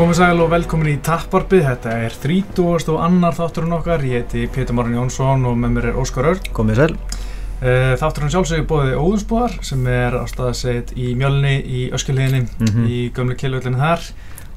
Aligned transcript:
Komið 0.00 0.16
sæl 0.16 0.38
og 0.40 0.46
velkomin 0.48 0.94
í 0.94 0.98
Tapparpið, 1.04 1.66
þetta 1.66 1.94
er 2.06 2.14
30. 2.22 2.86
og 2.88 3.00
annar 3.04 3.34
þátturinn 3.36 3.74
okkar, 3.76 4.00
ég 4.08 4.22
heiti 4.22 4.46
Pétur 4.48 4.72
Márin 4.78 4.94
Jónsson 4.96 5.42
og 5.44 5.58
með 5.60 5.74
mér 5.74 5.88
er 5.90 5.98
Óskar 6.00 6.28
Örn. 6.30 6.46
Komið 6.56 6.78
sæl. 6.78 6.94
Uh, 7.60 7.90
þátturinn 8.00 8.32
sjálfsögur 8.32 8.64
bóðið 8.70 8.94
Óðunsbúðar 8.96 9.58
sem 9.68 9.82
er 9.92 10.16
á 10.16 10.24
staðsett 10.30 10.94
í 10.96 11.10
Mjölni 11.20 11.52
í 11.60 11.82
Öskilíðinni 11.92 12.46
Mm 12.48 12.70
-hmm. 12.70 12.86
í 12.88 13.00
gömlu 13.12 13.36
kilvöldinu 13.36 13.76
þar 13.76 14.06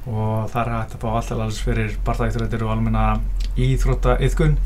og 0.08 0.48
þar 0.48 0.70
er 0.70 0.78
hægt 0.78 0.94
að 0.96 1.04
fá 1.04 1.08
alltaf 1.12 1.38
alls 1.44 1.60
fyrir 1.60 1.92
barðætturættir 2.06 2.64
og 2.64 2.72
almenna 2.72 3.20
íþrótta 3.58 4.16
yðkun. 4.24 4.56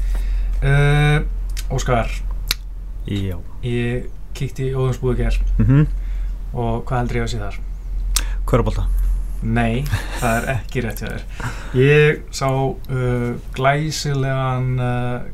Uh, 0.62 1.26
Óskar, 1.74 2.06
Já. 3.04 3.36
ég 3.64 4.06
kíkti 4.32 4.70
í 4.70 4.74
Óðunsbúðu 4.78 5.16
ger 5.16 5.40
Mm 5.58 5.66
-hmm. 5.66 5.86
og 6.54 6.84
hvað 6.86 6.98
heldur 6.98 7.16
ég 7.16 7.22
að 7.22 7.30
sé 7.30 7.38
þar? 7.38 7.58
Hverjabólta. 8.46 8.97
Nei, 9.42 9.84
það 10.18 10.36
er 10.42 10.46
ekki 10.56 10.82
rétt 10.82 11.02
hjá 11.04 11.08
þér. 11.12 11.26
Ég 11.78 12.22
sá 12.34 12.48
uh, 12.50 13.34
glæsilegan 13.54 14.70
uh, 14.82 15.26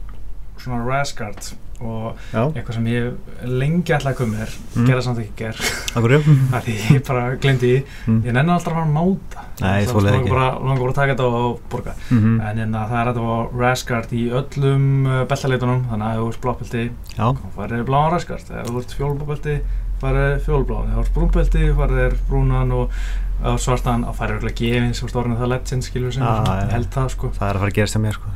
svona 0.60 0.84
Rasgard 0.84 1.54
og 1.84 2.14
Já. 2.32 2.44
eitthvað 2.54 2.77
sem 2.78 2.84
ég 2.88 3.48
lengi 3.50 3.92
að 3.92 4.14
koma 4.16 4.38
mér, 4.38 4.52
Mm. 4.74 4.86
gera 4.88 5.02
samt 5.02 5.18
ekki 5.20 5.34
ger, 5.36 5.58
Akkur, 5.98 6.12
já. 6.14 6.20
af 6.54 6.64
því 6.64 6.74
ég 6.94 7.02
bara 7.06 7.24
glemdi 7.36 7.68
því. 7.72 7.80
Mm. 8.06 8.20
Ég 8.24 8.32
nenni 8.36 8.52
alltaf 8.54 8.72
að 8.72 8.77
fara 8.78 8.86
að 8.86 8.94
máta. 8.94 9.42
Nei, 9.61 9.84
Það 9.84 9.91
þolið 9.92 10.06
langar 10.06 10.20
ekki. 10.20 10.30
Bara, 10.34 10.46
langar 10.64 10.80
bara 10.84 10.92
að 10.92 10.98
taka 11.00 11.12
þetta 11.14 11.27
og 11.41 11.61
borga. 11.70 11.94
Mm 12.11 12.41
En 12.41 12.58
hérna, 12.62 12.84
það 12.89 13.00
er 13.00 13.11
þetta 13.11 13.24
á 13.24 13.39
Rasgard 13.64 14.12
í 14.14 14.22
öllum 14.41 14.86
uh, 15.06 15.24
beltaleitunum, 15.30 15.84
þannig 15.91 16.06
að 16.08 16.14
ef 16.14 16.22
þú 16.22 16.30
ert 16.30 16.42
blábelti, 16.46 16.84
Já. 17.18 17.27
þá 17.34 17.46
farið 17.58 17.84
bláan 17.91 18.12
Rasgard. 18.14 18.50
Ef 18.62 18.70
þú 18.70 18.80
ert 18.84 18.96
fjólubelti, 18.98 19.56
farið 20.00 20.33
fjólubláan. 20.46 20.89
Ef 20.89 20.94
þú 20.94 21.05
ert 21.05 21.14
brúnbelti, 21.18 21.66
farið 21.83 22.16
brúnan 22.30 22.72
og 22.72 22.98
á 23.42 23.50
svartan, 23.58 24.04
þá 24.06 24.12
farið 24.18 24.36
örgulega 24.38 24.56
gefins 24.60 25.02
og 25.04 25.10
stórnum 25.10 25.36
það 25.40 25.48
legend, 25.54 25.82
skilur 25.84 26.12
sem, 26.14 26.22
Já, 26.22 26.30
svona, 26.44 26.68
held 26.70 26.88
það, 26.94 27.08
sko. 27.14 27.30
Það 27.34 27.48
er 27.48 27.54
að 27.58 27.60
fara 27.64 27.70
að 27.72 27.77
gerast 27.78 27.94
hjá 27.96 28.02
mér, 28.04 28.14
sko. 28.14 28.27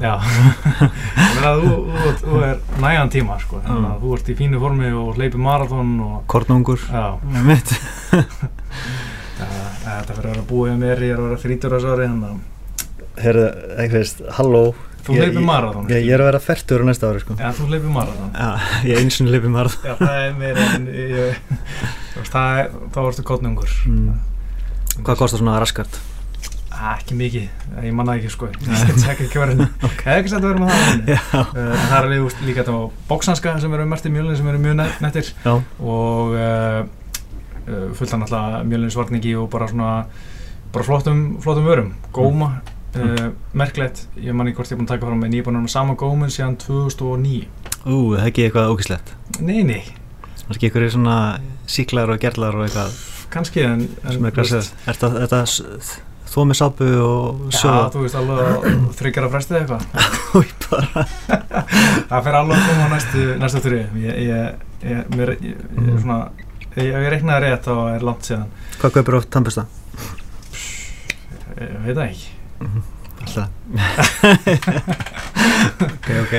Að 1.49 1.63
þú, 1.63 1.73
þú, 1.95 2.11
þú 2.25 2.43
er 2.49 2.57
nægan 2.83 3.13
tíma, 3.15 3.39
sko, 3.45 3.63
Mm. 3.69 3.87
að 3.93 4.03
þú 4.03 4.13
ert 4.19 4.29
í 4.29 4.37
fínu 4.39 4.61
formi 4.63 4.91
og 4.93 5.15
hleypir 5.17 5.41
marathón 5.45 5.95
og, 6.05 6.19
Kornungur. 6.27 6.81
þetta 9.39 10.17
fyrir 10.19 10.35
að 10.35 10.45
búið 10.51 10.77
mér, 10.83 11.03
ég 11.07 11.15
er 11.15 11.21
að 11.23 11.29
vera 11.29 11.41
þannig 12.13 12.31
að 12.33 12.39
Herðu, 13.19 13.47
ekki 13.83 13.97
veist, 13.99 14.21
halló. 14.37 14.61
þú 15.03 15.15
ég- 15.17 15.39
marathón, 15.43 15.89
Ég, 15.91 16.05
ég 16.07 16.13
er 16.15 16.21
að 16.23 16.29
vera 16.29 16.39
færtur 16.45 16.85
næsta 16.87 17.09
ári, 17.11 17.21
sko. 17.25 17.35
Já, 17.39 17.49
þú 17.57 17.67
hleypir 17.71 17.91
marathón. 17.91 18.31
Já, 18.35 18.51
ég 18.85 18.99
einu 19.01 19.11
sinni 19.11 19.31
leipið 19.33 19.51
marð. 19.51 19.75
Já, 19.83 19.95
það 19.99 20.19
er 20.29 20.33
meira 20.39 20.67
en 20.77 20.87
ég, 20.87 21.35
það 22.31 22.59
er, 22.61 22.71
þá 22.95 22.99
ertu 23.09 23.23
kotnungur. 23.27 23.73
Mm. 23.89 24.19
Hvað 24.99 25.19
kostar 25.21 25.41
svona 25.41 25.59
raskart? 25.63 25.99
Ah, 26.79 26.95
ekki 26.95 27.17
mikið, 27.19 27.47
ég 27.83 27.95
manna 27.97 28.15
ekki 28.19 28.31
sko, 28.31 28.49
ég 28.55 28.99
tek 29.03 29.25
ekki 29.25 29.41
verið, 29.41 29.65
okay. 29.89 30.05
eða 30.05 30.21
ekki 30.21 30.31
sætt 30.31 30.45
að 30.45 30.53
vera 30.53 30.63
með 30.63 30.71
það. 30.71 30.87
Uh, 31.39 31.59
en 31.59 31.85
það 31.89 31.97
er 31.97 32.07
alveg 32.07 32.43
líka 32.47 32.63
þetta 32.63 32.77
á 32.79 32.83
bóksanska 33.09 33.55
sem 33.63 33.75
eru 33.75 33.87
mest 33.91 34.07
í 34.07 34.13
mjölinu 34.15 34.39
sem 34.39 34.49
eru 34.51 34.61
mjög 34.63 35.31
Já. 35.43 35.53
og 35.83 36.35
uh, 36.39 36.81
uh, 37.67 37.87
fullt 37.99 38.15
hann 38.15 38.25
alltaf 38.27 38.67
mjölinu 38.69 38.95
svarningi 38.95 39.35
og 39.41 39.49
bara 39.51 39.69
svona 39.71 39.93
bara 40.75 40.87
flottum, 40.87 41.23
flottum 41.43 41.67
vörum, 41.67 41.93
góma 42.15 42.53
uh, 42.95 43.29
merklegt, 43.59 44.07
ég 44.21 44.37
man 44.37 44.51
ekki 44.51 44.61
hvort 44.61 44.71
ég 44.71 44.77
er 44.77 44.83
búinn 44.83 44.91
að 44.91 44.95
taka 44.95 45.11
fram 45.11 45.27
en 45.27 45.35
ég 45.35 45.43
er 45.43 45.49
búinn 45.49 45.59
að 45.59 45.65
vera 45.65 45.69
með 45.69 45.75
sama 45.75 45.99
gómin 45.99 46.35
síðan 46.35 46.59
2009 46.63 47.69
Ú, 47.89 47.99
það 48.15 48.23
er 48.23 48.27
ekki 48.29 48.47
eitthvað 48.47 48.73
ógislegt. 48.75 49.15
Nei, 49.39 49.63
nei, 49.67 49.83
ykkur 50.51 50.85
er 50.85 50.93
svona 50.93 51.19
síklar 51.71 52.11
og 52.13 52.21
gerlar 52.23 52.59
og 52.59 52.67
eitthvað 52.67 52.97
kannski 53.33 53.63
en, 53.67 53.87
en 54.05 54.19
veist. 54.37 54.75
Er 54.87 54.97
þetta, 54.99 55.09
þó 56.29 56.39
með 56.51 56.59
sápu 56.61 56.89
og 57.03 57.45
Já, 57.49 57.59
sjóða? 57.63 57.85
þú 57.95 58.03
veist 58.05 58.19
alveg 58.21 58.47
þryggjara 58.99 59.31
frestið 59.33 59.57
eitthvað. 59.63 59.83
Það 62.11 62.25
fer 62.27 62.37
alveg 62.41 62.57
að 62.59 62.67
koma 62.69 62.85
á 62.85 62.89
næstu, 62.93 63.23
næstu 63.41 63.63
þrjum 63.65 63.97
Ég, 64.03 64.19
ég, 64.29 64.67
ég, 64.85 64.99
mér, 65.17 65.33
ég, 65.41 65.57
Mhm. 65.79 65.95
svona, 66.03 66.19
reiknaði 67.15 67.41
rétt 67.47 67.65
þá 67.69 67.75
er 67.95 68.05
langt 68.07 68.29
síðan 68.29 68.51
Hvað 68.81 68.93
kaupir 68.99 69.17
á 69.17 69.21
tannbusta? 69.33 69.65
Ég, 71.59 71.73
veit 71.87 72.03
ekki 72.05 72.29
Alltaf. 73.19 73.49
ok, 75.89 76.07
ok. 76.23 76.35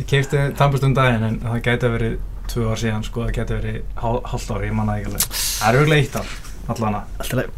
Ég 0.00 0.04
keipti 0.10 0.40
tannbustum 0.58 0.94
daginn 0.96 1.22
en 1.28 1.36
það 1.44 1.60
gæti 1.68 1.86
að 1.88 1.94
verið 1.94 2.16
tvö 2.50 2.64
ár 2.72 2.80
síðan 2.80 3.04
sko, 3.06 3.26
það 3.28 3.36
gæti 3.38 3.54
að 3.54 3.60
verið 3.62 3.78
hál, 4.02 4.18
hálft 4.32 4.50
ár, 4.54 4.64
ég 4.66 4.74
manna 4.74 4.96
ekki 4.98 5.12
alveg 5.12 5.24
Það 5.58 5.68
er 5.68 5.78
auðvitað 5.78 5.98
eitt 5.98 6.16
ár, 6.20 6.32
allana 6.74 7.00
Alltaf 7.18 7.38
leið. 7.38 7.50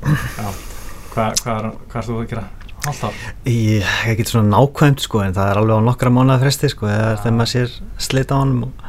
Hvað 1.11 1.41
hva, 1.45 1.55
er- 1.57 1.73
hvað 1.91 2.01
erst 2.01 2.11
þú 2.11 2.19
að 2.21 2.29
gera? 2.31 2.45
Hálft 2.81 3.03
ár? 3.05 3.17
Ég 3.51 3.91
ekki 4.09 4.25
svona 4.31 4.49
nákvæmt 4.55 5.03
sko 5.05 5.21
en 5.25 5.35
það 5.37 5.51
er 5.53 5.59
alveg 5.61 5.77
á 5.77 5.89
nokkra 5.91 6.13
mánuða 6.15 6.39
fresti 6.41 6.71
sko 6.73 6.87
eða 6.89 7.11
þegar 7.21 7.35
maður 7.37 7.53
sér 7.53 7.75
slita 8.01 8.35
á 8.35 8.41
honum 8.41 8.63
og- 8.69 8.87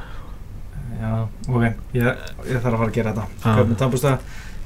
Já, 1.01 1.11
ok, 1.49 1.63
ég, 1.97 2.05
ég 2.45 2.61
þarf 2.61 2.73
að 2.75 2.77
fara 2.77 2.87
að 2.87 2.93
gera 2.93 3.11
þetta. 3.11 3.25
Hvernig 3.57 3.77
tannbusta, 3.81 4.11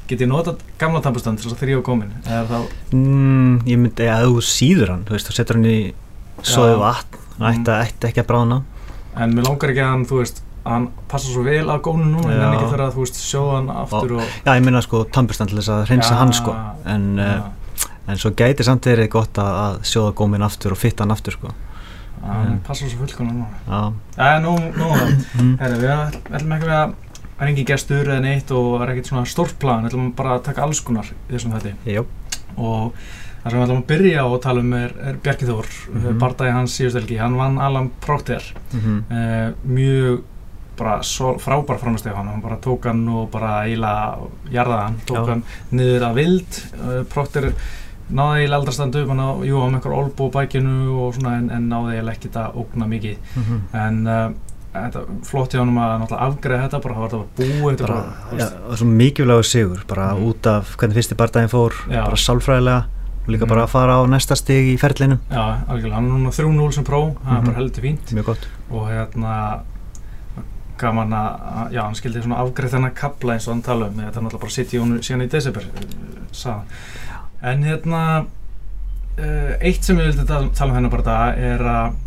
get 0.08 0.20
ég 0.20 0.28
notað 0.30 0.60
gamla 0.78 1.02
tannbustan 1.02 1.38
til 1.40 1.46
þess 1.48 1.56
að 1.56 1.62
þegar 1.64 1.72
ég 1.74 1.80
á 1.80 1.88
komin 1.88 2.12
þá, 2.28 2.60
mm, 2.92 3.62
Ég 3.66 3.78
myndi 3.80 4.10
að 4.12 4.26
þú 4.28 4.42
síður 4.44 4.90
hann, 4.92 5.06
þú 5.08 5.16
veist, 5.16 5.28
þú 5.32 5.34
setur 5.40 5.56
hann 5.56 5.66
í 5.72 5.94
Já. 6.44 6.78
vatn 6.78 7.18
hann 7.40 7.64
ætti, 7.66 7.72
ætti 7.72 8.08
ekki 8.12 8.22
að 8.22 8.28
bráðna 8.30 8.62
en 9.16 9.34
mér 9.34 9.48
langar 9.48 9.70
ekki 9.72 9.82
að 9.82 9.90
hann, 9.96 10.06
þú 10.06 10.20
veist 10.20 10.42
að 10.42 10.44
hann 10.66 10.88
passa 11.12 11.30
svo 11.30 11.44
vel 11.46 11.68
á 11.70 11.78
gónu 11.78 12.08
núna 12.10 12.32
en 12.34 12.54
ekki 12.56 12.70
þarf 12.72 12.86
að, 12.88 12.94
þú 12.96 13.04
veist, 13.06 13.20
sjóða 13.22 13.58
hann 13.60 13.70
aftur 13.70 14.16
og 14.18 14.24
Já, 14.46 14.52
ég 14.58 14.64
minna 14.66 14.82
sko 14.82 15.04
tannbustan 15.14 15.48
til 15.52 15.60
þess 15.60 15.70
að 15.76 15.84
reynsa 15.92 16.16
hann 16.20 16.34
sko. 16.34 16.56
en, 16.86 17.06
uh, 17.20 17.92
en 18.08 18.18
svo 18.22 18.32
gæti 18.38 18.66
samt 18.66 18.86
verið 18.90 19.10
gott 19.14 19.38
að, 19.42 19.54
að 19.66 19.78
sjóða 19.92 20.14
góminn 20.18 20.46
aftur 20.46 20.74
og 20.76 20.82
fitta 20.82 21.04
hann 21.06 21.14
aftur 21.16 21.38
sko. 21.38 21.54
Hann 22.26 22.60
passa 22.66 22.88
svo 22.90 23.04
fullkona 23.04 23.32
núna. 23.32 23.48
Já, 23.68 23.82
Já, 24.18 24.40
nú, 24.42 24.56
nú, 24.74 24.88
mm. 25.42 25.52
herri, 25.62 25.78
við 25.84 25.92
ætlum- 25.94 26.56
ekki 26.58 26.70
að 26.72 26.96
það 27.36 27.44
er 27.46 27.52
engin 27.52 27.66
gestur 27.70 28.08
eða 28.10 28.22
neitt 28.24 28.52
og 28.56 28.82
er 28.82 28.94
ekkert 28.96 29.10
svona 29.12 29.26
stórt 29.30 29.58
plan, 29.62 29.84
við 29.84 29.92
ætlum 29.94 30.12
bara 30.18 30.38
að 30.40 30.46
taka 30.50 30.64
alls 30.66 30.80
konar 30.82 31.06
í 31.12 31.34
þessum 31.36 31.54
þetta 31.58 31.74
Jó, 31.92 32.06
og 32.58 32.94
það 33.44 33.52
sem 33.52 33.60
við 33.60 33.66
ætlum 33.68 33.82
að 33.84 33.90
byrja 33.92 34.24
á 34.24 34.28
að 34.32 34.38
tala 34.48 34.64
um 34.66 34.74
er, 34.80 34.94
er 35.12 35.18
Bjarki 35.26 35.46
Þór, 35.50 35.68
mm 35.92 36.00
Mhm. 36.06 36.20
bardagi 36.24 36.56
hans 36.56 36.78
síðustelgi, 36.80 37.18
hann 37.22 37.36
vann 37.38 37.60
Alan 37.62 37.92
Procter. 38.02 38.42
Mm 38.74 39.04
uh, 39.12 39.52
mjög 39.68 40.24
bara 40.78 41.00
frábær 41.40 41.80
framsteg 41.82 42.14
hann, 42.16 42.28
hann 42.28 42.42
bara 42.42 42.58
tók 42.62 42.86
hann 42.90 43.08
og 43.10 43.30
bara 43.32 43.64
eiginlega 43.66 44.18
jarðaði 44.52 44.84
hann, 44.86 45.00
tók 45.06 45.18
Já. 45.18 45.26
hann 45.34 45.44
niður 45.72 46.08
að 46.10 46.16
vild 46.16 46.60
uh, 46.82 47.04
Procter 47.14 47.52
náði 48.10 48.42
eiginlega 48.44 48.60
aldrei 48.60 48.72
að 48.74 48.80
standa 48.80 49.02
upp 49.04 49.10
hann 49.10 49.20
á, 49.26 49.30
jú, 49.50 49.62
á 49.62 49.66
einhver 49.68 49.94
olbú 49.98 50.32
bækinu 50.32 50.74
og 51.06 51.16
svona 51.16 51.38
en, 51.40 51.50
en 51.50 51.70
náði 51.70 51.96
eiginlega 51.96 52.18
ekki 52.20 52.34
að 52.38 52.60
ógna 52.62 52.88
mikið 52.88 53.18
-hmm. 53.36 53.62
en 53.74 54.08
uh, 54.08 54.32
þetta, 54.76 55.00
flott 55.24 55.54
hjá 55.56 55.60
hann 55.64 55.78
að 55.78 56.12
afgreða 56.20 56.64
þetta 56.68 56.82
bara, 56.84 56.96
það 56.96 57.16
var 57.18 57.28
búið 57.38 57.78
bara, 57.82 57.94
bara, 57.94 58.14
já, 58.32 58.36
veist, 58.38 58.56
og 58.70 58.78
svo 58.78 58.86
mikilvægur 58.88 59.44
sigur 59.44 59.84
bara 59.88 60.14
Mhm. 60.14 60.24
út 60.28 60.46
af 60.48 60.76
hvernig 60.78 60.96
fyrsti 60.96 61.16
bardaginn 61.16 61.50
fór 61.50 61.74
Já. 61.90 62.04
bara 62.04 62.16
sálfræðilega 62.16 62.84
og 63.26 63.30
líka 63.34 63.46
Mhm. 63.46 63.50
bara 63.50 63.64
að 63.64 63.70
fara 63.70 63.94
á 63.98 64.02
næsta 64.06 64.36
stig 64.36 64.76
í 64.76 64.78
ferlinum 64.78 65.20
já, 65.32 65.56
algjörlega, 65.68 65.94
hann 65.96 66.06
er 66.06 66.12
núna 66.12 66.32
3-0 66.32 66.72
sem 66.74 66.84
pró, 66.84 67.16
það 67.26 67.32
er 67.38 67.42
Mhm. 67.42 67.46
bara 67.46 67.58
heldur 67.58 67.82
fínt 67.82 68.36
og 68.72 68.88
hérna 68.90 69.60
gaman 70.78 71.14
að, 71.14 71.72
já, 71.76 71.82
hann 71.86 71.96
skildi 71.96 72.22
svona 72.24 72.40
afgreð 72.44 72.72
þennan 72.76 72.94
kapla 72.96 73.34
eins 73.34 73.48
og 73.48 73.54
hann 73.56 73.62
tala 73.66 73.88
um 73.88 74.00
þetta 74.00 74.20
er 74.20 74.24
náttúrulega 74.26 74.42
bara 74.46 74.56
sitt 74.58 74.74
í 74.74 74.80
hún 74.82 74.98
síðan 75.02 75.26
í 75.26 75.30
desember 75.32 75.68
sagði 76.32 76.56
hann. 76.56 76.66
en 77.42 77.64
hérna 77.64 78.02
uh, 79.20 79.54
eitt 79.62 79.84
sem 79.88 80.00
ég 80.02 80.10
vildi 80.12 80.26
tala, 80.28 80.50
tala 80.56 80.72
um 80.74 80.80
hennar 80.80 80.92
bara 80.96 81.04
það 81.12 81.44
er 81.52 81.66
að 81.76 82.02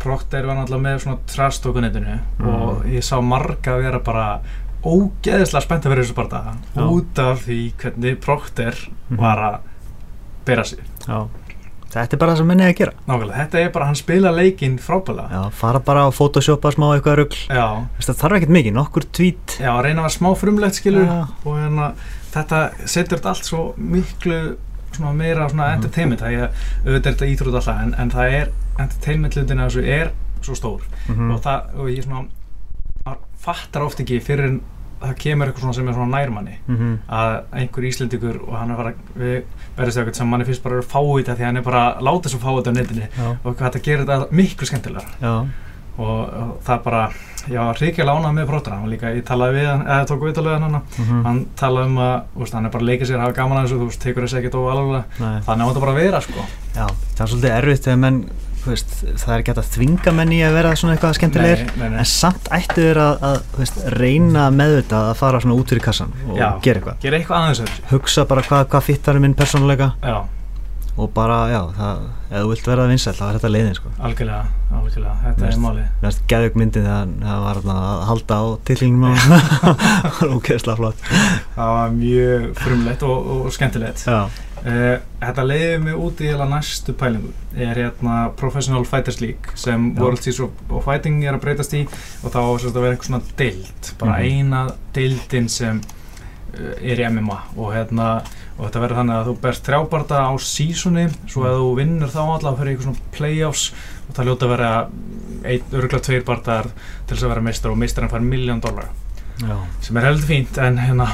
Procter 0.00 0.46
var 0.48 0.56
náttúrulega 0.56 0.86
með 0.86 1.02
svona 1.02 1.18
trust 1.28 1.66
á 1.66 1.70
netinu 1.76 2.18
Mhm. 2.38 2.48
og 2.48 2.84
ég 2.88 3.02
sá 3.04 3.20
marga 3.20 3.74
vera 3.76 3.98
bara 4.00 4.40
ógeðislega 4.82 5.60
spennt 5.62 5.84
að 5.84 5.90
vera 5.92 6.02
þessu 6.06 6.14
bara 6.16 6.28
það 6.76 6.86
út 6.94 7.18
af 7.20 7.42
því 7.44 7.58
hvernig 7.82 8.20
Procter 8.24 8.74
Mhm. 9.10 9.18
var 9.20 9.36
að 9.38 9.58
bera 10.46 10.64
sig 10.64 10.78
Já. 11.06 11.26
Þetta 11.90 12.14
er 12.14 12.18
bara 12.22 12.32
það 12.32 12.38
sem 12.38 12.46
menni 12.46 12.64
að 12.68 12.74
gera. 12.78 12.92
Nákvæmlega, 13.08 13.36
þetta 13.40 13.58
er 13.64 13.70
bara, 13.74 13.86
hann 13.90 13.96
spila 13.98 14.30
leikinn 14.30 14.78
frábælega 14.78 15.30
Já, 15.34 15.40
fara 15.50 15.80
bara 15.80 16.04
á 16.06 16.08
photoshopa 16.14 16.70
smá 16.70 16.86
eitthvað 16.94 17.16
rugl. 17.18 17.40
Já, 17.50 17.66
Það 18.00 18.18
þarf 18.22 18.36
ekkert 18.38 18.54
mikið, 18.56 18.72
nokkur 18.78 19.06
tweet. 19.18 19.56
Já, 19.58 19.70
að 19.74 19.82
reyna 19.88 20.00
að 20.00 20.06
vera 20.06 20.14
smá 20.18 20.30
frumlegt 20.38 20.74
skilur. 20.78 21.04
Já. 21.04 21.26
og 21.44 21.56
hérna, 21.58 21.92
þetta 22.32 22.60
setur 22.86 23.20
allt 23.26 23.44
svo 23.44 23.74
miklu 23.76 24.56
svona 24.92 25.12
meira 25.14 25.48
svona 25.50 25.66
Mhm. 25.66 25.74
entertainment. 25.80 26.20
Það 26.20 26.32
er 26.32 26.50
auðvitað 26.86 27.06
er 27.06 27.12
þetta 27.14 27.30
íþrótt 27.34 27.54
alltaf 27.60 27.82
en, 27.82 27.94
en 27.98 28.10
það 28.10 28.32
er 28.40 28.48
entertainment 28.78 29.34
hlutin 29.34 29.60
af 29.60 29.70
þessu 29.72 29.84
er 29.88 30.10
svo 30.42 30.54
stór. 30.54 30.80
Mhm. 31.08 31.30
og 31.34 31.40
það, 31.42 31.60
og 31.78 31.86
ég 31.88 32.04
svona 32.04 32.26
fattar 33.40 33.82
oft 33.82 33.98
ekki 34.02 34.20
fyrir 34.22 34.60
það 35.00 35.14
kemur 35.22 35.46
eitthvað 35.48 35.60
svona 35.64 35.74
sem 35.74 35.88
er 35.88 35.94
svona 35.94 36.18
nærmanni 36.18 36.56
Mhm. 36.68 36.98
að 37.08 37.42
einhver 37.52 37.86
íslendingur 37.90 38.36
og 38.48 38.54
hann 38.58 38.70
er 38.70 38.76
bara 38.76 38.92
við 39.18 39.42
verðist 39.78 39.98
eitthvað 39.98 40.14
sem 40.20 40.28
manni 40.28 40.44
finnst 40.44 40.62
bara 40.62 40.80
að 40.80 40.90
fá 40.92 41.00
þetta 41.00 41.36
því 41.38 41.44
hann 41.44 41.56
er 41.56 41.62
bara 41.62 41.82
að 41.94 42.02
láta 42.02 42.28
svo 42.28 42.38
fá 42.38 42.50
þetta 42.58 42.70
á 42.70 42.78
netinu 42.78 43.08
Já, 43.16 43.36
og 43.44 43.56
þetta 43.56 43.82
gerir 43.82 44.04
þetta 44.06 44.30
miklu 44.30 44.66
skemmtilegra. 44.66 45.08
Já, 45.22 45.46
og, 45.98 46.20
og 46.32 46.60
það 46.64 46.82
bara 46.84 47.10
var 47.50 47.74
ríkilega 47.80 48.12
ánað 48.20 48.34
með 48.36 48.46
bróttur 48.50 48.72
hann 48.72 48.82
var 48.84 48.90
líka, 48.92 49.10
ég 49.16 49.24
talaði 49.24 49.54
við 49.56 49.66
hann, 49.70 49.82
eða 49.86 50.06
tók 50.10 50.20
viðtalið 50.26 50.52
hann 50.52 50.62
hana 50.62 50.82
Mhm. 50.98 51.22
hann 51.24 51.46
talaði 51.56 51.86
um 51.86 51.96
að, 51.98 52.22
veist, 52.36 52.52
hann 52.52 52.66
er 52.66 52.70
bara 52.70 52.84
að 52.84 52.86
leika 52.90 53.04
sér 53.08 53.20
hafa 53.20 53.32
gaman 53.32 53.58
að 53.58 53.64
þessu, 53.66 53.78
þú 53.80 53.86
veist, 53.88 54.00
tekur 54.04 54.22
þessi 54.26 54.38
ekkert 54.40 54.58
óalvarlega 54.60 55.04
Nei. 55.20 55.40
þannig 55.40 55.64
á 55.64 55.68
þetta 55.70 55.80
bara 55.80 55.92
að 55.92 56.00
vera, 56.02 56.20
sko. 56.20 56.44
Já, 56.76 56.86
það 57.16 57.44
er 57.44 57.62
veist, 58.66 58.96
það 59.22 59.34
er 59.34 59.42
ekki 59.42 59.52
hægt 59.52 59.62
að 59.62 59.70
þvinga 59.76 60.14
menn 60.16 60.34
í 60.36 60.40
að 60.46 60.56
vera 60.58 60.72
svona 60.78 60.96
eitthvað 60.96 61.14
skemmtilegir 61.18 61.62
Nei, 61.66 61.76
nei, 61.80 61.92
nei. 61.94 62.00
en 62.02 62.10
samt 62.10 62.50
ættu 62.56 62.84
þeir 62.88 63.00
að, 63.04 63.24
að 63.30 63.38
veist, 63.60 63.80
reyna 63.96 64.48
meðvitað 64.54 65.12
að 65.12 65.16
fara 65.22 65.40
svona 65.44 65.60
út 65.60 65.72
fyrir 65.74 65.86
kassan 65.86 66.12
og 66.28 66.36
Já. 66.36 66.48
gera 66.66 66.82
eitthvað. 66.82 67.00
gera 67.06 67.20
eitthvað 67.22 67.64
hugsa 67.94 68.26
bara 68.30 68.44
hvað 68.46 68.68
hva 68.74 68.84
fittar 68.84 69.18
er 69.18 69.24
minn 69.24 69.38
persónuleika 69.38 69.94
já, 70.04 70.18
og 71.00 71.10
bara, 71.14 71.36
já, 71.50 71.60
það, 71.76 72.00
ef 72.28 72.42
þú 72.42 72.48
vilt 72.50 72.66
verða 72.68 72.86
vinsæll 72.90 73.14
þá 73.16 73.22
er 73.26 73.36
þetta 73.38 73.50
leiðin, 73.54 73.76
sko. 73.78 73.92
Algjörlega, 74.06 74.40
algjörlega 74.76 75.14
þetta 75.24 75.44
Veist. 75.44 75.56
er 75.56 75.62
málið. 75.62 75.86
Mér 75.86 76.06
finnst 76.06 76.24
geðug 76.32 76.58
myndin 76.60 76.86
þegar 76.88 77.12
það 77.22 77.44
var 77.46 77.60
að 77.74 78.02
halda 78.10 78.38
á 78.40 78.44
tillingum 78.68 79.06
á 79.06 79.12
það 80.20 80.82
var 80.84 80.98
það 81.56 81.72
var 81.76 81.94
mjög 81.96 82.46
frumlegt 82.60 83.06
og, 83.06 83.16
og, 83.34 83.40
og 83.48 83.56
skemmtilegt. 83.56 84.04
Já, 84.04 84.18
Uh, 84.60 84.98
þetta 85.22 85.44
leiði 85.46 85.76
mig 85.80 85.94
út 85.96 86.18
í 86.20 86.26
heila 86.28 86.44
næstu 86.50 86.92
pælingu. 87.00 87.30
Er 87.56 87.78
hérna 87.80 88.16
Professional 88.36 88.84
Fighters 88.84 89.20
League 89.22 89.54
sem 89.56 89.86
Já. 89.94 90.00
World 90.02 90.20
Series 90.20 90.40
of, 90.44 90.50
of 90.68 90.84
Fighting 90.84 91.22
er 91.24 91.38
að 91.38 91.44
breytast 91.46 91.72
í 91.78 91.86
og 91.88 92.28
þá 92.34 92.40
að 92.42 92.76
vera 92.76 92.90
eitthvað 92.92 93.08
svona 93.08 93.22
deild 93.40 93.92
bara 94.02 94.18
Mhm. 94.18 94.26
eina 94.26 94.60
deildin 94.92 95.48
sem 95.48 95.80
uh, 95.80 96.74
er 96.82 97.00
í 97.00 97.06
MMA 97.08 97.38
og 97.56 97.72
hérna 97.72 98.10
og 98.58 98.66
þetta 98.68 98.80
verður 98.82 98.98
þannig 99.00 99.16
að 99.16 99.28
þú 99.30 99.34
berst 99.40 99.64
þrjábarta 99.64 100.20
á 100.20 100.32
sísoni 100.44 101.06
svo 101.24 101.46
að 101.48 101.56
þú 101.62 101.70
vinnur 101.78 102.10
þá 102.12 102.20
alla 102.26 102.52
fyrir 102.58 102.74
eitthvað 102.74 102.88
svona 102.90 103.12
playoffs 103.16 103.64
og 104.10 104.14
það 104.18 104.26
ljóta 104.28 104.44
að 104.44 104.52
vera 104.52 104.70
einn, 105.40 105.64
örgulega 105.72 106.04
tveir 106.04 106.24
bardaðar 106.28 106.68
til 106.74 107.14
þess 107.16 107.24
að 107.24 107.32
vera 107.32 107.46
meistar 107.48 107.72
og 107.72 107.78
meistarinn 107.80 108.12
fær 108.12 108.20
miljón 108.28 108.60
dólar 108.60 108.90
sem 109.80 109.96
er 109.96 110.04
heldur 110.10 110.28
fínt 110.28 110.58
en 110.60 110.76
hérna 110.84 111.06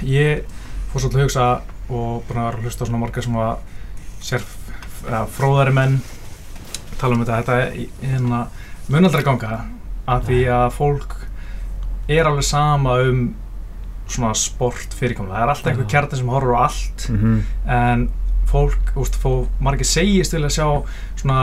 ég 0.00 0.46
fór 0.94 1.04
svolítið 1.04 1.20
að 1.20 1.26
hugsa 1.26 1.48
og 1.88 2.24
búin 2.26 2.40
að 2.40 2.48
vera 2.48 2.58
að 2.58 2.64
hlusta 2.64 2.84
á 2.84 2.88
svona 2.88 3.02
marga 3.02 3.24
sem 3.24 3.36
að 3.36 3.54
sér 4.24 4.44
eða, 5.04 5.22
fróðari 5.36 5.74
menn 5.76 6.00
tala 7.00 7.16
um 7.16 7.24
þetta. 7.24 7.40
Þetta 7.42 7.56
er 7.60 8.10
hérna 8.10 8.42
mun 8.88 9.08
aldrei 9.08 9.24
ganga 9.26 9.62
að 10.10 10.28
því 10.28 10.42
að 10.52 10.66
fólk 10.76 11.16
er 12.12 12.28
alveg 12.28 12.46
sama 12.46 12.98
um 13.04 13.24
svona 14.04 14.34
sport 14.36 14.92
fyrirkomlega 14.92 15.38
það 15.38 15.44
er 15.44 15.52
alltaf 15.54 15.70
einhver 15.72 15.88
kjarni 15.88 16.18
sem 16.20 16.32
horfur 16.34 16.58
á 16.60 16.64
allt 16.66 17.06
mhm, 17.08 17.38
en 17.64 18.02
fólk, 18.50 18.92
úst, 19.00 19.16
fó, 19.18 19.46
margir 19.64 19.88
segist 19.88 20.34
vilja 20.36 20.50
sjá 20.52 20.66
svona 21.16 21.38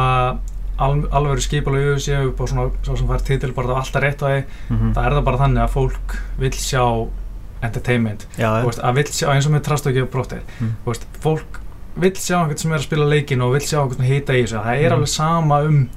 al, 0.82 0.92
alveg 1.10 1.42
skipalegu 1.44 1.98
séu 2.02 2.30
upp 2.30 2.42
á 2.42 2.46
svona 2.46 2.68
svo 2.86 3.00
sem 3.00 3.10
fær 3.10 3.26
titil 3.26 3.56
bara 3.58 3.80
alltaf 3.82 4.04
rétt 4.04 4.22
á 4.22 4.28
því. 4.30 4.44
Mhm. 4.70 4.94
það 4.94 5.08
er 5.08 5.18
það 5.18 5.26
bara 5.32 5.42
þannig 5.42 5.64
að 5.66 5.74
fólk 5.76 6.16
vil 6.42 6.54
sjá 6.54 6.86
entertainment. 7.64 8.28
Veist, 8.38 8.80
að 8.82 8.96
vill 8.96 9.12
sjá 9.12 9.28
eins 9.36 9.46
og 9.50 9.54
með 9.56 9.66
trastöki 9.68 10.02
og 10.04 10.10
bróttir 10.14 10.42
Mm. 10.60 10.76
Fólk 11.22 11.60
vill 12.02 12.12
sjá 12.16 12.38
einhvern 12.40 12.58
sem 12.60 12.72
er 12.72 12.78
að 12.80 12.88
spila 12.88 13.06
leikin 13.06 13.42
og 13.42 13.54
vill 13.54 13.62
sjá 13.68 13.82
einhvern 13.84 14.08
hita 14.08 14.34
í 14.34 14.44
þessu. 14.44 14.62
Það 14.64 14.76
er 14.78 14.90
Mm. 14.90 14.96
alveg 14.98 15.08
sama 15.10 15.62
um 15.68 15.90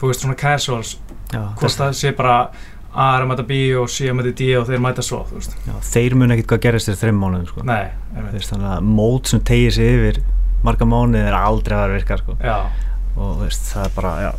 þú 0.00 0.08
veist 0.10 0.20
svona 0.24 0.36
casuals. 0.36 0.96
Já, 1.32 1.54
hvort 1.56 1.76
það 1.78 1.94
sé 1.94 2.16
bara 2.16 2.50
A 2.94 3.16
er 3.18 3.24
að 3.24 3.28
mæta 3.28 3.42
B 3.46 3.74
og 3.74 3.88
C 3.90 4.04
að 4.06 4.14
mæta 4.14 4.30
D 4.38 4.54
og 4.56 4.68
þeir 4.68 4.78
mæta 4.78 5.02
svo 5.02 5.24
já, 5.66 5.72
þeir 5.82 6.14
mun 6.14 6.30
ekkert 6.30 6.46
hvað 6.46 6.60
gerist 6.62 6.88
þér 6.88 6.98
þreim 7.00 7.18
mánuðum 7.18 7.46
sko. 7.48 7.60
þannig 7.64 8.68
að 8.70 8.84
mót 8.86 9.26
sem 9.26 9.40
tegir 9.40 9.72
sig 9.72 9.84
yfir 9.96 10.20
marga 10.62 10.86
mánuði 10.86 11.26
er 11.26 11.34
aldrei 11.34 11.74
að 11.74 11.80
vera 11.82 11.90
að 11.90 11.98
virka 11.98 12.18
sko. 12.18 12.36
og 13.16 13.40
veist, 13.40 13.74
það 13.74 13.84
er 13.84 13.90
bara 13.96 14.12
já, 14.22 14.32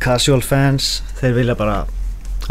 casual 0.00 0.40
fans 0.42 1.02
þeir 1.20 1.34
vilja 1.34 1.54
bara 1.54 1.86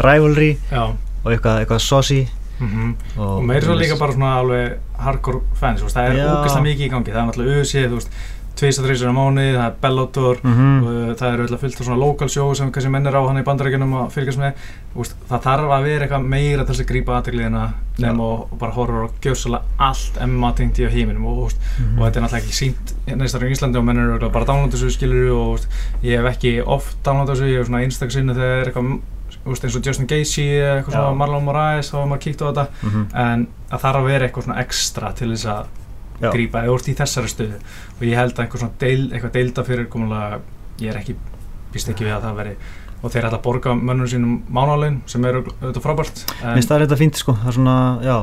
rivalry 0.00 0.56
já. 0.70 0.82
og 1.24 1.32
eitthvað, 1.34 1.66
eitthvað 1.66 1.80
saucy 1.84 2.28
mm 2.60 2.90
og, 3.18 3.38
og 3.38 3.44
meira 3.48 3.64
svo 3.66 3.74
líka 3.80 3.98
bara 4.00 4.12
svona 4.12 4.34
alveg 4.40 4.76
hardcore 5.00 5.40
fans, 5.54 5.82
veist, 5.82 5.96
það 5.96 6.10
er 6.10 6.20
ógeðslega 6.28 6.66
mikið 6.68 6.86
í 6.86 6.92
gangi. 6.92 7.10
Það 7.14 7.22
er 7.22 7.30
náttúrulega 7.30 7.60
UFC, 7.64 7.86
þú 7.88 7.98
veist, 8.00 8.12
tveist 8.60 8.80
að 8.82 8.86
þreysur 8.90 9.08
á 9.08 9.14
mánuði, 9.16 9.52
það 9.56 9.66
er 9.70 9.76
Bellator 9.80 10.40
mm 10.44 10.80
og 10.90 11.16
það 11.16 11.32
eru 11.32 11.44
alltaf 11.46 11.60
fullt 11.62 11.78
af 11.80 11.86
svona 11.86 12.00
local 12.00 12.28
show 12.28 12.50
sem 12.58 12.70
kannski 12.74 12.90
menn 12.92 13.06
er 13.08 13.16
á 13.16 13.22
hann 13.24 13.38
í 13.40 13.44
bandarækjunum 13.46 13.94
að 14.02 14.10
fylgjast 14.12 14.40
með. 14.42 14.64
Úst, 15.00 15.14
það 15.30 15.44
þarf 15.46 15.70
að 15.76 15.86
vera 15.86 16.04
eitthvað 16.06 16.26
meira 16.34 16.64
til 16.66 16.74
þess 16.74 16.82
að 16.84 16.88
grípa 16.90 17.14
aðtegliðina 17.20 17.62
nefn 18.04 18.20
og, 18.20 18.42
og 18.52 18.58
bara 18.60 18.74
horfa 18.76 19.04
og 19.06 19.14
gjössalega 19.24 19.62
allt 19.88 20.18
MMA 20.26 20.50
tengt 20.58 20.80
í 20.82 20.88
heiminum 20.92 21.26
og, 21.30 21.54
Mhm. 21.80 21.96
og 21.98 22.04
þetta 22.04 22.18
er 22.20 22.24
náttúrulega 22.26 22.42
ekki 22.42 22.58
sínt 22.58 22.92
neistar 23.16 23.44
í 23.46 23.52
Íslandi 23.54 23.78
og 23.80 23.84
menn 23.86 23.98
eru 24.02 24.18
bara 24.30 24.44
að 24.44 24.50
downloada 24.50 24.76
þessu 24.76 24.90
skilur 24.98 25.30
og 25.32 25.66
ég 26.04 26.20
hef 26.20 26.28
ekki 26.34 26.52
oft 26.66 26.98
downloada 27.06 27.32
þessu, 27.32 27.48
ég 27.48 27.58
hef 27.62 27.68
svona 27.70 27.82
einstak 27.86 28.10
sinni 28.12 28.34
þegar 28.36 28.66
er 28.66 28.72
eitthvað 29.40 29.52
úst, 29.56 29.64
eins 29.64 29.76
og 29.76 29.86
Justin 29.86 30.06
Gaethje 30.10 30.46
eða 30.60 30.74
eitthvað 30.78 30.96
svona 30.96 31.16
Marlon 31.16 31.44
Moraes 31.44 31.88
þá 31.90 31.94
hefur 31.96 32.10
maður 32.10 32.24
kíkt 32.26 32.42
á 32.44 32.46
þetta. 32.50 32.66
Mhm. 32.82 33.06
en 33.14 33.46
það 33.70 33.80
þarf 33.84 34.00
að 34.00 34.08
vera 34.10 34.26
eitthvað 34.28 34.44
svona 34.44 34.60
ekstra 34.60 35.12
til 35.16 35.30
þess 35.32 35.46
að 35.46 35.66
grípa 36.20 36.60
eða 36.60 36.74
úr 36.74 36.84
í 36.84 36.94
þessari 36.94 37.32
stöðu. 37.32 37.58
Og 37.96 38.02
ég 38.04 38.16
held 38.16 38.34
að 38.36 38.44
einhver 38.44 38.60
svona 38.60 38.78
deil, 38.78 39.10
eitthvað 39.10 39.32
deilda 39.32 39.64
fyrir 39.64 39.88
komulega, 39.88 40.40
ég 40.80 40.90
er 40.92 41.00
ekki 41.00 41.16
býst 41.72 41.88
ekki 41.88 42.04
við 42.04 42.16
að 42.18 42.26
það 42.28 42.36
veri. 42.36 42.56
Og 43.00 43.10
þeir 43.10 43.24
ætla 43.24 43.38
að 43.38 43.42
borga 43.46 43.72
mönnum 43.72 44.06
sínum 44.12 44.42
mánulegin 44.52 45.00
sem 45.08 45.24
eru 45.24 45.40
auðvitað 45.62 45.80
frábært 45.86 46.18
Mér 46.42 46.58
finnst 46.58 46.68
það 46.68 46.80
reynda 46.82 46.98
fínt 47.00 47.16
sko, 47.16 47.32
það 47.32 47.48
er 47.48 47.56
svona, 47.56 47.76
já, 48.04 48.16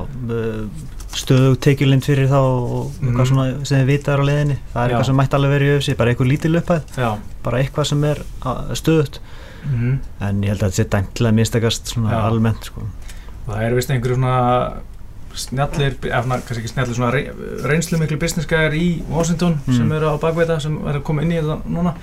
stöðug 1.16 1.58
tekjulind 1.64 2.04
fyrir 2.04 2.28
þá 2.28 2.36
og 2.38 2.92
eitthvað 3.02 3.14
Mhm. 3.16 3.26
svona 3.30 3.66
sem 3.66 3.80
þið 3.80 3.86
vita 3.88 4.14
er 4.14 4.20
á 4.20 4.26
leiðinni. 4.28 4.58
Það 4.74 4.84
er 4.84 4.90
Já. 4.90 4.96
eitthvað 4.98 5.06
sem 5.06 5.16
mætti 5.18 5.36
alveg 5.38 5.52
verið 5.56 5.68
í 5.72 5.78
öfsi, 5.80 5.98
bara 5.98 6.12
eitthvað 6.14 6.28
lítil 6.32 6.56
upphæð, 6.60 6.82
já, 6.98 7.18
bara 7.44 7.58
eitthvað 7.64 7.86
sem 7.86 8.04
er 8.04 8.18
stöðugt. 8.74 9.20
mm 9.68 10.00
En 10.22 10.42
ég 10.44 10.48
held 10.48 10.60
að 10.62 10.72
þetta 10.72 11.04
sé 11.18 11.26
að 11.28 11.34
mistakast 11.34 11.86
svona 11.88 12.12
Já. 12.12 12.22
almennt 12.30 12.64
sko. 12.64 12.82
það 13.48 13.62
er 13.64 13.76
vist 13.76 13.90
einhverju 13.90 14.16
svona 14.16 14.74
snjallir, 15.38 15.96
eða 16.02 16.24
kannski 16.42 16.62
ekki 16.64 16.72
snjallir 16.74 16.96
svona 16.96 17.12
rey, 17.14 17.30
reynslu 17.64 17.98
miklu 18.00 18.18
businessgæðar 18.18 18.74
í 18.74 19.02
Washington 19.10 19.60
Mm. 19.68 19.78
sem 19.78 19.92
eru 19.92 20.10
á 20.10 20.16
bakveita 20.20 20.60
sem 20.62 20.78
eru 20.88 21.00
að 21.00 21.04
koma 21.04 21.22
inn 21.22 21.32
í 21.32 21.36
þetta 21.42 21.62
núna 21.70 21.94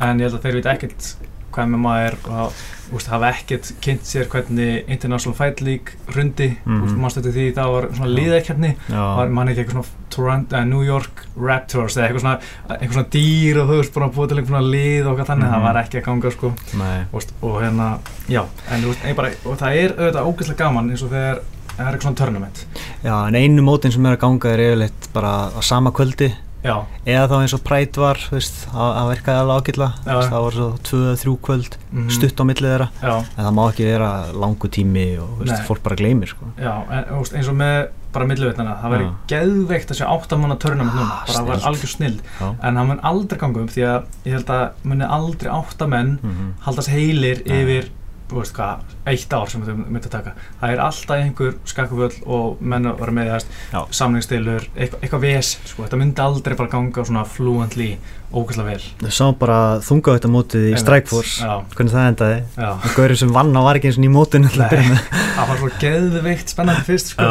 en 0.00 0.18
ég 0.20 0.30
held 0.30 0.34
að 0.40 0.42
þeir 0.42 0.54
veit 0.54 0.66
ekkert 0.66 1.14
hvað 1.52 1.68
með 1.72 1.80
maður 1.86 2.06
er 2.06 2.16
og 2.32 2.52
úst, 2.92 3.08
hafa 3.08 3.28
ekkert 3.32 3.70
kynnt 3.80 4.02
sér 4.04 4.26
hvernig 4.28 4.84
International 4.92 5.36
Fight 5.38 5.60
League 5.64 5.94
rundi, 6.14 6.48
mm 6.64 6.72
Mhm. 6.72 6.88
-hmm. 6.88 6.98
mannstu 7.00 7.20
eftir 7.20 7.32
því 7.32 7.46
það 7.56 7.70
var 7.72 7.86
svona 7.92 8.10
Já. 8.10 8.16
liðekjarni 8.18 8.70
var 9.16 9.28
mann 9.28 9.48
ekki 9.48 9.60
eitthvað 9.64 9.72
svona 9.72 10.00
Toronto, 10.12 10.56
uh, 10.56 10.64
New 10.64 10.82
York 10.84 11.26
Raptors 11.40 11.96
eða 11.96 12.08
eitthvað 12.08 12.20
svona, 12.20 12.38
eitthvað 12.68 12.92
svona 12.92 13.10
dýr 13.10 13.56
og 13.62 13.68
þú 13.68 13.76
veist 13.80 13.94
búin 13.94 14.04
að 14.08 14.14
búa 14.14 14.28
til 14.28 14.36
einhvern 14.38 14.48
svona 14.48 14.70
lið 14.70 15.06
og 15.06 15.18
eitthvað 15.18 15.30
þannig 15.32 15.48
Mhm. 15.48 15.54
það 15.54 15.62
var 15.62 15.82
ekki 15.82 15.98
að 15.98 16.04
ganga 16.04 16.30
sko 16.30 16.52
nei, 16.78 17.04
og, 17.42 17.62
hérna, 17.62 17.98
já 18.28 18.44
en, 18.70 18.82
ég 18.82 19.14
bara, 19.16 19.28
og 19.46 19.58
það 19.58 19.72
er 19.76 19.90
auðvitað 19.96 20.26
ógeðslega 20.26 20.56
gaman 20.58 20.90
eins 20.90 21.02
og 21.02 21.10
þegar 21.10 21.38
það 21.78 21.86
er 21.88 21.92
eitthvað 21.94 22.02
svona 22.02 22.16
tournament 22.16 22.66
já, 23.04 23.26
en 23.28 23.34
einu 23.34 23.62
mótin 23.62 23.92
sem 23.92 24.06
er 24.06 24.16
að 24.16 24.20
ganga 24.20 24.48
er 24.52 24.58
yfirleitt 24.58 25.12
bara 25.14 25.48
á 25.56 25.60
sama 25.62 25.90
kvöldi 25.90 26.32
já, 26.64 26.74
eða 27.06 27.28
þá 27.30 27.34
eins 27.40 27.54
og 27.56 27.62
Pride 27.66 28.00
var, 28.02 28.18
veist, 28.32 28.60
það 28.72 29.08
virkaði 29.12 29.40
alveg 29.42 29.62
ágætla, 29.62 29.88
Já. 30.06 30.12
það 30.30 30.44
var 30.46 30.56
svo 30.58 30.68
tvö, 30.88 31.00
þrjú 31.22 31.34
kvöld, 31.48 31.76
mhm, 31.92 32.10
stutt 32.10 32.40
á 32.40 32.44
millið 32.44 32.70
þeirra, 32.72 32.88
já, 33.02 33.14
en 33.36 33.44
það 33.46 33.56
má 33.58 33.64
ekki 33.72 33.88
vera 33.88 34.10
langu 34.44 34.68
tími 34.78 35.06
og 35.22 35.42
veist, 35.42 35.66
fólk 35.66 35.82
bara 35.82 35.96
gleymir 35.96 36.28
sko. 36.32 36.52
já, 36.58 36.74
en, 36.90 37.04
eins 37.12 37.48
og 37.48 37.56
með 37.58 37.88
bara 38.12 38.26
millivitnana, 38.28 38.76
það 38.82 38.92
væri 38.92 39.06
geðveikt 39.32 39.90
að 39.90 39.96
sjá 40.02 40.06
áttamanna 40.12 40.56
núna, 40.60 41.00
Ah, 41.00 41.24
bara 41.26 41.38
það 41.38 41.46
var 41.48 41.62
algjör 41.70 41.88
snill 41.96 42.18
Já. 42.40 42.48
en 42.62 42.74
það 42.76 42.86
mun 42.86 43.00
aldrei 43.02 43.38
ganga 43.40 43.60
upp 43.62 43.70
því 43.72 43.82
að 43.88 44.02
ég 44.26 44.32
held 44.36 44.46
að 44.52 44.70
muni 44.84 45.04
aldrei 45.04 45.50
áttamenn 45.50 46.18
Mhm. 46.22 46.52
haldast 46.60 46.88
heilir 46.92 47.40
yfir 47.46 47.88
þú 48.30 48.40
veist 48.40 48.54
hvað, 48.56 48.86
eitt 49.12 49.36
ár 49.36 49.50
sem 49.52 49.64
þau 49.66 49.74
myndi 49.82 50.08
að 50.08 50.14
taka. 50.16 50.32
Það 50.60 50.74
er 50.74 50.82
alltaf 50.86 51.18
einhver 51.18 51.54
skakkuföll 51.68 52.18
og 52.38 52.64
menn 52.64 52.88
að 52.88 53.02
vera 53.02 53.16
með 53.18 53.30
þess 53.34 53.60
Já. 53.74 53.80
samningstilur, 54.00 54.66
eitthvað, 54.76 55.02
eitthvað 55.02 55.24
ves 55.26 55.52
sko. 55.68 55.84
þetta 55.84 56.00
myndi 56.00 56.24
aldrei 56.24 56.58
bara 56.58 56.72
ganga 56.72 57.06
svona 57.08 57.24
fluently 57.28 57.90
ógæslega 58.32 58.72
vel. 58.72 58.84
Við 59.02 59.12
sáum 59.12 59.36
bara 59.36 59.58
þunga 59.84 60.14
þetta 60.16 60.30
mótið 60.32 60.66
í. 60.70 60.72
Strikeforce 60.80 61.48
hvernig 61.74 61.92
það 61.92 62.08
endaði. 62.10 62.38
Og 62.72 62.96
gaurið 62.96 63.20
sem 63.20 63.34
vann 63.34 63.52
á 63.52 63.60
var 63.66 63.78
ekki 63.78 63.90
eins 63.90 63.98
og 64.00 64.32
byrja 64.32 64.86
með. 64.88 65.02
það 65.36 65.50
var 65.50 65.60
svo 65.60 65.70
geðveikt 65.82 66.54
spennandi 66.54 66.86
fyrst 66.88 67.12
sko. 67.12 67.30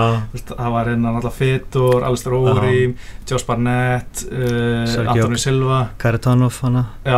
Það 0.51 0.73
var 0.75 0.91
hérna 0.91 1.15
náttúrulega 1.15 1.37
Fittur, 1.39 2.05
Alistair 2.05 2.37
Overeem 2.37 2.97
Josh 3.29 3.47
Barnett 3.47 4.25
uh, 4.29 5.07
Antoni 5.07 5.41
Silva. 5.41 5.85
Karatanov 6.01 6.61
hana. 6.61 6.89
Já, 7.07 7.17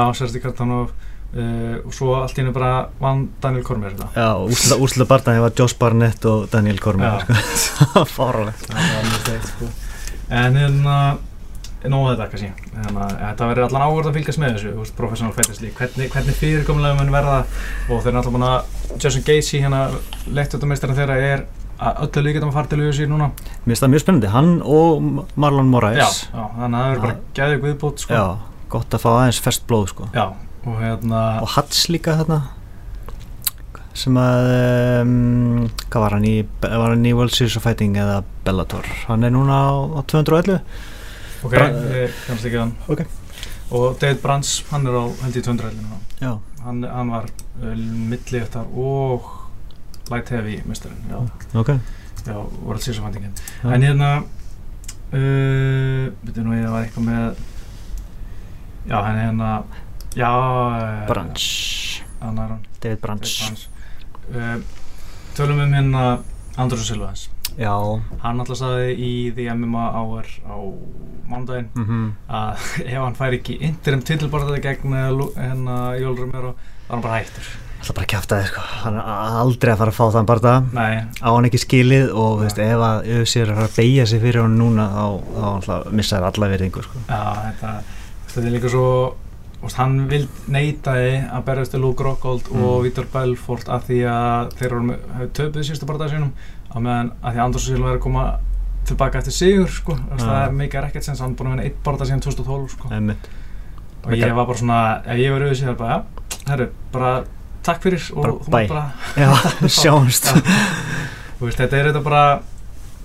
uh, 1.36 1.76
og 1.84 1.94
svo 1.96 2.16
allt 2.20 2.38
í 2.38 2.42
hennu 2.44 2.54
bara 2.56 2.88
vann 3.02 3.28
Daniel 3.44 3.66
Cormier 3.68 3.96
þetta 3.96 4.24
Já, 4.24 4.30
úrsluta, 4.46 4.80
úrsluta 4.84 5.10
barnaði 5.12 5.44
var 5.46 5.54
Josh 5.60 5.80
Barnett 5.80 6.26
og 6.30 6.48
Daniel 6.54 6.80
Cormier 6.84 7.20
Já. 7.20 7.38
sko. 7.60 8.06
Steikt 9.24 9.52
sko. 9.54 9.70
En 10.34 10.60
hérna 10.60 10.98
Nóðu 11.84 12.14
þetta 12.14 12.28
kannski 12.32 12.50
hérna, 12.78 13.08
Þetta 13.12 13.48
verður 13.50 13.66
allan 13.68 13.82
áhverð 13.84 14.10
að 14.10 14.18
fylgjast 14.18 14.40
með 14.40 14.54
þessu 14.54 14.70
þú 14.70 14.84
veist, 14.84 14.94
Professional 14.96 15.34
Fighters 15.36 15.60
League 15.64 15.76
Hvernig, 15.76 16.14
hvernig 16.14 16.38
fyrirkomulega 16.40 17.00
mun 17.00 17.12
verða 17.12 17.42
Og 17.90 17.98
þeir 17.98 18.14
eru 18.14 18.22
alltaf 18.22 18.36
búin 18.38 18.46
að 18.48 19.02
Jason 19.04 19.26
Gacy 19.28 19.60
hérna 19.66 19.82
Lettutameistarinn 20.32 21.00
þeirra 21.02 21.18
er 21.20 21.44
að 21.84 22.00
öllu 22.06 22.24
líka 22.28 22.44
að 22.44 22.56
fara 22.56 22.72
til 22.72 22.80
USA 22.86 23.10
núna 23.10 23.30
Mér 23.34 23.74
finnst 23.74 23.84
það 23.84 23.94
mjög 23.94 24.04
spennandi, 24.06 24.32
hann 24.32 24.52
og 24.64 25.28
Marlon 25.36 25.68
já, 25.68 25.74
Moraes 25.74 26.20
já, 26.30 26.44
Þannig 26.56 26.78
að 26.78 26.84
það 26.84 26.90
verður 26.94 27.04
bara 27.04 27.18
gæðið 27.40 27.64
viðbútt 27.68 28.04
sko. 28.04 28.16
Já, 28.16 28.64
gott 28.74 28.96
að 28.96 29.04
fá 29.04 29.10
aðeins 29.14 29.42
fest 29.44 29.66
blóð 29.68 29.88
sko. 29.92 30.08
Já, 30.14 30.26
og 30.64 30.78
hérna 30.80 31.22
og 31.44 31.50
Hats 31.56 31.88
líka 31.92 32.16
þarna. 32.22 32.42
Sem 33.94 34.16
að 34.18 34.48
um, 35.04 35.68
hvað 35.92 36.02
var 36.02 36.16
hann 36.18 36.26
í 36.26 36.38
var 36.64 36.94
hann 36.96 37.06
í 37.06 37.14
World 37.14 37.36
Series 37.36 37.58
of 37.60 37.66
Fighting 37.68 37.98
eða 38.02 38.24
Bellator? 38.46 38.88
Hann 39.06 39.28
er 39.28 39.34
núna 39.36 39.60
á, 39.70 39.74
á 40.00 40.02
211 40.10 40.58
ok, 41.44 41.54
ég 41.54 42.16
kannast 42.26 42.48
ekki 42.48 42.58
hann. 42.62 42.74
Ok. 42.90 43.04
og 43.74 44.00
David 44.02 44.22
Brands, 44.24 44.56
hann 44.72 44.88
er 44.88 44.98
á 44.98 45.04
held 45.24 45.38
í 45.38 45.44
200 45.46 45.78
núna. 45.78 46.00
Já, 46.22 46.32
hann, 46.64 46.82
hann 46.88 47.14
var 47.14 47.30
uh, 47.62 47.76
milliðtar 48.10 48.70
og 48.74 49.30
light 50.12 50.30
heavy 50.34 50.60
misturinn 50.68 51.06
já, 51.12 51.20
ok. 51.60 51.76
Já, 52.24 52.36
World 52.64 52.82
Series 52.82 53.00
of 53.00 53.06
Fighting. 53.08 53.30
Já. 53.62 53.70
en 53.76 53.88
hérna 53.88 54.12
uh, 55.14 56.12
veitum 56.24 56.48
nú 56.50 56.58
ég 56.58 56.70
var 56.72 56.88
eitthvað 56.88 57.10
með 57.12 57.44
já, 58.90 58.98
hann 58.98 59.18
er 59.18 59.26
hérna 59.28 59.52
já, 60.16 60.32
uh, 60.32 61.06
Branch. 61.10 61.46
Er 62.24 62.58
David 62.80 63.02
Branch. 63.04 63.68
Uh, 64.34 64.58
tölum 65.36 65.60
um 65.60 65.74
hérna 65.74 66.04
Andrús 66.58 66.88
Silvans 66.88 67.30
já. 67.58 67.74
Hann 68.24 68.42
alltaf 68.42 68.60
sagði 68.60 68.94
í 68.98 69.12
The 69.36 69.50
MMA 69.54 69.90
Hour 69.98 70.30
á 70.48 70.56
mánudaginn 71.30 71.70
mhm. 71.78 72.08
að 72.28 72.64
ef 72.94 72.96
hann 73.00 73.20
fær 73.20 73.38
ekki 73.38 73.60
interim 73.64 74.04
titilbarðaði 74.06 74.64
gegn 74.64 74.98
eh, 74.98 75.12
hérna 75.38 75.78
Jól 76.00 76.18
Romero 76.20 76.56
var 76.56 76.98
hann 76.98 77.06
bara 77.06 77.22
hættur. 77.22 77.54
Það 77.84 77.98
bara 77.98 78.08
kæfta 78.14 78.38
þið 78.40 78.46
sko, 78.48 78.62
hann 78.86 78.98
er 79.02 79.08
aldrei 79.42 79.72
að 79.74 79.82
fara 79.82 79.92
að 79.92 79.98
fá 79.98 80.06
þann 80.16 80.70
Nei, 80.72 80.94
á 81.04 81.28
hann 81.28 81.48
ekki 81.50 81.60
skilið 81.60 82.14
og 82.16 82.38
veist, 82.40 82.62
ef 82.64 82.80
að 82.80 83.10
er 83.12 83.50
að 83.52 83.58
fara 83.60 83.68
að 83.68 83.76
beigja 83.76 84.06
sig 84.08 84.22
fyrir 84.24 84.46
hann 84.46 84.56
núna 84.56 84.86
þá, 84.94 85.04
þá 85.34 85.48
alltaf 85.50 85.90
missa 85.92 86.16
þær 86.16 86.28
alla 86.30 86.50
verðingu 86.54 86.84
sko. 86.86 87.02
já, 87.10 87.20
þetta, 87.50 87.74
þetta 88.30 88.46
er 88.46 88.56
líka 88.56 88.72
svo 88.72 88.88
veist, 89.64 89.78
hann 89.80 89.94
vil 90.12 90.24
neitaði 90.52 91.14
að 91.32 91.44
berjast 91.48 91.72
til 91.76 91.82
Luke 91.84 92.04
Rockhold 92.06 92.50
Mm. 92.52 92.64
og 92.68 92.84
Vítor 92.86 93.06
Belfort 93.14 93.68
að 93.72 93.86
því 93.90 94.00
að 94.14 94.54
þeir 94.60 94.72
eru 94.72 95.28
töpuð 95.40 95.64
síðustu 95.70 95.88
barðaði 95.90 96.16
sínum 96.18 96.34
á 96.74 96.78
meðan 96.80 97.12
að 97.24 97.34
því 97.38 97.44
Andrús 97.46 97.68
Silva 97.68 97.90
er 97.94 97.98
að 97.98 98.04
koma 98.08 98.26
tilbaka 98.86 99.20
eftir 99.22 99.32
sigur 99.38 99.70
sko. 99.72 99.96
Já. 99.96 100.18
það 100.20 100.42
er 100.48 100.52
mikið 100.60 100.88
ekkert 100.90 101.04
sens 101.08 101.20
hann 101.24 101.32
er 101.32 101.38
búin 101.40 101.48
að 101.48 101.56
vinna 101.56 101.68
eitt 101.70 101.78
barðað 101.86 102.10
síðan 102.10 102.24
2012 102.26 102.70
sko. 102.76 102.90
Og 104.04 104.12
ég 104.20 104.34
var 104.36 104.46
bara 104.50 104.58
svona, 104.60 104.80
ef 105.08 105.18
ég 105.22 105.32
var 105.32 105.46
auðvitað 105.48 105.78
bara, 105.80 105.96
ja, 105.96 106.44
herru, 106.52 106.66
bara 106.92 107.12
takk 107.64 107.80
fyrir 107.86 108.10
og 108.12 108.24
Bara 108.26 108.34
þú 108.34 108.52
mátt 108.52 108.74
bara 108.74 108.92
Já, 109.16 109.30
sjáumst 109.80 110.26
Já. 110.28 110.42
Þú 111.40 111.46
veist, 111.48 111.58
þetta 111.62 111.78
er 111.80 111.88
þetta 111.92 112.02
bara 112.04 112.24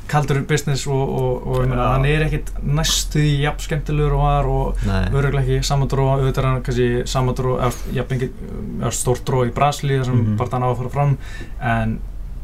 kaldur 0.08 0.40
business 0.48 0.86
og, 0.86 1.10
og, 1.20 1.46
og 1.46 1.66
Já. 1.68 1.76
hann 1.92 2.04
er 2.08 2.24
ekkit 2.26 2.50
næstu 2.64 3.20
í 3.20 3.34
jafn 3.42 3.60
skemmtilegur 3.66 4.16
og 4.16 4.22
var 4.24 4.48
og 4.48 4.82
öruglega 5.12 5.42
ekki 5.44 5.66
samandró, 5.68 6.06
auðvitað 6.14 6.38
er 6.42 6.48
hann 6.48 6.62
kannski 6.66 6.88
samandró, 7.06 7.56
eða 7.60 8.90
stórt 8.94 9.24
dró 9.28 9.44
í 9.46 9.52
Brasli 9.54 9.98
þar 9.98 10.04
sem 10.10 10.18
Mhm. 10.22 10.36
bara 10.36 10.50
hann 10.52 10.62
á 10.62 10.68
að 10.72 10.76
fara 10.82 10.88
fram 10.90 11.16
en 11.60 11.98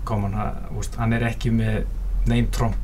kom 0.04 0.22
hann, 0.22 0.54
veist, 0.76 0.96
hann 0.96 1.12
er 1.12 1.20
ekki 1.30 1.50
með 1.50 1.84
neym 2.26 2.46
tromp 2.50 2.74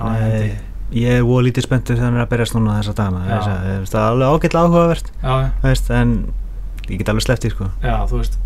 á 0.00 0.08
hendi. 0.16 0.46
Nei. 0.48 0.58
ég 0.92 1.18
er 1.18 1.22
voru 1.24 1.46
lítið 1.46 1.62
spenntur 1.64 1.96
þegar 1.96 2.04
hann 2.10 2.16
er 2.20 2.26
að 2.26 2.30
berjast 2.30 2.54
núna 2.54 2.78
þessa 2.80 2.94
dagana 2.94 3.40
það 3.42 3.94
er 3.94 4.08
alveg 4.08 4.28
ágætlega 4.28 4.64
áhugavert 4.66 5.12
Já, 5.22 5.50
veist, 5.62 5.90
en 5.90 6.32
ég 6.88 6.98
get 6.98 7.08
alveg 7.08 7.22
sleppt 7.26 7.44
í 7.44 7.50
sko. 7.50 7.68
já, 7.82 7.96
þú 8.08 8.18
veist 8.22 8.38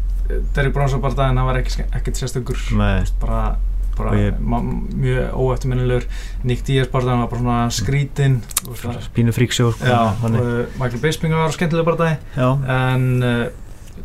Derrick 0.54 0.74
Bronson 0.74 1.00
bara 1.00 1.14
daginn, 1.14 1.36
hann 1.38 1.46
var 1.46 1.56
ekkert 1.58 2.16
sérstökur 2.18 2.58
Nei, 2.76 3.04
bara, 3.20 3.56
bara 3.96 4.12
ég- 4.20 4.38
mjög 4.40 5.34
óeftirminnilegur. 5.40 6.06
Nick 6.44 6.64
Diaz 6.66 6.88
bara 6.92 7.04
daginn 7.04 7.22
var 7.24 7.30
bara 7.30 7.40
svona 7.40 7.70
skrítinn 7.70 8.40
þú 8.62 8.70
veist, 8.74 8.84
það- 8.84 9.08
pínu 9.16 9.32
fríksjó 9.36 9.70
sko, 9.72 9.84
uh, 10.24 10.66
Michael 10.80 11.00
Bisping 11.02 11.32
var 11.34 11.50
skemmtilega 11.56 11.84
bara 11.84 11.96
já, 12.36 12.48
en 12.68 13.22
uh, 13.22 13.46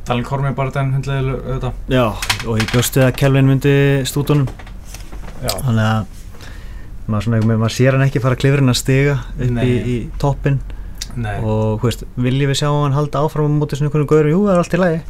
Talin 0.05 0.23
Kormi 0.23 0.53
bara 0.55 0.71
daginn 0.71 0.93
hundlega 0.93 1.35
auðvitað. 1.35 1.73
Já, 1.91 2.05
og 2.47 2.57
ég 2.59 2.71
bjóstu 2.71 3.01
að 3.05 3.15
Kelvin 3.19 3.47
myndi 3.51 3.75
stúdunum 4.07 4.47
þannig 5.41 5.85
að 5.85 6.05
maður, 7.07 7.23
svona, 7.25 7.39
veginn- 7.41 7.59
maður 7.59 7.75
sér 7.75 7.97
hann 7.97 8.05
ekki 8.07 8.21
fara 8.23 8.35
að 8.37 8.41
klifra 8.43 8.61
hann 8.63 8.69
að 8.73 8.79
stiga 8.79 9.15
upp 9.19 9.41
í, 9.41 9.49
Nei. 9.51 9.65
í 9.67 9.95
toppin 10.21 10.59
nei, 11.17 11.39
og 11.43 11.81
veist, 11.83 12.05
viljum 12.15 12.51
við 12.53 12.59
sjá 12.61 12.69
hann 12.71 12.93
halda 12.95 13.19
áfram 13.25 13.49
á 13.51 13.59
móti 13.59 13.75
svona 13.75 13.89
einhvern 13.89 14.07
gauður, 14.07 14.29
jú, 14.31 14.43
það 14.47 14.53
er 14.53 14.61
allt 14.63 14.75
í 14.77 14.79
lagi 14.79 15.01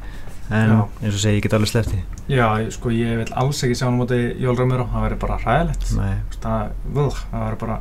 en 0.52 0.72
Já. 0.74 0.80
eins 1.02 1.14
og 1.16 1.22
segi, 1.24 1.38
ég 1.40 1.44
get 1.46 1.54
alveg 1.58 1.72
sleppt 1.72 1.94
í 1.96 2.02
já, 2.36 2.48
sko 2.76 2.92
ég 2.96 3.18
vil 3.22 3.34
alls 3.42 3.64
ekki 3.64 3.76
sjá 3.80 3.86
hann 3.88 3.98
á 3.98 4.02
móti 4.02 4.20
Jól 4.40 4.56
Ramiro, 4.60 4.86
það 4.92 5.06
verður 5.08 5.20
bara 5.24 5.38
hræðilegt. 5.46 5.88
Nei, 5.98 6.14
það, 6.44 6.72
það 7.32 7.44
verður 7.46 7.60
bara 7.66 7.80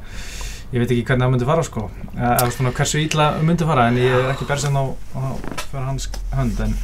ég 0.70 0.78
veit 0.84 0.90
ekki 0.94 1.04
hvernig 1.08 1.24
það 1.26 1.30
myndi 1.34 1.46
fara 1.48 1.62
sko. 1.66 1.84
Eða 2.14 2.50
svona 2.54 2.70
hversu 2.78 3.00
ítla 3.02 3.28
myndi 3.42 3.66
fara 3.66 3.88
en 3.90 3.96
ég 3.98 4.12
er 4.14 4.28
ekki 4.34 4.46
bersin 4.46 4.76
á, 4.78 4.84
á 5.18 5.22
fyrir 5.70 5.86
hans 5.88 6.08
hönd 6.34 6.60
en, 6.66 6.74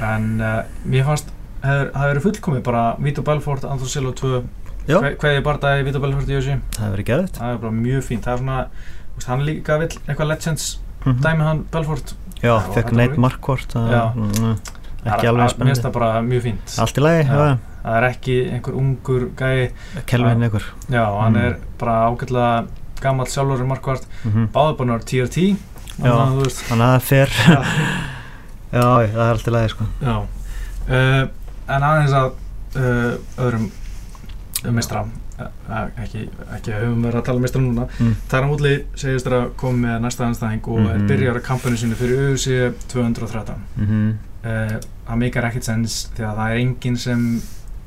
en 0.00 0.28
uh, 0.40 0.62
mér 0.88 1.04
fannst 1.08 1.28
hefur- 1.62 1.90
það 1.92 2.00
hefur 2.00 2.12
verið 2.14 2.26
fullkomið 2.28 2.62
bara 2.70 2.84
Vito 3.04 3.22
Belfort, 3.26 3.64
Andrés 3.68 3.92
Silva 3.92 4.12
2 4.16 4.42
Já, 4.86 5.00
hve- 5.02 5.16
hvað 5.20 5.34
ég 5.36 5.44
bardaði 5.44 5.84
Vito 5.90 6.00
Belfort 6.00 6.28
í 6.30 6.36
þessu 6.38 6.56
það 6.76 6.84
hefur 6.86 6.94
verið 6.96 7.08
geðvægt 7.10 7.40
það 7.40 7.52
er 7.52 7.60
bara 7.66 7.72
mjög 7.82 8.04
fínt. 8.08 8.24
Það 8.24 8.32
er 8.32 8.42
svona, 8.44 8.58
veist, 9.16 9.28
hann 9.32 9.44
líka 9.48 9.78
vill 9.82 9.92
eitthvað 10.06 10.30
legends 10.32 10.66
dæmi 11.06 11.44
hann 11.50 11.64
Belfort. 11.72 12.14
Já, 12.42 12.54
fekk 12.72 12.92
neitt 12.96 13.12
það- 13.16 13.20
Já. 13.92 14.02
Mm, 15.06 15.14
ekki 15.16 15.28
alveg 15.30 15.42
að- 15.42 15.42
mér 15.42 15.46
finnst 15.46 15.56
spennandi 15.56 15.82
það 15.86 15.92
bara 15.92 16.22
mjög 16.22 16.42
fínt. 16.42 16.78
Allt 16.82 16.96
í 16.98 17.04
lagi, 17.06 17.22
já, 17.28 17.58
það 17.84 17.96
er 17.96 18.08
ekki 18.10 18.36
einhver 18.52 18.74
ungur 18.80 19.28
gæi. 19.36 19.70
Kelvin 20.06 20.42
einhver. 20.42 20.64
Já, 20.90 21.04
hann 21.20 21.32
Mm. 21.32 21.44
er 21.46 21.56
bara 21.78 22.10
ágætlega 22.10 22.66
gammal 23.00 23.26
sjálfur 23.26 23.60
í 23.62 23.66
markvart 23.68 24.06
Mhm. 24.24 24.48
báður 24.52 24.76
bara 24.78 24.88
náður 24.90 25.04
TRT 25.04 25.56
þannig 25.96 26.12
að 26.68 26.68
það 26.68 26.94
er 26.94 27.00
fer. 27.00 27.28
Já, 28.72 28.82
Já, 29.06 29.06
það 29.06 29.26
er 29.26 29.30
allt 29.32 29.46
í 29.46 29.52
lagi 29.54 29.68
sko. 29.70 29.84
Já. 30.02 30.16
Uh, 30.88 31.28
en 31.68 31.82
aðeins 31.82 32.12
að 32.12 32.32
uh, 32.76 33.18
öðrum 33.38 33.70
mistra 34.74 35.04
uh, 35.38 35.88
ekki, 36.02 36.28
ekki 36.56 36.72
að 36.74 36.82
höfum 36.82 37.02
verið 37.06 37.20
að 37.20 37.24
tala 37.28 37.36
um 37.40 37.42
mistra 37.46 37.60
núna. 37.62 37.86
Mm. 38.00 38.14
Tæra 38.30 38.48
Múli 38.50 38.74
segist 38.98 39.26
að 39.30 39.50
koma 39.56 39.78
með 39.86 40.00
næsta 40.06 40.26
anstæðing 40.26 40.66
og 40.68 40.78
er 40.90 40.98
Mhm. 40.98 41.08
byrjar 41.08 41.36
að 41.40 41.42
kampanu 41.42 41.76
sinni 41.76 41.94
fyrir 41.94 42.32
UFC 42.32 42.72
213 42.88 43.54
mm 43.78 44.14
uh, 44.46 44.78
það 45.08 45.20
meikar 45.24 45.48
ekkert 45.50 45.68
sens 45.68 45.98
því 46.16 46.26
að 46.30 46.40
það 46.40 46.54
er 46.54 46.62
enginn 46.62 46.98
sem 47.02 47.26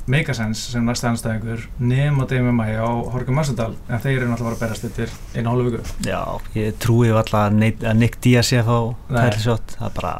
meikar 0.09 0.33
sens 0.37 0.61
sem 0.71 0.85
næsta 0.87 1.11
anstæðingur 1.11 1.67
nema 1.85 2.25
Demi 2.29 2.51
Maia 2.57 2.81
og 2.87 3.11
Horkum 3.13 3.35
Massadal 3.37 3.75
en 3.89 4.01
þeir 4.01 4.15
eru 4.23 4.29
náttúrulega 4.31 4.57
að 4.57 4.63
berast 4.63 4.87
eftir 4.87 5.11
einu 5.35 5.51
hálfu 5.51 5.67
viku. 5.69 5.83
Já, 6.07 6.21
ég 6.57 6.79
trúi 6.81 7.11
alltaf 7.13 7.43
að, 7.51 7.59
að 7.85 7.99
Nick 7.99 8.17
Diaz 8.23 8.49
sé 8.49 8.63
að 8.63 8.71
fá 8.71 9.37
shot. 9.43 9.75
Það 9.77 9.85
er 9.91 9.95
bara 9.99 10.15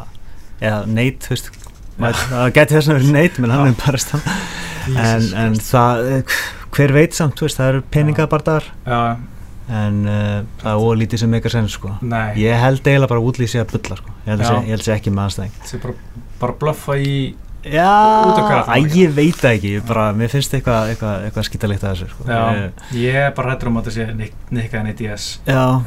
Eða 0.60 0.79
Nate, 0.91 1.25
þú 1.25 1.34
veist 1.34 1.51
Það 2.00 2.46
geti 2.55 2.75
þess 2.77 2.91
að 2.91 3.00
vera 3.00 3.12
Nate, 3.15 3.41
menn 3.43 3.51
hann 3.55 3.65
Já. 3.65 3.72
er 3.74 3.81
bara 3.81 4.00
stann 4.03 4.24
en, 4.89 5.25
en 5.43 5.58
það, 5.63 6.05
eh, 6.13 6.38
hver 6.75 6.93
veit 6.96 7.17
samt, 7.17 7.41
veist, 7.43 7.60
það 7.60 7.74
eru 7.74 7.81
peningabardagar. 7.93 8.69
Já, 8.86 9.01
En 9.69 10.00
uh, 10.10 10.39
það 10.63 10.69
er 10.72 10.86
ólítið 10.89 11.22
sem 11.22 11.29
meikar 11.29 11.53
sens 11.53 11.75
sko. 11.77 11.91
Ég 12.39 12.55
held 12.58 12.79
eiginlega 12.88 13.12
bara 13.12 13.22
útlýsi 13.22 13.60
að 13.62 13.75
bulla 13.75 14.00
sko. 14.00 14.15
Ég 14.25 14.31
held 14.31 14.41
að 14.41 14.48
Já. 14.50 14.77
sé- 14.79 14.88
sé 14.88 14.93
ekki 14.96 15.12
með 15.13 15.27
aðstæðing 15.27 15.60
það 15.60 15.75
er 15.75 15.84
bara, 15.84 16.24
bara 16.41 16.58
bluffa 16.60 16.98
í 17.00 17.13
Já, 17.60 18.24
Út 18.24 18.38
á 18.39 18.72
æ, 18.72 18.88
ég 18.96 19.12
veit 19.12 19.41
ekki, 19.43 19.74
ég 19.75 19.84
bara, 19.88 20.13
mér 20.15 20.31
finnst 20.31 20.53
eitthvað 20.55 20.93
eitthva, 20.93 21.10
eitthva 21.27 21.43
skýtalegt 21.43 21.84
að 21.84 21.91
þessu 21.91 22.08
sko. 22.13 22.27
Já, 22.29 22.43
Ég- 22.96 23.17
er 23.19 23.34
bara 23.36 23.51
hættur 23.51 23.67
um 23.67 23.79
að 23.81 23.89
þetta 23.89 23.96
sé 23.98 24.15
Nick 24.15 24.77
en 24.79 24.88
DS 24.96 25.25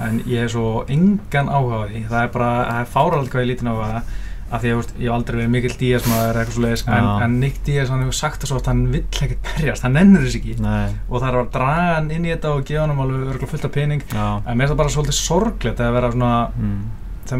en 0.04 0.20
ég 0.28 0.44
er 0.44 0.52
svo 0.52 0.84
engan 0.92 1.48
áhuga 1.48 1.80
á 1.80 1.84
því. 1.88 2.02
Það 2.10 2.26
er 2.26 2.28
bara, 2.36 2.50
það 2.68 2.82
er 2.82 2.92
fárald 2.92 3.32
hvað 3.32 3.42
ég 3.46 3.48
áhuga 3.48 3.72
á 3.72 3.76
það 3.80 4.02
af 4.52 4.60
því 4.60 4.68
að 4.68 4.92
ég 5.00 5.08
hef 5.08 5.14
aldrei 5.16 5.36
verið 5.38 5.52
mikill 5.54 5.76
DS 5.80 6.06
maður 6.10 6.28
eða 6.28 6.40
eitthvað 6.42 6.56
svo 6.58 6.62
leiðis 6.66 6.82
en, 6.92 7.06
en 7.24 7.36
Nick 7.40 7.60
DS 7.64 7.88
hann 7.88 8.02
hefur 8.04 8.18
sagt 8.20 8.42
það 8.42 8.50
svo 8.52 8.58
að 8.60 8.66
hann 8.68 8.82
vill 8.92 9.04
ekkert 9.08 9.46
berjast 9.48 9.86
hann 9.86 9.96
nennur 9.96 10.26
þess 10.26 10.36
ekki. 10.42 10.56
Nei, 10.60 10.88
og 11.08 11.22
það 11.22 11.28
er 11.30 11.38
að 11.40 11.52
draga 11.56 11.94
hann 11.96 12.10
inn 12.12 12.26
í 12.28 12.34
þetta 12.34 12.52
og 12.52 12.66
gefa 12.68 12.82
hann 12.84 13.00
alveg 13.00 13.30
örgulega 13.32 13.52
fullt 13.54 13.64
af 13.64 13.72
pening. 13.72 14.02
Já. 14.12 14.26
En 14.44 14.58
mér 14.60 14.68
er 14.68 14.74
það 14.74 14.82
bara 14.82 14.92
svolítið 14.92 15.16
sorglegt 15.22 15.80
að 15.80 15.96
vera 15.96 16.12
svona 16.12 16.34
mm, 16.52 16.82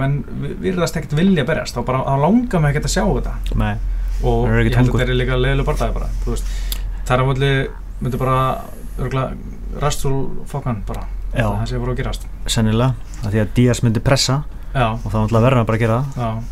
menn 0.03 0.25
vi- 0.43 0.55
virðast 0.67 0.97
ekkert 0.97 1.17
vilja 1.19 1.45
berjast 1.45 1.77
þá 1.77 1.85
bara 1.87 2.03
langar 2.23 2.61
mig 2.61 2.71
ekkert 2.75 2.89
að 2.89 2.95
sjá 2.95 3.05
þetta. 3.07 3.35
Nei, 3.59 3.75
og 4.23 4.47
Það 4.47 4.59
ég 4.63 4.77
held 4.77 4.89
að 4.89 5.01
þetta 5.01 5.11
er 5.11 5.21
líka 5.21 5.39
leiðilega 5.41 5.69
barndagi 5.71 5.97
bara 5.97 6.09
þú 6.25 6.35
veist, 6.35 6.45
það 7.05 7.15
er 7.17 7.23
að 7.23 7.29
múli 7.31 7.53
myndi 8.03 8.19
bara 8.19 8.37
örgulega 8.99 9.81
rastúl 9.83 10.17
fokkan 10.47 10.83
bara 10.87 11.07
Já. 11.33 11.47
það 11.49 11.67
sé 11.69 11.79
bara 11.79 11.93
að 11.93 12.01
gerast. 12.03 12.27
Sennilega 12.47 12.95
að 13.25 13.31
Því 13.31 13.41
að 13.43 13.53
Díaz 13.57 13.83
myndi 13.83 14.01
pressa 14.05 14.43
já, 14.75 14.87
og 14.93 15.09
þá 15.09 15.19
ætla 15.25 15.39
að 15.39 15.47
verða 15.49 15.65
bara 15.67 15.77
að 15.77 15.81
gera 15.81 16.05
það. 16.15 16.43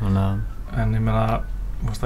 Að, 0.00 0.40
en 0.80 0.94
ég 0.94 1.00
meina 1.00 1.40
þú 1.80 1.88
veist, 1.88 2.04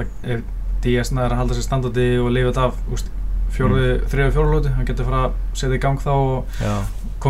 að 1.35 1.39
halda 1.41 1.57
sér 1.57 1.65
standandi 1.67 2.07
og 2.21 2.31
lifa 2.31 2.51
þetta 2.51 2.67
af 2.69 2.75
þú 2.85 2.95
veist, 2.95 3.11
fjórði, 3.55 3.87
mm. 3.87 4.05
þriði 4.11 4.35
fjórlóti 4.35 4.73
hann 4.75 4.87
getur 4.87 5.07
fara 5.09 5.23
að 5.27 5.35
setja 5.53 5.77
í 5.77 5.81
gang 5.85 6.01
þá 6.03 6.11
og 6.13 6.59
já, 6.59 6.73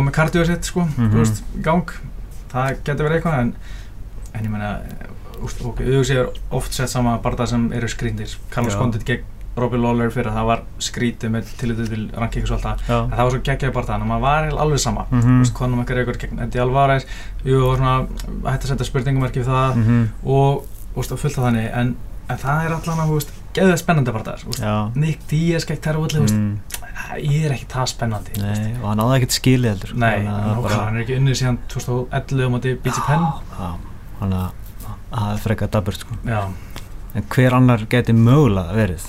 með 0.06 0.16
kardíu 0.16 0.44
sitt 0.48 0.68
sko, 0.70 0.86
veist, 1.20 1.42
í 1.56 1.62
gang 1.66 1.92
það 2.52 2.82
getur 2.86 3.08
verið 3.08 3.20
eitthvað 3.20 3.38
en, 3.40 3.54
en 4.32 4.44
ég 4.48 4.52
ok, 5.70 5.80
auðvitað 5.84 6.20
er 6.20 6.28
oft 6.58 6.76
sett 6.76 6.92
sama 6.92 7.16
barða 7.24 7.48
sem 7.50 7.66
eru 7.76 7.88
skrýndir. 7.90 8.36
Carlos. 8.52 8.76
Condit 8.78 9.06
gegn 9.08 9.32
Robbie 9.56 9.80
Lawler 9.80 10.10
fyrir 10.12 10.28
að 10.28 10.36
það 10.36 10.48
var 10.50 10.62
skrítið 10.84 11.30
með 11.32 11.52
tillitið 11.60 11.92
til 11.92 12.02
rankings 12.12 12.50
og 12.50 12.58
allt 12.58 12.66
það. 12.66 12.82
Já. 12.90 12.96
En 12.98 13.14
það 13.14 13.22
var 13.22 13.34
svo 13.34 13.42
geggjaði 13.48 13.76
barða 13.76 13.96
en 13.96 14.04
maður 14.10 14.24
var 14.26 14.48
alveg 14.64 14.82
sama. 14.82 15.06
Mm. 15.10 15.22
Mhm, 15.22 15.46
Conor 15.56 15.80
McGregor 15.80 16.18
gegn 16.20 16.42
Eddie 16.44 16.62
Alvarez. 16.64 17.06
Jú, 17.44 17.62
og 17.70 17.78
svona, 17.78 17.94
hætti 18.50 18.68
að 18.68 18.72
setja 18.74 18.88
spurningumarki 18.90 19.40
við 19.40 19.48
það. 19.48 19.80
Mhm, 19.80 20.04
og, 20.24 20.68
og 20.92 21.00
veist, 21.00 21.16
fullt 21.24 21.40
af 21.40 21.48
þannig 21.48 21.70
en, 21.72 21.96
en 22.28 22.42
það 22.44 22.66
er 22.66 22.76
veist, 23.14 23.32
geðið 23.56 23.80
spennandi 23.80 24.12
bara 24.12 24.26
það 24.26 24.60
Já. 24.60 24.74
Nick 24.94 25.24
Diaz 25.30 25.64
gegn 25.68 25.80
mm. 25.86 26.36
mm, 26.36 26.75
ég 27.22 27.46
er 27.46 27.56
ekki 27.56 27.68
það 27.72 27.90
spennandi 27.92 28.38
Nei, 28.40 28.70
og 28.80 28.86
hann 28.90 29.02
áði 29.04 29.18
ekkert 29.18 29.36
skilið 29.36 29.72
heldur. 29.74 29.92
Sko, 29.92 30.00
Nei, 30.02 30.14
þannig 30.14 30.30
að 30.30 30.38
hann, 30.38 30.54
það 30.54 30.62
bara... 30.68 30.78
hann 30.84 30.96
er 30.96 31.04
ekki 31.04 31.18
unnið 31.20 31.38
síðan 31.42 31.58
2011 31.74 32.46
á 32.46 32.48
móti 32.54 32.74
BG 32.86 33.04
Penn. 33.06 33.28
Já, 33.56 33.68
hann 34.22 34.38
að 34.40 34.48
það 35.10 35.28
er 35.34 35.44
frekka 35.44 35.70
daburt 35.76 36.02
sko. 36.06 36.18
En 37.16 37.30
hver 37.32 37.56
annar 37.56 37.86
geti 37.92 38.16
mögulega 38.16 38.76
verið? 38.76 39.06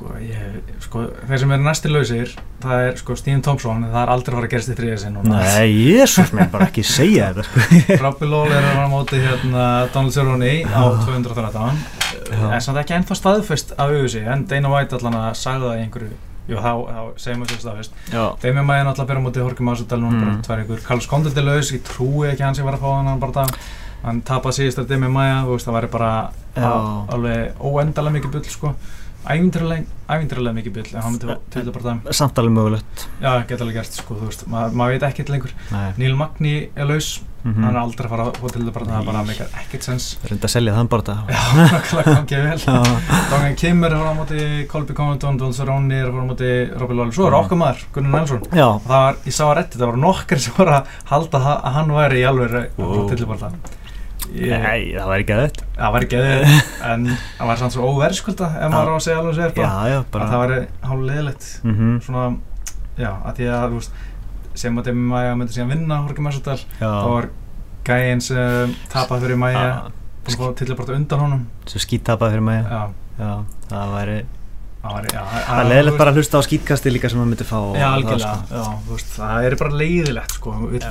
sko, 0.00 0.14
ég, 0.24 0.60
sko 0.84 1.02
þeir 1.28 1.40
sem 1.42 1.52
eru 1.54 1.64
næsti 1.64 1.90
lausir 1.92 2.32
það 2.62 2.84
er 2.86 2.96
sko 3.00 3.16
Stephen 3.18 3.42
Thompson 3.44 3.84
það 3.90 3.98
er 4.02 4.12
aldrei 4.14 4.32
að 4.32 4.38
fara 4.38 4.48
að 4.48 4.54
gerast 4.54 4.72
í 4.72 4.76
þriðja 4.78 4.98
sinn 5.02 5.16
núna. 5.18 5.42
Nei, 5.44 5.74
jésús 5.90 6.32
minn, 6.36 6.50
bara 6.52 6.68
ekki 6.70 6.84
segja 6.86 7.30
þetta 7.30 7.44
sko. 7.48 7.98
Robbie 8.04 8.30
Lawler 8.30 8.56
er 8.56 8.68
að 8.70 8.74
fara 8.78 8.88
á 8.88 8.94
móti 8.94 9.20
hérna 9.20 9.66
Donald 9.94 10.16
Cerrone 10.16 10.52
á 10.64 10.82
213 11.04 11.84
Já. 12.30 12.42
en 12.48 12.64
samt 12.64 12.82
ekki 12.82 12.96
ennþá 12.96 13.18
staðfest 13.18 13.76
af 13.76 13.92
auðvisi 13.92 14.24
en 14.24 14.46
Dana 14.50 14.72
White 14.72 14.98
allan 15.00 15.20
að 15.20 15.30
sagði 15.40 15.68
það 15.68 15.76
í 15.76 15.84
einhverju 15.86 16.12
Jú, 16.50 16.58
þá, 16.58 16.72
segjum 17.22 17.44
við 17.44 17.52
sér 17.54 17.60
staðfest. 17.64 17.92
Já, 18.12 18.24
Demi 18.42 18.62
Maia 18.66 18.84
náttúrulega 18.84 19.10
byrja 19.12 19.22
á 19.22 19.26
móti 19.28 19.42
Jorge 19.44 19.66
Masvidal 19.68 20.00
núna 20.02 20.16
Mm. 20.18 20.24
bara 20.24 20.42
tvær 20.48 20.64
ykkur 20.64 20.82
Carlos 20.86 21.06
Condit 21.06 21.36
er 21.38 21.46
laus, 21.46 21.70
ég 21.72 21.82
trúi 21.86 22.26
ekki 22.32 22.42
að 22.42 22.46
hann 22.50 22.54
sé 22.58 22.62
að 22.66 22.66
að 22.80 22.82
fá 22.84 22.90
hann 22.96 23.06
hann 23.06 23.20
bara 23.20 23.32
dag. 23.32 23.54
Hann 24.02 24.22
tapaði 24.22 24.56
síðast 24.58 24.78
að 24.82 24.88
Demi 24.88 25.08
veist 25.52 25.66
það 25.68 25.76
væri 25.78 25.90
bara 25.92 26.10
alveg 27.14 27.54
óendalega 27.60 28.14
mikið 28.18 28.32
bull 28.32 28.44
sko. 28.48 28.74
Ævindrilega 29.28 30.54
mikið 30.56 30.72
bull 30.78 30.94
en 30.96 31.02
hann 31.04 31.12
myndi 31.12 31.26
bara 31.72 31.84
dag. 31.94 32.14
samt 32.16 32.38
alveg 32.40 32.54
mögulegt. 32.56 33.02
Já, 33.20 33.34
geta 33.46 33.64
alveg 33.66 33.74
gert 33.76 33.92
sko, 34.00 34.14
þú 34.16 34.30
veist, 34.30 34.46
maður 34.48 34.72
mað 34.80 34.94
veit 34.94 35.02
ekkert 35.10 35.28
lengur. 35.34 35.52
Nei. 35.70 35.92
Neil 35.98 36.16
Magni 36.16 36.54
er 36.74 36.86
laus, 36.88 37.20
mm 37.44 37.64
hann 37.64 37.74
er 37.74 37.80
aldrei 37.80 38.04
að 38.06 38.10
fara 38.12 38.24
þetta 38.30 38.72
bara 38.74 38.86
það 38.86 38.98
er 39.00 39.06
bara 39.06 39.22
meikar 39.24 39.46
ekkert 39.62 39.86
sens. 39.86 40.06
Reynda 40.28 40.46
að 40.48 40.52
selja 40.54 40.74
þann 40.76 40.88
bara 40.92 41.02
þetta 41.02 41.16
já, 41.30 41.40
nákvæmlega 41.56 42.14
gangið 42.18 42.42
vel. 42.50 42.58
Dongan 43.30 43.56
Kim 43.56 43.84
er 43.84 43.94
að 43.96 44.02
fara 44.02 44.12
á 44.12 44.18
móti 44.20 44.66
Colby 44.68 44.96
Covington, 44.98 45.38
Don 45.40 45.52
Cerrone 45.56 45.94
er 46.00 46.06
að 46.10 46.12
fara 46.12 46.24
á 46.24 46.30
móti 46.30 46.50
Robbie 46.82 46.96
Lawler, 47.00 47.12
svo 47.16 47.26
er 47.26 47.32
Mm. 47.32 47.44
okkar 47.46 47.60
maður 47.62 47.84
Gunnar 47.94 48.12
Nelson. 48.20 48.42
Og 48.44 48.84
það 48.84 48.88
var, 48.92 49.16
ég 49.24 49.32
sá 49.38 49.44
að 49.48 49.56
rétti, 49.60 49.78
það 49.80 49.86
var 49.92 50.00
nokkar 50.04 50.38
sem 50.44 50.54
var 50.58 50.72
að 50.76 50.94
halda 51.14 51.38
ha- 51.46 51.60
að 51.64 51.72
hann 51.78 51.92
væri 51.96 52.20
í 52.20 52.26
alveg 52.28 52.50
ég, 54.30 54.52
nei, 54.62 54.92
það 54.94 55.08
að 55.34 55.40
þetta 55.46 55.64
það 55.80 55.92
ekki 56.06 56.18
eða 56.20 56.58
en 56.92 57.06
það 57.40 57.46
var 57.50 57.56
samt 57.64 57.72
svo 57.74 57.88
óverðskulda 57.90 58.50
ef 58.60 58.70
maður 58.70 58.92
á 58.92 58.94
að 58.94 59.02
segja 59.06 59.18
alveg 59.22 59.34
sér 59.40 59.54
bara 60.12 60.28
það 60.30 60.42
væri 60.44 60.60
hálf 60.90 61.02
leðilegt 61.08 61.48
Mhm, 61.64 61.96
svona, 62.04 62.26
já, 63.00 63.10
að 63.26 63.40
því 63.40 63.48
að 63.56 63.64
sem 64.54 64.78
að 64.80 64.90
Demi 64.90 65.06
Maja 65.10 65.36
myndi 65.38 65.54
síðan 65.54 65.72
vinna 65.74 66.00
Masvidal, 66.26 66.58
Já. 66.80 66.90
Þá 66.90 67.08
var 67.14 67.30
gæinn 67.86 68.20
sem 68.24 68.74
tapaði 68.92 69.26
fyrir 69.26 69.40
Maja 69.40 69.70
búin 70.24 70.36
að 70.36 70.42
fá 70.42 70.58
til 70.58 70.74
bara 70.76 70.96
undan 70.98 71.24
honum. 71.24 71.46
Svo 71.66 71.80
skítapaði 71.80 72.36
fyrir 72.36 72.44
Já, 73.20 73.32
það 73.70 73.96
væri 73.96 74.20
það 74.80 75.08
Það 75.20 75.58
er 75.60 75.66
leiðilegt 75.68 75.98
bara 76.00 76.12
að 76.12 76.18
hlusta 76.20 76.40
á 76.40 76.42
skítkasti 76.46 76.92
líka 76.92 77.10
sem 77.12 77.20
maður 77.20 77.30
myndi 77.34 77.46
fá 77.48 77.58
Já, 77.60 77.82
það, 77.82 77.96
algjörlega, 77.96 78.30
sko. 78.40 78.54
já, 78.56 78.78
veist, 78.88 79.10
það 79.18 79.48
er 79.48 79.56
bara 79.60 79.80
leiðilegt 79.80 80.36
sko, 80.38 80.54
við, 80.70 80.86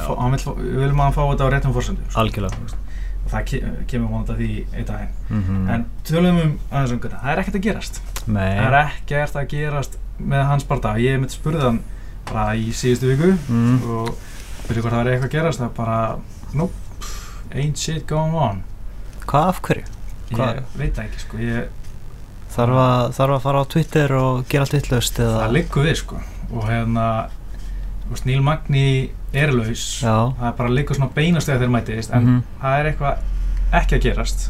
viljum 0.60 1.00
að 1.00 1.08
hann 1.08 1.16
fá 1.16 1.22
þetta 1.24 1.48
á 1.50 1.54
réttum 1.56 1.74
fórsöndu 1.74 2.06
sko. 2.06 2.20
Algjörlega. 2.22 2.78
Og 3.20 3.32
það 3.34 3.48
ke 3.50 3.62
kemur 3.90 4.14
vonandi 4.14 4.36
að 4.36 4.44
því 4.44 4.52
einn 4.76 4.88
daginn. 4.90 5.16
Mhm. 5.30 5.70
en 5.74 5.86
tölum 6.08 6.38
um 6.44 6.52
aðeins 6.70 6.94
um 6.94 7.00
þetta, 7.00 7.22
það 7.24 7.32
er 7.34 7.42
ekkert 7.42 7.58
að 7.60 7.66
gerast. 7.66 8.02
Nei. 8.28 8.52
Það 8.60 8.68
er 8.70 8.78
ekkert 8.84 9.40
að 9.42 9.50
gerast 9.56 9.98
með 10.20 10.46
hans 10.52 10.68
bara 10.70 10.94
ég 11.02 11.20
mitt 11.20 11.34
spurði 11.34 11.66
hann 11.66 11.82
bara 12.28 12.56
í 12.60 12.70
síðustu 12.76 13.10
viku 13.14 13.32
mm. 13.50 13.80
og 13.90 14.12
byrju 14.68 14.84
hvort 14.84 14.94
það 14.94 15.02
er 15.06 15.12
eitthvað 15.14 15.30
að 15.30 15.36
gerast 15.38 15.60
það 15.64 15.70
er 15.70 15.76
bara, 15.80 16.00
nope, 16.54 17.08
ain't 17.56 17.78
shit 17.82 18.06
going 18.10 18.36
on 18.36 18.64
Hvað 19.30 19.48
af 19.54 19.62
hverju? 19.66 19.86
ég 20.30 20.38
Hvað? 20.38 20.60
veit 20.78 20.94
það 20.98 21.06
ekki 21.08 21.24
sko, 21.26 21.38
ég, 21.42 21.76
Þarf 22.50 22.78
að, 22.82 23.02
þarf 23.14 23.34
að 23.36 23.44
fara 23.46 23.60
á 23.62 23.66
Twitter 23.70 24.14
og 24.18 24.40
gera 24.50 24.66
allt 24.66 24.74
vitlaust 24.74 25.20
eða 25.22 25.42
það 25.44 25.52
liggur 25.58 25.86
við 25.86 25.98
sko 26.04 26.22
og 26.50 26.64
hérna, 26.66 27.04
Neil 28.26 28.42
Magni 28.42 28.86
er 29.38 29.52
laus 29.54 29.84
Já 30.02 30.16
það 30.40 30.48
er 30.50 30.56
bara 30.58 30.72
liggur 30.74 30.98
svona 30.98 31.12
beinastega 31.14 31.60
þegar 31.62 31.74
mætist 31.76 32.14
en 32.18 32.24
Mhm. 32.26 32.40
það 32.62 32.80
er 32.80 32.90
eitthvað 32.90 33.20
ekki 33.82 33.96
að 34.00 34.06
gerast 34.08 34.48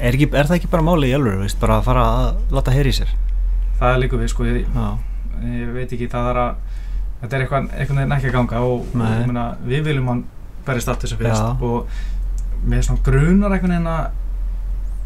er, 0.00 0.12
ekki, 0.16 0.28
er 0.32 0.48
það 0.48 0.56
ekki 0.56 0.70
bara 0.72 0.82
máli 0.86 1.10
í 1.12 1.16
alveg, 1.16 1.52
bara 1.60 1.76
að 1.80 1.84
fara 1.90 2.04
að 2.08 2.54
láta 2.56 2.72
heyri 2.72 2.88
í 2.94 2.96
sér? 3.02 3.12
það 3.80 3.98
líka 4.00 4.16
við 4.22 4.28
sko 4.32 4.44
ég, 4.48 4.64
ég 5.44 5.72
veit 5.76 5.92
ekki 5.92 6.08
það 6.08 6.30
er 6.32 6.40
að 6.46 6.54
þetta 7.22 7.36
er 7.36 7.44
eitthvað, 7.44 7.68
einhvern 7.76 8.00
veginn 8.02 8.16
ekki 8.18 8.30
að 8.32 8.36
ganga 8.38 8.64
og, 8.66 8.88
og 8.92 8.98
meina, 9.28 9.46
við 9.66 9.86
viljum 9.90 10.10
hann 10.12 10.24
berist 10.66 10.90
aftur 10.92 11.10
sem 11.10 11.18
fyrst 11.20 11.62
og 11.62 11.86
með 12.62 12.84
svona 12.88 13.06
grunar 13.06 13.54
einhvern 13.56 13.74
veginn 13.76 13.88
að 13.92 14.18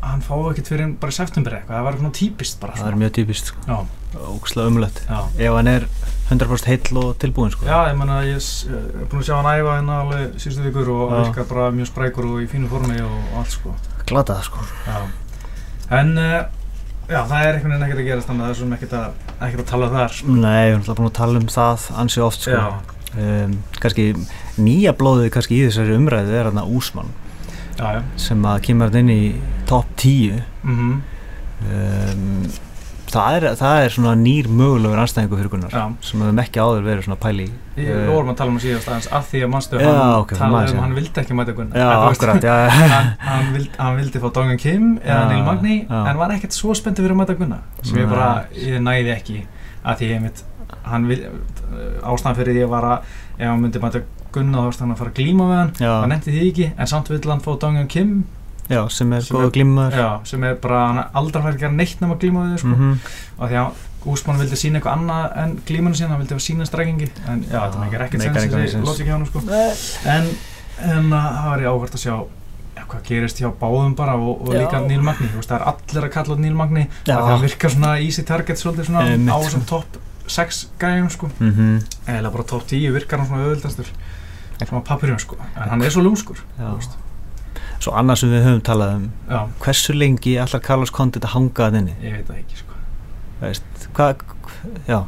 hann 0.07 0.21
fái 0.23 0.37
ekkert 0.53 0.69
fyrir 0.71 0.91
bara 1.01 1.13
í 1.13 1.17
september 1.17 1.55
eitthvað, 1.57 1.77
það 1.77 1.87
var 1.87 1.97
eitthvað 1.97 2.13
típist 2.19 2.59
bara 2.63 2.77
það 2.79 2.91
er 2.93 2.99
mjög 3.01 3.15
típist 3.17 3.49
sko. 3.51 3.63
já, 3.67 3.79
Ókslega 4.17 4.71
umlött 4.71 5.01
Ef 5.09 5.57
hann 5.57 5.71
er 5.73 5.87
100% 6.31 6.69
heill 6.71 7.01
og 7.01 7.17
tilbúin 7.23 7.51
sko. 7.55 7.67
já, 7.67 7.79
ég 7.91 7.97
meina 7.99 8.21
ég 8.27 8.39
er 8.39 9.09
búin 9.11 9.23
að 9.23 9.27
sjá 9.29 9.35
hann 9.41 9.49
æfa 9.51 9.75
hérna 9.79 9.97
alveg 10.05 10.37
síðustu 10.43 10.67
vikur 10.69 10.93
og 10.95 11.11
Já. 11.11 11.17
virkar 11.25 11.49
bara 11.51 11.71
mjög 11.75 11.91
sprækur 11.91 12.29
og 12.31 12.45
í 12.45 12.47
fínu 12.51 12.71
formi 12.71 13.01
og, 13.03 13.17
allt 13.41 13.57
sko. 13.57 13.75
Glatað 14.07 14.45
sko. 14.47 14.63
Já. 14.87 14.99
en 15.99 16.13
uh, 16.19 16.39
já, 17.11 17.21
það 17.27 17.41
er 17.41 17.53
einhvern 17.57 17.75
veginn 17.75 17.87
ekkert 17.89 18.05
að 18.05 18.11
gerast 18.13 18.31
þannig 18.31 18.45
að 18.45 18.47
það 18.47 18.55
er 18.55 18.61
svona 18.61 18.79
ekkert 18.79 18.97
að, 19.01 19.26
ekkert 19.41 19.65
að 19.65 19.71
tala 19.71 19.89
þar. 19.93 20.19
Nei, 20.27 20.65
við 20.65 20.71
erum 20.71 20.83
alltaf 20.83 21.01
búin 21.01 21.11
að 21.11 21.17
tala 21.21 21.41
um 21.41 21.49
það 21.53 21.89
ansi 22.03 22.23
oft 22.25 22.47
sko. 22.47 22.63
um, 23.17 23.57
kannski 23.83 24.07
nýja 24.61 24.95
blóðið 24.97 25.33
kannski 25.37 25.61
í 25.61 25.67
þessari 25.69 25.97
umræðu 25.97 26.37
er 26.37 26.51
hann 26.51 26.63
Úsmann 26.65 27.13
já, 27.77 27.99
já. 27.99 28.01
sem 28.21 28.47
að 28.49 28.63
kemur 28.69 28.97
inn 29.01 29.13
í 29.13 29.21
top 29.69 29.91
10 30.01 30.41
mm 30.65 30.95
um, 31.67 32.47
það, 33.13 33.37
er, 33.39 33.45
það 33.61 33.81
er 33.85 33.93
svona 33.95 34.13
nýr 34.21 34.49
mögulegur 34.51 35.01
anstæðingu 35.03 35.39
fyrir 35.41 35.51
Gunnar 35.53 35.73
Já. 35.77 35.85
sem 36.09 36.21
við 36.21 36.27
höfum 36.29 36.41
ekki 36.43 36.63
áður 36.65 36.87
verið 36.87 37.07
svona 37.07 37.19
pæli 37.23 37.47
Ég 37.77 37.91
Eh, 37.93 38.07
vorum 38.09 38.31
að 38.33 38.37
tala 38.41 38.53
um 38.53 38.57
að 38.57 38.65
síðast 38.65 38.89
aðeins 38.89 39.09
af 39.19 39.27
því 39.31 39.41
að 39.45 39.51
mannstu 39.53 39.81
Já, 39.81 39.89
hann 39.93 40.15
ok, 40.23 40.31
maður 40.33 40.41
talaði 40.41 40.73
um 40.73 40.79
að 40.81 40.85
hann 40.87 40.95
vildi 40.97 41.21
ekki 41.23 41.35
mæta 41.37 41.55
Gunnar. 41.59 41.77
Já, 41.77 41.89
akkurat, 42.09 42.47
hann, 42.77 43.11
hann, 43.27 43.51
vildi, 43.53 43.71
hann 43.79 43.99
vildi 44.01 44.23
fá 44.23 44.29
Dongan 44.39 44.61
Kim 44.63 44.87
eða 45.05 45.23
Neil 45.33 45.43
Magni 45.45 45.77
já. 45.85 45.99
en 46.11 46.21
var 46.23 46.33
ekkert 46.39 46.57
svo 46.57 46.73
spenntið 46.79 47.05
fyrir 47.07 47.17
að 47.17 47.21
mæta 47.21 47.37
Gunnar. 47.37 47.63
Sem 47.83 48.01
ég 48.01 48.09
bara, 48.11 48.31
ég 48.57 48.81
næði 48.81 49.13
ekki 49.19 49.39
að 49.85 50.01
því 50.01 50.11
ég 50.15 50.25
mitt 50.25 50.45
ástæðan 52.07 52.39
fyrir 52.39 52.57
því 52.57 52.69
var 52.73 52.87
að 52.95 53.13
ef 53.37 53.45
hann 53.51 53.61
myndi 53.63 53.83
mæta 53.83 54.01
Gunnar 54.35 54.65
þá 54.65 54.71
veist 54.71 54.83
hann 54.83 54.93
að 54.95 54.99
fara 55.03 55.13
að 55.13 55.19
glíma 55.21 55.47
við 55.51 55.61
hann 55.61 55.71
hann 55.87 56.11
nefndi 56.13 56.33
því 56.35 56.49
ekki, 56.51 56.67
en 56.77 56.91
samt 56.91 57.11
vill 57.13 57.23
hann 57.31 57.45
fá 57.45 57.53
Dongan 57.63 57.89
Kim 57.93 58.11
já, 58.69 58.89
sem 58.91 59.13
er 59.13 59.21
sem 59.23 59.37
góða 59.37 59.47
er- 59.47 59.51
glimmar 59.51 59.93
já, 59.93 60.21
sem 60.25 60.45
er 60.45 60.55
bara, 60.55 60.87
hann 60.89 61.05
aldrei 61.15 61.43
færi 61.43 61.55
að 61.55 61.61
gera 61.61 61.73
neitt 61.73 62.01
nema 62.01 62.15
að 62.17 62.21
glíma 62.25 62.45
við 62.47 62.55
þau 62.57 62.59
sko, 62.59 62.69
Mhm. 62.69 62.99
og 63.39 63.49
því 63.51 63.55
að 63.65 63.71
Úsmann 64.07 64.39
vildi 64.39 64.55
sína 64.57 64.79
eitthvað 64.79 64.99
annað 65.01 65.37
en 65.43 65.57
glímanu 65.67 65.95
sína, 65.99 66.09
hann 66.15 66.21
vildi 66.23 66.37
sína 66.39 66.65
strækingi 66.67 67.09
en 67.29 67.41
já, 67.43 67.59
þetta 67.59 67.75
Já, 67.75 67.81
meikar 67.81 68.01
ekkert 68.07 68.23
sens 68.23 68.37
engan 68.45 68.61
þessi 68.61 68.71
sens. 68.73 68.87
logik 68.87 69.07
hjá 69.07 69.13
hann 69.17 69.27
sko. 69.27 69.41
en, 70.07 70.27
en 70.91 71.13
uh, 71.13 71.23
það 71.37 71.49
var 71.51 71.59
ég 71.59 71.67
áhvert 71.73 71.95
að 71.95 72.03
sjá 72.05 72.15
já, 72.77 72.83
hvað 72.87 73.03
gerist 73.09 73.39
hjá 73.41 73.51
báðum 73.61 73.97
bara 73.97 74.15
og, 74.15 74.43
og 74.47 74.55
líka 74.55 74.81
Neil 74.87 75.03
Magni, 75.03 75.27
þú 75.27 75.37
veist, 75.41 75.49
það 75.51 75.61
er 75.61 75.67
allir 75.73 76.05
að 76.09 76.13
kalla 76.13 76.35
út 76.35 76.39
Neil 76.39 76.55
Magni, 76.55 76.87
það 77.05 77.41
virkar 77.43 77.71
svona 77.71 77.95
easy 77.99 78.23
target 78.23 78.57
svolítið 78.63 78.87
svona 78.87 79.03
Einmitt, 79.11 79.35
á 79.35 79.39
þessum 79.43 79.65
topp 79.67 79.97
6 80.29 80.67
gæjum 80.79 81.11
sko, 81.11 81.31
Mhm. 81.41 81.83
eða 82.07 82.31
bara 82.33 82.45
topp 82.45 82.67
10 82.69 82.93
virkar 82.93 83.19
hann 83.19 83.27
svona 83.27 83.43
auðvöldastur 83.43 83.87
svona 84.67 84.85
papirum 84.85 85.19
sko, 85.19 85.37
en 85.57 85.69
hann 85.69 85.83
er 85.83 85.91
svo 85.91 86.03
lúmskur 86.03 86.37
Já. 86.59 86.63
þú 86.71 86.77
veist. 86.79 86.97
Svo 87.81 87.93
annars 87.99 88.23
sem 88.25 88.33
við 88.33 88.47
höfum 88.47 88.63
talað 88.67 88.95
um 88.99 89.05
já, 89.29 89.41
hversu 89.65 89.97
lengi 89.97 90.37
ætlar 90.43 90.65
Carlos 90.65 90.95
Condit 90.95 91.27
að 91.27 91.35
hanga 91.37 91.69
að 91.69 91.81
inni 91.83 91.99
ég 92.03 92.17
veit 92.19 92.31
það 92.31 92.41
ekki 92.41 92.63
sko. 92.63 92.81
Veist, 93.43 93.87
hvað, 93.97 94.25
já 94.89 95.01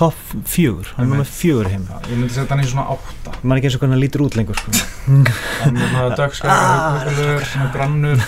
topp 0.00 0.16
fjögur, 0.48 0.88
hann 0.96 1.10
er 1.12 1.20
með 1.20 1.28
fjögur 1.28 1.68
heim. 1.68 1.82
Já, 1.84 1.98
ég 2.08 2.16
myndi 2.16 2.32
setja 2.32 2.54
hann 2.54 2.62
í 2.64 2.68
svona 2.70 2.86
8 2.94 3.34
maður 3.42 3.58
ekki 3.60 3.68
eins 3.68 3.76
og 3.76 3.82
hvernig 3.82 3.96
hann 3.96 4.02
lítur 4.04 4.22
út 4.24 4.36
lengur 4.38 4.56
sko. 4.56 4.72
hann 5.60 5.76
er 5.76 5.90
með 5.92 6.22
Ah, 6.48 7.00
hugulur, 7.04 7.48
með 7.60 7.72
grannur. 7.74 8.22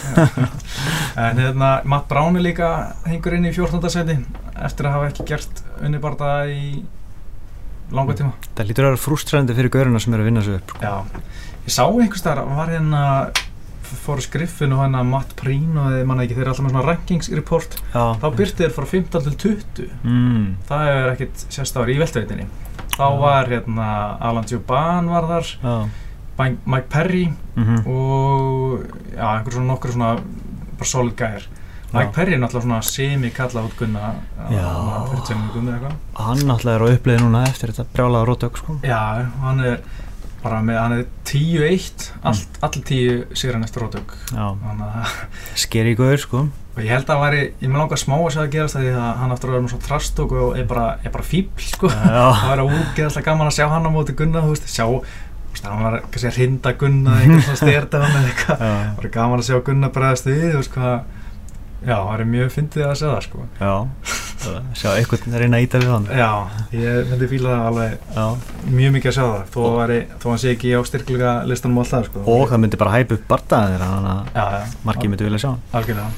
En 1.23 1.39
hérna 1.41 1.71
Matt 1.89 2.09
Brown 2.09 2.37
er 2.41 2.45
líka 2.45 2.69
hengur 3.07 3.37
inn 3.37 3.49
í 3.49 3.53
14. 3.57 3.89
seti 3.93 4.19
eftir 4.65 4.89
að 4.89 4.97
hafa 4.99 5.09
ekki 5.11 5.27
gert 5.29 5.63
unni 5.85 6.01
bara 6.03 6.19
það 6.21 6.53
í 6.53 6.67
langa 7.93 8.17
tíma. 8.17 8.33
Það 8.57 8.69
lítur 8.71 8.87
að 8.87 8.93
vera 8.93 9.03
frústrandi 9.07 9.57
fyrir 9.57 9.73
gaurina 9.73 10.01
sem 10.01 10.17
eru 10.17 10.25
að 10.25 10.31
vinna 10.31 10.45
sig 10.45 10.57
upp 10.59 10.73
sko. 10.73 10.85
já, 10.85 11.25
ég 11.67 11.75
sá 11.77 11.83
einhvers 11.89 12.25
þar 12.25 12.43
var 12.49 12.73
hérna 12.73 13.03
fór 14.01 14.23
skriffin 14.25 14.73
og 14.77 14.83
hérna 14.85 15.05
Matt 15.07 15.37
Prín 15.39 15.77
og 15.77 15.93
þeir 15.93 16.09
manna 16.09 16.25
ekki, 16.25 16.37
þeir 16.39 16.45
eru 16.47 16.53
alltaf 16.55 16.67
með 16.67 16.75
svona 16.75 16.87
rankingsreport. 16.89 17.79
Þá 17.93 18.27
byrti 18.39 18.65
þeir 18.65 18.77
frá 18.77 18.87
15 18.93 19.27
til 19.29 19.39
20 19.47 19.89
mm, 20.03 20.45
það 20.69 20.91
er 20.93 21.11
ekkit 21.15 21.47
sérst 21.53 21.77
ári 21.81 21.97
í 21.97 22.03
veltaveitinni 22.03 22.49
þá 22.93 23.07
Já. 23.09 23.19
var 23.21 23.49
hérna 23.49 23.89
Alan 24.21 24.49
Juban 24.49 25.09
var 25.13 25.29
þar, 25.31 25.51
já, 25.63 25.77
Mike 26.67 26.89
Perry 26.93 27.25
mhm, 27.57 27.83
og 27.89 28.85
já, 29.15 29.27
einhver 29.39 29.57
svona 29.57 29.73
nokkur 29.73 29.95
svona 29.95 30.13
bara 30.79 30.89
solid 30.89 31.17
gæðir 31.17 31.49
Mike 31.93 32.09
Já. 32.09 32.13
Perry 32.17 32.35
er 32.35 32.41
náttúrulega 32.41 32.67
svona 32.67 32.81
semi-kalla 32.89 33.65
út 33.69 33.75
gunna 33.79 34.13
hann 36.17 36.45
náttúrulega 36.49 36.77
er 36.77 36.85
á 36.85 36.89
uppleiði 36.97 37.25
núna 37.25 37.45
eftir 37.49 37.73
þetta 37.73 37.89
brjálaða 37.97 38.29
rótök 38.31 38.61
sko. 38.61 38.79
já, 38.85 39.03
hann 39.45 39.61
er 39.61 39.83
bara 40.43 40.59
með, 40.65 40.79
hann 40.83 40.95
er 40.97 41.05
10-1 41.29 42.09
allt, 42.29 42.59
allir 42.67 42.85
10 42.89 43.39
sigur 43.39 43.57
hann 43.57 43.67
eftir 43.67 43.85
rótök 43.85 44.15
að 44.35 45.15
skeri 45.63 45.95
gaur 45.99 46.19
sko. 46.21 46.45
og 46.75 46.81
ég 46.83 46.91
held 46.91 47.05
að 47.07 47.13
það 47.13 47.23
væri, 47.25 47.43
ég 47.63 47.73
með 47.73 47.83
langar 47.83 48.01
smá 48.03 48.15
að 48.19 48.29
segja 48.35 48.45
að 48.47 48.55
gerast 48.57 48.77
það 48.79 48.87
því 48.87 48.93
að 48.99 49.21
hann 49.23 49.35
aftur 49.37 49.51
að 49.51 49.57
vera 49.57 49.65
með 49.67 49.75
svo 49.75 49.81
trastók 49.87 50.37
og 50.43 50.57
er 50.59 50.69
bara, 50.71 50.87
er 51.05 51.15
bara 51.15 51.27
fíbl 51.29 51.67
sko. 51.69 51.91
Það 51.93 52.49
væri 52.49 52.67
úgeðslega 52.69 53.27
gaman 53.29 53.51
að 53.51 53.57
sjá 53.59 53.67
hann 53.73 53.87
á 53.87 53.91
móti 53.93 54.17
Gunna 54.19 54.45
þú 54.47 54.55
veist, 54.55 54.71
sjá, 54.73 54.87
hann 55.63 55.85
var 55.85 55.99
kannski 56.07 56.31
að 56.31 56.39
hrinda 56.41 56.73
Gunna 56.81 57.19
eitthvað 57.21 57.45
svona 57.49 57.61
styrta 57.65 58.03
hann 58.03 58.17
eða 58.19 58.31
eitthvað. 58.33 58.63
Það 58.63 58.97
væri 59.01 59.13
gaman 59.19 59.43
að 59.43 59.51
sjá 59.51 59.59
Gunna 59.69 59.93
bregðast 59.95 60.31
við 60.31 60.47
þú 60.49 60.63
veist 60.63 60.75
hvað 60.79 60.97
já, 61.87 61.97
það 61.97 62.11
væri 62.13 62.27
mjög 62.33 62.51
fyndið 62.57 62.87
að 62.89 62.95
segja 63.01 63.15
það 63.15 63.23
sko. 63.29 63.47
Já 63.61 63.75
Sjá, 64.75 64.89
einhvern 64.99 65.37
reyna 65.39 65.59
að 65.61 65.65
íta 65.69 65.79
við 65.79 65.91
hann 65.93 66.07
já, 66.19 66.31
ég 66.75 67.11
myndi 67.13 67.29
fíla 67.31 67.53
það 67.53 67.67
alveg 67.69 67.93
Já, 68.17 68.25
mjög 68.75 68.93
mikið 68.97 69.11
að 69.13 69.15
sjá 69.15 69.23
það 69.23 69.45
þó, 69.55 69.63
að 69.85 69.93
hann 70.25 70.41
sé 70.43 70.51
ekki 70.57 70.73
á 70.75 70.81
styrkleika 70.89 71.35
listanum 71.47 71.79
alltaf 71.79 72.09
sko. 72.09 72.25
Og 72.27 72.49
það 72.51 72.63
myndi 72.65 72.81
bara 72.81 72.95
hæpa 72.97 73.15
upp 73.21 73.29
bardaðir 73.31 73.85
þannig 73.87 74.35
að 74.43 74.77
margir 74.89 75.13
myndi 75.13 75.29
vilja 75.29 75.39
sjá 75.45 75.51
hann. 75.53 75.63
Algjörlega. 75.79 76.11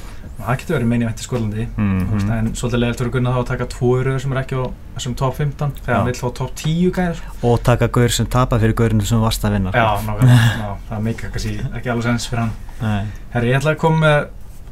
Það 0.44 0.56
getur 0.60 0.74
verið 0.74 0.88
meini 0.90 1.06
vænt 1.06 1.20
í 1.20 1.24
Skólandi 1.24 1.64
Mhm. 1.76 2.30
en 2.32 2.48
svolítið 2.58 2.80
leiðilegt 2.80 3.00
fyrir 3.00 3.12
Gunna 3.14 3.30
þá 3.32 3.38
að 3.38 3.46
taka 3.52 3.66
tvo 3.74 3.90
röður 4.04 4.20
sem 4.24 4.32
er 4.32 4.40
ekki 4.42 4.56
á 4.56 4.64
þessum 4.96 5.14
top 5.16 5.34
15 5.36 5.72
þegar 5.84 5.94
hann 5.96 6.06
vil 6.08 6.14
fá 6.18 6.28
top 6.34 6.54
10 6.56 6.90
gæðir 6.96 7.20
Og 7.42 7.62
taka 7.62 7.88
gaur 7.88 8.08
sem 8.08 8.26
tapa 8.26 8.58
fyrir 8.58 8.74
gaurinu 8.74 9.04
sem 9.06 9.20
varst 9.20 9.44
að 9.44 9.52
vinna 9.52 9.70
sko. 9.70 9.78
já, 9.78 10.00
nákvæmlega, 10.08 10.48
já, 10.58 10.76
það 10.90 11.00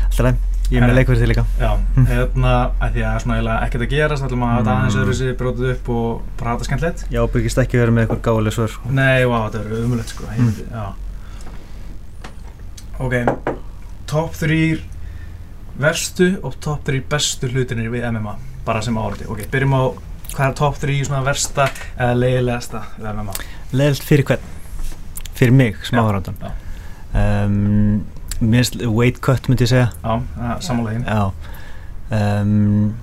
Alltaf 0.03 0.25
leið, 0.27 0.37
ég 0.73 0.77
er 0.77 0.83
með 0.83 0.89
Herri. 0.89 0.97
leikverð 0.99 1.19
til 1.23 1.29
líka 1.33 1.45
Já, 1.61 1.71
Mm. 1.93 2.07
hérna, 2.09 2.53
að 2.81 2.93
því 2.97 3.03
að 3.05 3.19
svona 3.23 3.35
eiginlega 3.37 3.63
ekkert 3.67 3.83
að 3.85 3.91
þá 3.93 4.27
ætlum 4.29 4.43
að 4.47 4.53
Mm. 4.63 4.69
aðeins 4.73 4.97
öðru 5.03 5.15
sér 5.19 5.35
brótið 5.37 5.71
upp 5.75 5.89
og 5.89 6.23
þetta 6.57 6.65
skemmtilegt 6.69 7.05
Já, 7.13 7.21
byggist 7.35 7.59
ekki 7.63 7.79
verið 7.83 7.93
með 7.97 8.07
eitthvað 8.07 8.23
gáðileg 8.29 8.53
svör 8.57 8.77
Nei, 8.91 9.25
vá, 9.29 9.37
þetta 9.51 9.65
verður 9.65 9.85
umulegt 9.85 10.09
sko 10.09 10.25
Mm. 10.33 10.95
Ok, 13.03 13.15
top 14.07 14.35
3 14.39 14.81
verstu 15.81 16.39
og 16.45 16.55
top 16.61 16.85
3 16.87 17.01
bestu 17.09 17.49
hlutinir 17.49 17.91
við 17.91 18.05
MMA 18.13 18.35
bara 18.65 18.83
sem 18.85 18.95
áriði, 19.01 19.27
ok, 19.33 19.47
byrjum 19.51 19.73
á 19.75 19.83
hvað 20.33 20.47
er 20.49 20.55
top 20.55 20.77
3 20.79 20.99
svona 21.09 21.25
versta 21.27 21.67
eða 21.99 22.15
leiðilegasta 22.21 22.83
við 22.99 23.09
MMA 23.17 23.33
Leðilt 23.73 24.05
fyrir 24.07 24.25
hvern? 24.29 24.51
Fyrir 25.43 25.57
mig, 25.59 25.79
smáðarandan 25.89 26.37
já. 26.39 26.53
um, 27.19 28.05
finnst 28.39 28.79
weight 28.87 29.19
cut 29.25 29.49
myndi 29.51 29.67
ég 29.67 29.73
segja. 29.73 29.89
Já, 30.07 30.53
samanlegin 30.63 31.03
Já. 31.03 31.33
Um, 32.13 32.95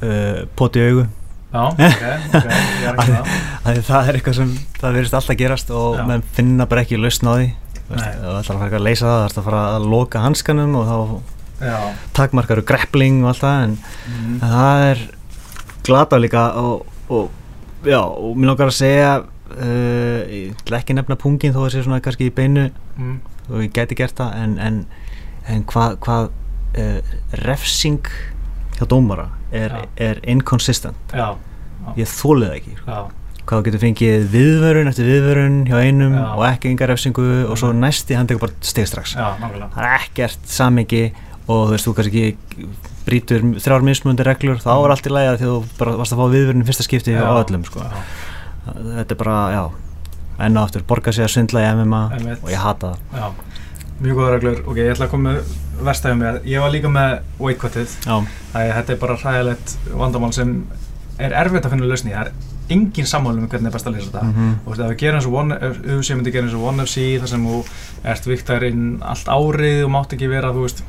uh, 0.00 0.42
Poti 0.56 0.80
augu. 0.86 1.06
Já, 1.52 1.62
ok, 1.64 1.78
ok, 1.80 2.48
ég 2.48 2.88
er 2.88 2.98
ekki 2.98 3.14
það. 3.18 3.80
Það 3.88 4.08
er 4.10 4.18
eitthvað 4.18 4.36
sem 4.40 4.50
það 4.80 4.98
verðist 4.98 5.16
alltaf 5.16 5.38
gerast 5.40 5.72
og 5.72 5.96
Já. 5.96 6.04
menn 6.08 6.24
finna 6.36 6.66
bara 6.68 6.84
ekki 6.84 7.00
lausn 7.00 7.28
á 7.28 7.32
því. 7.36 7.48
Ef 7.88 7.96
þú 7.96 8.34
ætlar 8.36 8.56
að 8.56 8.62
fara 8.64 8.78
að 8.80 8.84
leysa 8.84 9.06
það, 9.06 9.18
það 9.18 9.28
ætlar 9.30 9.42
að 9.42 9.48
fara 9.48 9.62
að 9.78 9.88
loka 9.94 10.24
hanskanum 10.24 10.76
og 10.76 10.88
þá 10.88 10.98
Já, 11.58 11.78
takmarkaru 12.14 12.62
grappling 12.68 13.22
og 13.24 13.32
allt 13.32 13.40
það 13.42 13.62
en 13.64 13.72
mm. 13.80 14.34
Það 14.44 14.82
er 14.90 15.00
glata 15.88 16.20
líka 16.20 16.42
og, 16.60 16.84
og 17.10 17.88
já, 17.88 17.98
og 18.04 18.36
mér 18.36 18.52
langar 18.52 18.70
að 18.70 18.76
segja 18.76 19.08
uh, 19.50 20.20
ég 20.28 20.54
ætla 20.62 20.80
ekki 20.82 20.94
nefna 20.98 21.16
pungin 21.20 21.54
þó 21.54 21.62
að 21.66 21.72
sé 21.76 21.82
svona 21.86 22.00
kannski 22.04 22.28
í 22.30 22.34
beinu 22.34 22.70
Mm. 22.98 23.20
og 23.48 23.60
ég 23.62 23.70
gæti 23.72 23.94
gert 23.94 24.16
það 24.18 24.32
en, 24.42 24.56
en, 24.58 24.78
en 25.46 25.60
hvað 25.70 25.92
hva, 26.02 26.16
uh, 26.78 27.12
refsing 27.46 28.00
hjá 28.78 28.86
dómara 28.90 29.28
er, 29.52 29.70
Já. 29.70 29.84
er 30.08 30.18
inconsistent 30.28 31.14
Já, 31.14 31.28
ég 31.96 32.10
þólið 32.10 32.48
það 32.50 32.56
ekki 32.58 32.74
já, 32.88 32.98
hvað 33.48 33.62
getur 33.68 33.80
fengið 33.84 34.26
viðvörun 34.34 34.90
eftir 34.90 35.06
viðvörun 35.08 35.60
hjá 35.70 35.78
einum 35.86 36.16
og 36.18 36.42
ekki 36.50 36.72
enga 36.72 36.88
refsingu 36.90 37.28
og 37.48 37.54
svo 37.56 37.70
Mhm. 37.72 37.80
næsti 37.86 38.16
hann 38.18 38.26
tekur 38.26 38.40
bara 38.48 38.52
stig 38.60 38.86
strax 38.90 39.14
það 39.14 39.78
er 39.78 39.88
ekkert 40.02 40.38
samingi 40.44 41.04
og 41.48 41.68
þú 41.68 41.70
veist, 41.72 41.86
þú 41.86 41.94
kannski 41.96 42.24
ekki 42.34 42.66
brýtur 43.06 43.40
þrjár 43.56 43.86
mismunandi 43.86 44.26
reglur, 44.26 44.58
þá 44.60 44.68
er 44.84 44.90
allt 44.92 45.06
í 45.06 45.10
að 45.14 45.38
því 45.38 45.46
þú 45.48 45.78
bara 45.78 45.94
varst 45.96 46.12
að 46.12 46.18
fá 46.18 46.26
viðvörun 46.34 46.60
í 46.62 46.66
fyrsta 46.68 46.84
skipti 46.84 47.14
á 47.16 47.30
öllum, 47.40 47.64
sko. 47.64 47.80
já. 47.80 48.02
Þetta 48.74 49.14
er 49.14 49.20
bara, 49.22 49.36
já, 49.54 49.62
enn 50.46 50.56
og 50.56 50.64
aftur, 50.68 50.82
borga 50.88 51.12
sig 51.12 51.24
að 51.24 51.32
svindla 51.34 51.62
í 51.64 51.70
MMA 51.74 52.02
Einmitt. 52.18 52.42
og 52.44 52.50
ég 52.52 52.62
hata 52.62 52.92
það. 52.92 52.98
Já, 53.22 53.30
mjög 54.02 54.16
góða 54.20 54.34
reglur. 54.36 54.60
Ok, 54.66 54.76
ég 54.82 54.92
ætla 54.94 55.06
að 55.08 55.10
koma 55.14 55.32
með 55.32 55.56
verstæðum 55.88 56.22
með. 56.24 56.40
Ég 56.46 56.60
var 56.60 56.70
líka 56.74 56.88
með 56.88 57.16
weight 57.38 57.58
cutið. 57.62 57.96
Já, 58.06 58.18
Það 58.52 58.72
þetta 58.78 58.92
er 58.94 59.00
bara 59.02 59.16
hræðilegt 59.16 59.74
vandamál 59.94 60.32
sem 60.34 60.52
er 61.18 61.32
erfitt 61.32 61.66
að 61.66 61.70
finna 61.74 61.86
lausni. 61.90 62.12
Það 62.14 62.26
er 62.26 62.32
engin 62.68 63.06
sammáli 63.08 63.38
um 63.40 63.48
hvernig 63.48 63.66
er 63.70 63.72
best 63.72 63.86
að 63.88 63.94
leysa 63.96 64.10
þetta. 64.12 64.22
Mhm. 64.28 64.54
Og 64.66 64.72
veist, 64.72 64.80
ef 64.84 64.90
við 64.92 64.98
gerum 65.02 65.18
eins 65.18 65.26
og 65.26 65.34
One, 65.34 65.54
UFC 65.96 66.14
myndi 66.14 66.32
gera 66.32 66.44
eins 66.46 66.54
og 66.54 66.64
One 66.68 66.82
FC 66.84 67.18
þar 67.18 67.28
sem 67.28 67.46
þú 67.46 67.60
ert 68.04 68.24
viktarinn 68.28 68.82
allt 69.02 69.26
árið 69.26 69.84
og 69.84 69.90
mátt 69.94 70.12
ekki 70.12 70.28
vera, 70.28 70.52
þú 70.52 70.66
veist, 70.66 70.82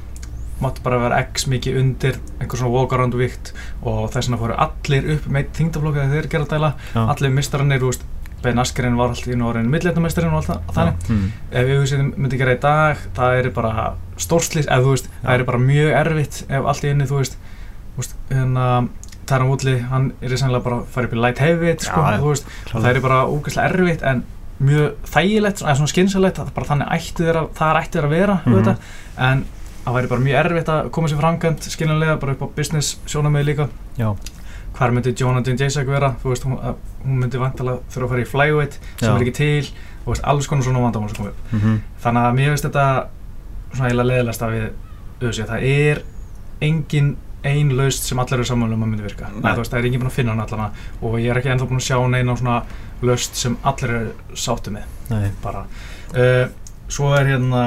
mátt 0.64 0.80
bara 0.84 1.00
vera 1.02 1.20
x 1.24 1.48
mikið 1.52 1.82
undir 1.82 2.20
einhver 2.40 2.60
svona 2.60 2.74
walk-around 2.76 3.18
vikt 3.20 3.54
og 3.82 4.08
þess 4.14 4.30
vegna 4.30 4.42
fóru 4.42 4.56
allir 4.68 5.12
upp 5.16 5.28
með 5.32 5.52
þingdaflokka 5.60 6.06
þegar 6.06 6.16
þeir 6.16 6.32
gera 6.34 6.48
að 6.48 6.56
dæla. 6.56 6.72
já. 6.94 7.02
Allir 7.16 7.36
veist, 7.90 8.08
Ben 8.44 8.60
Askerinn 8.62 8.96
var 8.96 9.12
alltaf 9.12 9.28
í 9.28 9.36
norðin 9.36 9.68
millilettamestarinn 9.72 10.32
og 10.32 10.46
allt 10.48 10.72
þannig. 10.72 11.10
Mm. 11.12 11.26
ef 11.52 11.66
við 11.68 12.04
myndi 12.16 12.40
gera 12.40 12.56
í 12.56 12.62
dag 12.64 13.02
það 13.18 13.40
er 13.40 13.50
bara 13.56 13.90
stórslýs 14.16 14.70
ef 14.72 14.86
þú 14.86 14.94
veist, 14.94 15.10
það 15.26 15.34
er 15.34 15.46
bara 15.50 15.62
mjög 15.64 15.92
erfitt 16.00 16.40
ef 16.48 16.70
allt 16.72 16.88
í 16.88 16.94
inni, 16.94 17.08
þú 17.10 17.20
veist, 17.20 17.38
veist 17.98 18.16
hérna, 18.32 18.66
Taran 19.30 19.52
Woodley, 19.52 19.84
hann 19.92 20.12
er 20.24 20.38
sannlega 20.40 20.66
bara 20.66 20.80
að 20.80 20.90
fara 20.96 21.10
upp 21.10 21.14
í 21.14 21.20
light 21.20 21.44
heavyweight, 21.44 21.86
sko, 21.86 22.06
það 22.72 22.90
er 22.94 23.02
bara 23.04 23.20
ógeðslega 23.28 23.74
erfitt 23.74 24.08
en 24.08 24.24
mjög 24.60 24.96
þægilegt, 25.08 25.62
eða 25.64 25.78
svona 25.80 25.94
skynsalegt 25.94 26.40
það 26.40 26.50
er 26.50 26.56
bara 26.56 26.70
þannig 26.72 26.96
ætti 26.96 27.28
þeirra, 27.28 27.46
það 27.60 27.70
er 27.70 27.82
ætti 27.84 27.98
þeirra 28.00 28.10
að 28.10 28.18
vera 28.18 28.40
mm 28.46 28.76
en 29.20 29.46
það 29.90 29.98
væri 29.98 30.10
bara 30.12 30.26
mjög 30.26 30.40
erfitt 30.44 30.70
að 30.74 30.90
koma 30.96 31.10
sér 31.10 31.22
framkvæmt 31.24 31.70
skynanlega, 31.74 32.18
bara 32.22 32.36
upp 32.36 32.44
á 32.46 32.48
business 32.56 32.98
sjónamið 33.10 33.48
líka. 33.50 33.70
Já, 33.98 34.10
hvar 34.78 34.94
myndi 34.96 35.14
Jonathan 35.18 35.58
Jacek 35.60 35.88
vera? 35.90 36.14
Þú 36.22 36.34
veist, 36.34 36.46
hún, 36.48 36.60
hún 37.04 37.22
myndi 37.24 37.42
vantilega 37.42 37.82
þurfa 37.92 38.06
að 38.06 38.14
fara 38.14 38.26
í 38.26 38.28
flyweight 38.30 38.78
sem 39.00 39.08
Já. 39.08 39.14
er 39.16 39.24
ekki 39.26 39.38
til, 39.40 39.72
þú 40.04 40.14
veist, 40.14 40.28
alls 40.34 40.50
konar 40.52 40.68
svona 40.68 40.84
vandamál 40.86 41.10
sem 41.10 41.18
koma 41.20 41.34
upp. 41.34 41.42
Mhm, 41.56 41.80
þannig 42.04 42.28
að 42.30 42.38
mér 42.38 42.54
finnst 42.54 42.68
þetta 42.70 42.86
svona 43.74 43.90
eiginlega 43.90 44.12
leðilegast 44.12 44.46
að 44.46 44.54
við 44.56 44.70
auðvitað, 45.20 45.50
það 45.50 45.68
er 45.74 46.04
engin 46.70 47.10
ein 47.50 47.70
laust 47.72 48.04
sem 48.04 48.20
allir 48.20 48.40
eru 48.40 48.46
saman 48.48 48.74
um 48.76 48.82
að 48.84 48.90
myndi 48.94 49.06
virka. 49.08 49.30
Veist, 49.42 49.72
það 49.72 49.80
er 49.80 49.90
engin 49.90 50.02
búin 50.04 50.12
að 50.12 50.18
finna 50.18 50.34
hann 50.36 50.44
allana 50.44 50.72
og 51.02 51.20
ég 51.20 51.32
er 51.32 51.40
ekki 51.40 51.52
ennþá 51.54 51.68
búin 51.70 51.80
að 51.80 51.88
sjá 51.88 52.00
neina 52.12 52.36
svona 52.36 52.58
laust 53.08 53.40
sem 53.40 53.56
allir 53.64 53.94
eru 53.96 54.36
sáttu 54.36 54.74
með. 54.76 54.90
Nei, 55.10 55.30
bara 55.44 55.64
uh, 55.64 56.50
svo 56.92 57.14
er 57.16 57.30
hérna 57.32 57.64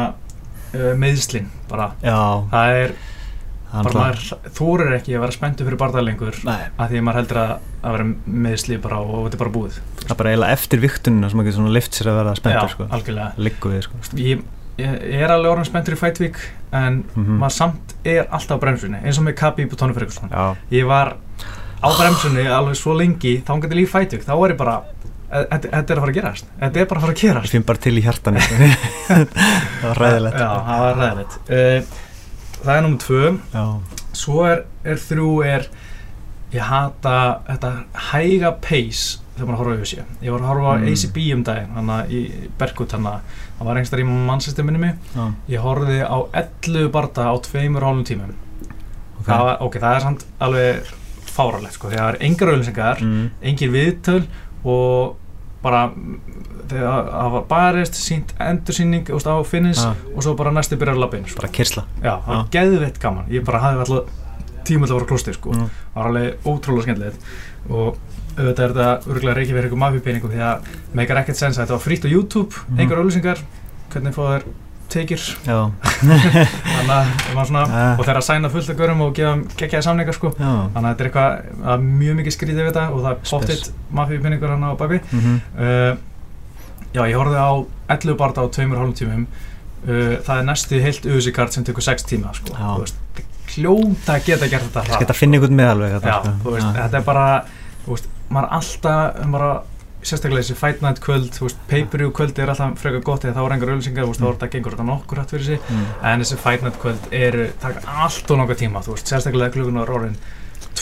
uh, 0.74 0.92
meðslin 0.98 1.48
bara, 1.70 1.90
já, 2.02 2.16
það 2.52 2.76
er 2.82 2.94
hann 3.72 3.87
bara 3.88 4.00
maður 4.02 4.52
þórir 4.52 4.90
ekki 4.98 5.14
að 5.16 5.22
vera 5.24 5.32
spenntu 5.32 5.64
fyrir 5.64 5.78
barða 5.80 6.02
lengur 6.04 6.35
að 6.44 6.90
því 6.92 6.98
að 7.00 7.04
maður 7.06 7.20
heldur 7.22 7.38
að 7.42 7.52
að 7.82 7.94
vera 7.96 8.08
meðsli 8.46 8.76
bara 8.85 8.98
og 9.00 9.22
þetta 9.24 9.38
er 9.38 9.42
bara 9.42 9.54
búið. 9.56 9.78
Það 10.02 10.11
er 10.12 10.18
bara 10.20 10.32
eiginlega 10.35 10.56
eftir 10.58 10.82
viktunina 10.82 11.30
sem 11.30 11.38
maður 11.40 11.48
getur 11.50 11.72
lift 11.78 11.96
sér 11.96 12.11
að 12.12 12.18
vera 12.20 12.35
spenntur, 12.38 12.74
sko. 12.74 12.88
algjörlega. 12.98 13.32
Sko. 13.87 14.18
ég, 14.20 14.42
ég, 14.82 14.92
er 15.22 15.32
alveg 15.35 15.54
orðin 15.54 15.68
spenntur 15.70 15.96
í 15.96 16.00
Week 16.20 16.37
en 16.72 17.04
Mhm. 17.16 17.38
maður 17.40 17.56
samt 17.56 17.94
er 18.04 18.26
alltaf 18.30 18.61
á 18.61 18.62
bremsunni 18.62 19.00
eins 19.02 19.18
og 19.18 19.24
með 19.24 19.35
og 19.72 19.78
Tony 19.78 19.94
Ferguson. 19.96 20.28
Já, 20.30 20.56
ég 20.70 20.87
var 20.87 21.16
á 21.82 21.88
bremsunni 21.98 22.44
alveg 22.46 22.76
svo 22.76 22.94
lengi 22.94 23.42
þá 23.42 23.48
hann 23.56 23.62
getur 23.62 23.80
líf 23.80 23.90
Week 23.90 24.22
þá 24.22 24.32
er 24.37 24.52
ég 24.52 24.58
bara 24.58 24.82
þetta 25.33 25.81
er 25.81 25.99
að 25.99 26.03
fara 26.03 26.12
að 26.12 26.16
gerast. 26.18 26.49
Þetta 26.61 26.81
er 26.83 26.88
bara 26.90 27.01
að 27.01 27.05
fara 27.07 27.12
að 27.12 27.16
ég 27.16 27.23
gerast 27.29 27.55
finn 27.57 27.66
bara 27.68 27.83
til 27.87 27.95
í 27.99 28.03
hjartan, 28.05 28.38
það 29.09 29.87
var 29.87 30.01
ræðilegt. 30.03 30.38
já, 30.42 30.51
það 30.68 30.83
var 30.85 31.01
ræðilegt 31.01 31.38
uh, 31.49 31.97
það 32.62 32.75
er 32.77 32.85
nummið 32.87 33.01
tvö. 33.07 33.33
Já, 33.55 33.64
svo 34.23 34.45
er, 34.51 34.62
er 34.85 35.01
þrjú 35.09 35.31
er 35.49 35.66
ég 36.53 36.66
hata 36.68 37.16
þetta 37.49 37.71
hæga 38.12 38.51
pace 38.61 39.18
þegar 39.33 39.49
maður 39.49 39.61
horfa 39.62 39.73
á 39.73 39.81
UFC 39.81 39.95
ég 40.27 40.35
var 40.35 40.42
að 40.42 40.51
horfa 40.51 40.68
á 40.68 40.75
Mm. 40.83 40.88
ACB 40.92 41.18
um 41.35 41.42
daginn 41.49 41.71
hana 41.79 41.97
í 42.12 42.18
Berkut 42.61 42.92
hana. 42.92 43.14
Það 43.57 43.68
var 43.71 43.79
einhverstað 43.81 44.03
í 44.03 44.07
mannsystem 44.29 44.66
minni 44.68 44.81
mig. 44.83 44.99
Já, 45.16 45.25
ég 45.55 45.62
horfði 45.64 45.99
á 46.05 46.18
11 46.42 46.90
barda 46.92 47.31
á 47.33 47.35
tveimur 47.47 47.87
hálfum 47.87 48.05
tímum. 48.09 48.35
Ok. 49.23 49.27
það, 49.31 49.45
var, 49.47 49.57
ok, 49.64 49.77
það 49.81 49.97
er 49.97 50.05
samt 50.05 50.25
alveg 50.42 50.92
fáralegt 51.33 51.77
sko, 51.79 51.88
að 51.88 51.97
það 51.97 52.09
er 52.12 52.16
engar 52.29 52.51
auðlýsingar 52.53 53.03
Mm. 53.07 53.27
engin 53.49 53.73
viðtöl 53.73 54.23
og 54.68 55.16
bara 55.62 55.90
þegar 56.68 57.09
það 57.12 57.31
var 57.33 57.44
barist, 57.51 57.94
sínt 57.98 58.33
endursýning 58.40 59.05
þú 59.07 59.16
veist, 59.18 59.27
á 59.29 59.37
finish 59.44 59.83
Ah. 59.85 59.94
og 60.16 60.22
svo 60.22 60.35
bara 60.37 60.51
næsti 60.51 60.77
byrjar 60.77 61.14
inn 61.14 61.27
sko. 61.27 61.40
Bara 61.42 61.53
kyrsla. 61.53 61.85
já, 62.03 62.14
það 62.22 62.27
var 62.27 62.37
Ah. 62.37 62.46
geðveitt 62.51 62.98
gaman 63.01 63.25
ég 63.31 63.44
bara 63.44 63.59
hafði 63.61 63.81
alltaf 63.81 64.05
tíma 64.64 64.87
til 64.87 64.94
að 64.94 64.98
fara 64.98 65.07
á 65.07 65.11
klósti 65.11 65.35
sko. 65.35 65.51
Mm. 65.53 65.70
það 65.94 65.94
var 65.94 66.07
alveg 66.07 66.35
ótrúlega 66.44 66.83
skemmtilegt 66.83 67.18
og 67.70 67.96
auðvitað 68.37 68.64
er 68.64 68.72
þetta 68.72 69.07
örgulega 69.12 69.35
reykja 69.37 69.55
fyrir 69.55 69.64
eitthvað 69.68 69.83
mafjupeiningum 69.85 70.31
því 70.33 70.40
að 70.40 70.59
meikar 70.94 71.16
ekkert 71.20 71.37
sens 71.37 71.59
að 71.59 71.66
þetta 71.66 71.77
var 71.77 71.85
frýtt 71.87 72.05
á 72.07 72.11
YouTube, 72.12 72.53
Mhm. 72.68 72.81
engar 72.81 72.98
auðlýsingar 72.98 73.38
hvernig 73.92 74.14
fá 74.14 74.42
Já, 75.46 75.59
þannig 76.02 76.92
að 76.92 77.11
maður 77.37 77.48
svona, 77.50 77.62
Ah. 77.72 77.94
og 77.98 78.05
þeir 78.07 78.18
að 78.20 78.26
sæna 78.28 78.50
fullt 78.52 78.70
af 78.72 78.76
görum 78.83 79.00
og 79.07 79.12
gefa 79.16 79.35
geggjaði 79.61 79.87
samningar 79.87 80.16
sko 80.18 80.33
já. 80.35 80.50
þannig 80.74 80.83
að 80.83 80.90
þetta 80.90 81.05
er 81.05 81.11
eitthvað 81.11 81.66
að 81.74 81.87
mjög 82.02 82.18
mikið 82.20 82.37
skrítið 82.37 82.61
við 82.62 82.68
þetta 82.70 82.85
og 82.92 83.00
það 83.05 83.11
er 83.12 83.18
Spes. 83.22 83.31
pottitt 83.33 83.72
mafíupinningur 84.00 84.52
hann 84.55 84.66
á 84.66 84.70
bakvið 84.81 85.00
Mhm. 85.12 85.40
uh, 85.59 85.92
já, 86.92 87.02
ég 87.09 87.16
horfði 87.16 87.40
á 87.40 87.50
11 87.96 88.16
barða 88.20 88.44
á 88.44 88.46
2,5 88.52 88.94
tímum 89.00 89.26
uh, 89.26 90.16
það 90.26 90.37
er 90.38 90.44
næstu 90.50 90.81
heilt 90.83 91.07
UFC-kart 91.07 91.52
sem 91.52 91.64
tekur 91.64 91.83
6 91.83 92.05
tíma 92.05 92.35
sko. 92.35 92.55
Að 94.09 94.24
geta 94.26 94.48
gert 94.48 94.68
þetta 94.72 94.98
þetta 95.02 95.14
finna 95.16 95.37
einhvern 95.38 95.57
með 95.59 95.70
alveg 95.74 95.96
þetta 96.76 96.96
er 97.00 97.05
bara 97.09 97.26
þú 97.87 97.90
veist, 97.96 98.07
maður 98.33 98.46
er 98.46 98.55
alltaf 98.59 99.31
bara, 99.33 99.50
sérstaklega 100.02 100.42
þessi 100.42 100.56
fight 100.58 100.82
night 100.82 101.00
kvöld 101.02 101.30
þú 101.36 101.46
veist, 101.46 101.58
pay-per-view 101.70 102.10
kvöld 102.16 102.38
er 102.42 102.50
alltaf 102.52 102.78
frekar 102.82 103.04
gott 103.06 103.24
eða 103.24 103.36
þá 103.38 103.42
er 103.44 103.54
engar 103.56 103.72
auðlýsingar, 103.72 104.04
þú 104.06 104.12
veist, 104.12 104.22
þá 104.22 104.28
er 104.28 104.36
þetta 104.38 104.50
gengur 104.56 104.74
þetta 104.76 104.86
nokkur 104.88 105.20
hætt 105.22 105.34
fyrir 105.34 105.46
sig, 105.46 105.60
mm. 105.70 105.84
en 106.10 106.24
þessi 106.24 106.38
fight 106.42 106.66
night 106.66 106.80
kvöld 106.82 107.08
eru, 107.22 107.46
taka 107.62 107.84
allt 108.06 108.30
og 108.34 108.42
langa 108.42 108.58
tíma 108.58 108.82
þú 108.82 108.96
veist, 108.96 109.12
sérstaklega 109.12 109.54
klukkunar 109.54 109.94
orðin 109.94 110.18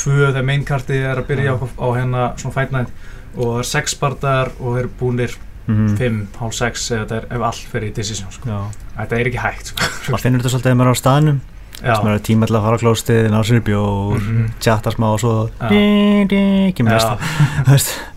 tvö 0.00 0.30
þegar 0.30 0.48
main 0.48 0.64
kartið 0.64 1.06
er 1.12 1.20
að 1.20 1.28
byrja 1.30 1.54
á, 1.54 1.56
á 1.61 1.87
hérna 1.98 2.26
svona 2.40 2.56
fight 2.56 2.72
night 2.72 2.90
og 3.37 3.46
það 3.52 3.62
er 3.62 3.70
sex 3.74 3.94
barðar 4.00 4.52
og 4.59 4.74
þeir 4.74 4.83
eru 4.85 4.92
búnir 5.00 5.37
mm. 5.66 5.94
fimm, 6.00 6.20
hálf 6.40 6.56
sex 6.56 6.88
eða 6.90 7.04
þetta 7.04 7.20
er 7.20 7.30
ef 7.37 7.46
allt 7.50 7.70
fyrir 7.74 7.90
í 7.90 7.94
decision 8.00 8.35
sko. 8.35 8.61
Þetta 8.96 9.20
er 9.20 9.30
ekki 9.30 9.42
hægt 9.44 9.72
sko. 9.72 9.90
maður 10.11 10.24
finnur 10.26 10.42
þetta 10.42 10.54
svolítið 10.56 10.72
ef 10.72 10.80
maður 10.80 10.92
er 10.94 10.98
á 10.98 11.02
staðnum 11.04 11.40
sem 11.80 12.09
er 12.11 12.18
tíma 12.20 12.48
til 12.48 12.56
að 12.59 12.64
fara 12.66 12.76
á 12.76 12.83
klóstið, 12.83 13.28
ná 13.33 13.38
sér 13.46 13.62
bjór 13.64 14.18
Mhm. 14.20 14.48
tjatta 14.61 14.92
smá 14.92 15.06
og 15.14 15.20
svo 15.20 15.35
Já. 15.48 15.68
ding, 15.70 16.74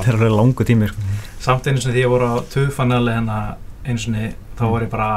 þetta 0.00 0.12
er 0.12 0.18
alveg 0.18 0.36
langu 0.38 0.64
tími 0.68 0.88
sko. 0.88 1.00
samt 1.44 1.66
einu 1.66 1.80
sinni 1.80 1.94
því 1.96 2.04
ég 2.04 2.12
voru 2.14 2.28
á 2.30 2.36
töfanali 2.54 3.12
hérna 3.16 3.38
einu 3.84 3.98
sinni 3.98 4.30
þá 4.58 4.64
var 4.70 4.82
ég 4.86 4.90
bara 4.90 5.10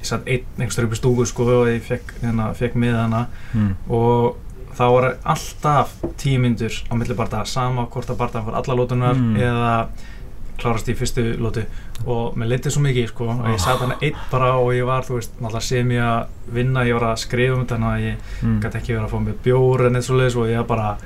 ég 0.00 0.06
satt 0.08 0.26
einn 0.28 0.44
einhverstur 0.58 0.84
upp 0.88 0.92
í 0.96 1.00
stúku 1.00 1.26
sko 1.26 1.44
og 1.62 1.68
ég 1.72 1.82
fekk, 1.82 2.14
hérna, 2.22 2.52
fekk 2.54 2.74
með 2.80 2.96
hana 3.00 3.26
mm. 3.54 3.70
og 3.88 4.36
þá 4.74 4.84
var 4.90 5.06
alltaf 5.24 5.92
tíu 6.18 6.40
myndur 6.42 6.74
á 6.90 6.92
milli 6.98 7.14
barða 7.14 7.44
sama 7.46 7.86
hvort 7.86 8.10
að 8.10 8.18
barðan 8.24 8.44
fór 8.48 8.58
alla 8.60 8.74
lótunar 8.80 9.14
Mm. 9.14 9.36
eða 9.36 9.74
klárast 10.58 10.86
í 10.88 10.94
fyrstu 10.94 11.22
lótu 11.42 11.64
og 12.06 12.36
mér 12.38 12.52
leytið 12.52 12.70
svo 12.76 12.82
mikið 12.84 13.08
sko 13.10 13.26
og 13.32 13.48
ég 13.50 13.58
satt 13.58 13.80
hana 13.82 13.96
einn 14.00 14.14
bara 14.30 14.52
og 14.58 14.68
ég 14.76 14.86
var 14.86 15.02
þú 15.02 15.16
veist 15.18 15.32
náttúrulega 15.40 15.66
sem 15.66 15.90
ég 15.90 16.02
að 16.06 16.52
vinna 16.54 16.84
ég 16.86 16.94
var 16.94 17.08
að 17.10 17.22
skrifa 17.24 17.54
um 17.56 17.64
þetta 17.64 17.74
þannig 17.74 17.90
að 17.90 18.04
ég 18.04 18.16
Mm. 18.44 18.60
gæti 18.62 18.78
ekki 18.78 18.94
verið 18.94 19.04
að 19.08 19.10
fá 19.14 19.18
mér 19.24 19.40
bjór 19.44 19.86
en 19.86 19.96
eitt 19.96 20.04
svo 20.06 20.16
leiðis 20.20 20.36
og 20.38 20.46
ég 20.52 20.66
bara 20.66 20.96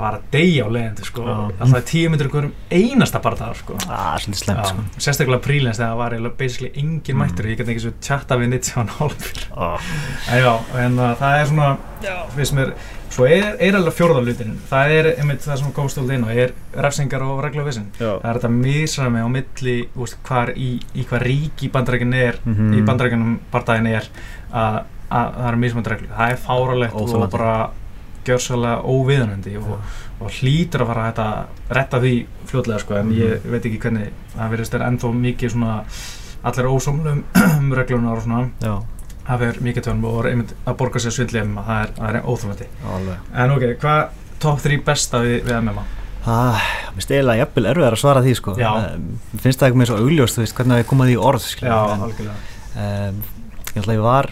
var 0.00 0.16
að 0.18 0.26
deyja 0.34 0.66
á 0.66 0.68
leiðindi 0.74 1.04
sko 1.08 1.24
Já. 1.26 1.34
alltaf 1.64 1.84
tíu 1.90 2.10
myndur 2.12 2.30
hverjum 2.32 2.52
einasta 2.70 3.20
barða 3.24 3.50
sko 3.58 3.76
ah, 3.88 4.14
slemt 4.20 4.40
sko. 4.42 4.54
Já, 4.54 5.00
sérstaklega 5.06 5.42
prílens 5.44 5.78
þegar 5.80 5.92
það 5.92 6.00
var 6.02 6.16
eiginlega 6.16 6.38
basically 6.44 6.70
engin 6.74 7.16
Mm. 7.16 7.22
mættur 7.24 7.50
ég 7.50 7.56
get 7.60 7.68
ekki 7.68 7.82
svo 7.84 7.92
tjatta 8.00 8.36
við 8.40 8.48
nýtt 8.54 8.64
sem 8.70 8.80
hann 8.80 8.94
hálfur 8.98 9.44
oh. 9.56 9.90
en 10.30 10.42
já, 10.44 10.52
en 10.84 10.98
uh, 10.98 11.12
það 11.20 11.40
er 11.40 11.46
svona 11.50 11.70
finnst 12.36 12.54
mér, 12.56 12.70
svo 13.10 13.26
er, 13.26 13.56
er 13.60 13.76
alveg 13.76 13.96
fjórðalutin 13.98 14.54
það 14.70 14.92
er 14.98 15.08
einmitt 15.18 15.42
það 15.44 15.58
sem 15.62 15.72
komst 15.76 15.98
út 16.00 16.12
inn 16.14 16.24
og 16.24 16.30
er 16.32 16.54
refsingar 16.86 17.24
og 17.26 17.42
regluvissin 17.44 17.90
það 17.98 18.24
er 18.30 18.38
þetta 18.38 18.52
misræmi 18.54 19.20
á 19.20 19.28
milli 19.28 19.76
úst, 20.00 20.16
hvar 20.28 20.52
í, 20.56 20.70
í 20.94 21.04
hvað 21.10 21.26
rík 21.26 21.66
í 21.66 21.72
bandarækinn 21.74 22.14
er 22.14 22.38
Mhm. 22.44 22.72
í 22.78 22.84
bandarækinnum 22.86 23.36
bardaginn 23.52 23.90
er 23.92 24.08
að 24.52 24.80
að 25.10 25.32
það 25.34 25.46
er 25.50 25.56
mismönd 25.58 25.88
reglu 25.90 26.08
það 26.14 26.30
er 26.32 26.36
fáralegt 26.46 26.94
og 26.94 27.30
bara 27.32 27.54
gjörsalega 28.26 28.82
óviðanandi 28.84 29.56
og, 29.60 29.74
og 30.20 30.30
hlýtur 30.40 30.82
að 30.84 30.90
fara 30.92 31.02
að 31.02 31.10
hætta 31.10 31.26
retta 31.78 32.00
því 32.02 32.14
fljótlega 32.50 32.80
sko, 32.84 32.94
en 33.00 33.06
Mhm. 33.10 33.20
ég 33.20 33.50
veit 33.50 33.64
ekki 33.70 33.80
hvernig 33.80 34.10
það 34.36 34.50
verðist 34.54 34.74
er 34.74 34.86
ennþá 34.88 35.12
mikið 35.20 35.50
svona 35.54 35.76
allir 36.44 36.70
ósómlum 36.70 37.22
um 37.58 37.72
reglunar 37.78 38.16
og 38.16 38.22
svona 38.24 38.50
Já, 38.60 38.74
það 39.28 39.42
er 39.48 39.60
mikið 39.60 39.86
tönum 39.86 40.04
og 40.10 40.24
er 40.24 40.30
einmitt 40.32 40.54
að 40.66 40.76
borga 40.76 40.98
sér 41.04 41.14
svindli 41.16 41.42
MMA, 41.44 41.62
það 41.66 41.82
er, 41.84 41.94
það 41.96 42.08
er 42.10 42.20
alveg. 42.96 43.16
En 43.36 43.50
ok, 43.56 43.66
hvað 43.80 44.00
top 44.40 44.60
3 44.64 44.78
besta 44.84 45.20
við, 45.24 45.42
við 45.44 45.60
MMA? 45.60 45.84
Það, 46.20 46.56
mér 46.60 46.96
finnst 46.98 47.10
eiginlega 47.14 47.40
jafnvel 47.40 47.66
erfið 47.70 47.86
að 47.86 47.94
svara 48.00 48.20
því 48.24 48.32
sko. 48.36 48.54
Mér 48.60 49.40
finnst 49.40 49.60
það 49.62 49.68
ekki 49.70 49.78
með 49.80 49.88
svo 49.88 49.96
augljóst, 50.02 50.36
veist, 50.42 50.54
hvernig 50.58 50.74
það 50.74 50.82
er 50.82 50.88
komað 50.90 51.12
í 51.12 51.16
orð 51.16 51.46
Já, 51.60 51.78
algjörlega. 51.96 52.34
um, 52.76 53.22
ég 53.94 54.02
var 54.04 54.28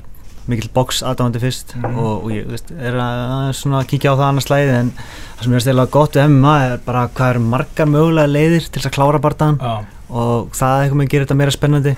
mikill 0.48 0.70
box 0.74 1.02
aðdáðandi 1.04 1.40
fyrst 1.42 1.74
Mhm. 1.76 1.96
og, 1.98 2.24
og 2.24 2.30
ég 2.32 2.46
veist, 2.50 2.70
er 2.72 2.96
að 2.98 3.52
svona 3.58 3.84
kíkja 3.84 4.12
á 4.12 4.18
það 4.18 4.26
annars 4.28 4.48
slæði 4.48 4.74
en 4.78 4.90
það 4.98 5.42
sem 5.42 5.52
ég 5.52 5.56
finnst 5.58 5.68
eiginlega 5.70 5.90
gott 5.98 6.16
við 6.18 6.28
MMA 6.32 6.54
er 6.68 6.76
bara 6.86 7.06
hvað 7.08 7.30
eru 7.34 7.40
margar 7.40 7.86
mögulega 7.92 8.32
leiðir 8.32 8.68
til 8.68 8.80
þess 8.80 8.90
að 8.90 8.96
klára 8.98 9.20
bardaðan 9.20 9.60
Já, 9.60 9.74
og 10.10 10.50
það 10.56 10.82
eitthvað 10.82 11.00
með 11.02 11.08
gerir 11.12 11.26
þetta 11.26 11.38
meira 11.42 11.54
spennandi 11.58 11.96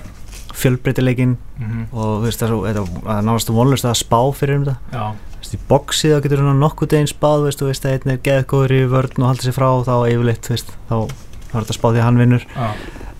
fjölbreytileikin 0.61 1.35
mhm, 1.59 1.83
og 1.95 2.07
þú 2.21 2.23
veist, 2.27 2.41
það 2.43 2.55
er 2.69 2.79
það 2.81 3.17
er 3.17 3.27
náttúrulega 3.27 3.55
vonlust 3.57 3.85
að 3.87 3.99
spá 4.01 4.19
fyrir 4.35 4.57
um 4.59 4.65
þetta. 4.65 4.77
Já, 4.91 5.05
veist, 5.39 5.53
í 5.55 5.59
boxi 5.69 6.11
þá 6.11 6.17
getur 6.25 6.41
svona 6.43 6.59
nokkuð 6.59 6.91
deginn 6.91 7.07
spáð, 7.09 7.37
þú 7.39 7.47
veist, 7.47 7.63
veist, 7.69 7.85
að 7.87 7.95
einn 7.95 8.13
er 8.13 8.19
geðgóður 8.27 8.73
í 8.75 8.81
vörn 8.91 9.23
og 9.23 9.29
halda 9.31 9.47
sér 9.47 9.55
frá 9.55 9.67
og 9.71 9.85
þá 9.87 9.95
yfirleitt, 10.11 10.49
veist, 10.51 10.73
þá 10.91 10.97
er 10.99 11.63
þetta 11.63 11.77
spáð 11.79 11.95
því 11.95 12.01
að 12.01 12.07
hann 12.09 12.19
vinnur. 12.21 12.45
Já, 12.51 12.67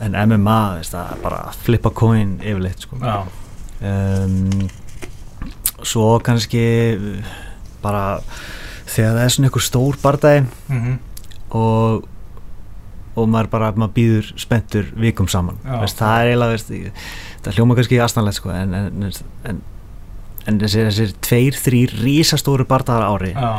en 0.01 0.19
MMA, 0.27 0.59
veist, 0.77 0.91
það 0.93 1.15
er 1.15 1.23
bara 1.23 1.41
flippa 1.63 1.89
coin 2.03 2.35
yfirleitt, 2.43 2.83
sko. 2.85 2.99
Já, 3.01 3.17
um, 3.81 4.67
svo 5.87 6.19
kannski 6.23 6.63
bara 7.81 8.19
þegar 8.91 9.15
það 9.17 9.23
er 9.25 9.33
svona 9.35 9.49
einhver 9.49 9.65
stór 9.65 9.97
bardagi 10.03 10.45
mhm, 10.69 10.97
og 11.57 12.07
og 13.11 13.27
maður 13.27 13.49
bara, 13.51 13.69
maður 13.75 13.91
býður 13.97 14.27
spenntur 14.39 14.85
vikum 14.95 15.27
saman, 15.27 15.57
veist, 15.81 15.97
það 15.99 16.21
er 16.21 16.29
eiginlega 16.29 16.53
veist, 16.53 16.69
ég- 16.71 17.09
það 17.43 17.57
hljóma 17.57 17.75
kannski 17.75 17.97
aðstæðanlegt 17.99 18.37
sko, 18.37 18.51
en, 18.55 18.73
en, 18.77 19.09
en, 19.51 19.59
en 20.47 20.59
þessir, 20.61 20.85
þessir 20.87 21.11
tveir, 21.27 21.57
þrýr 21.59 21.95
rísastóru 22.05 22.63
bardagar 22.69 23.03
ári 23.11 23.33
já, 23.35 23.49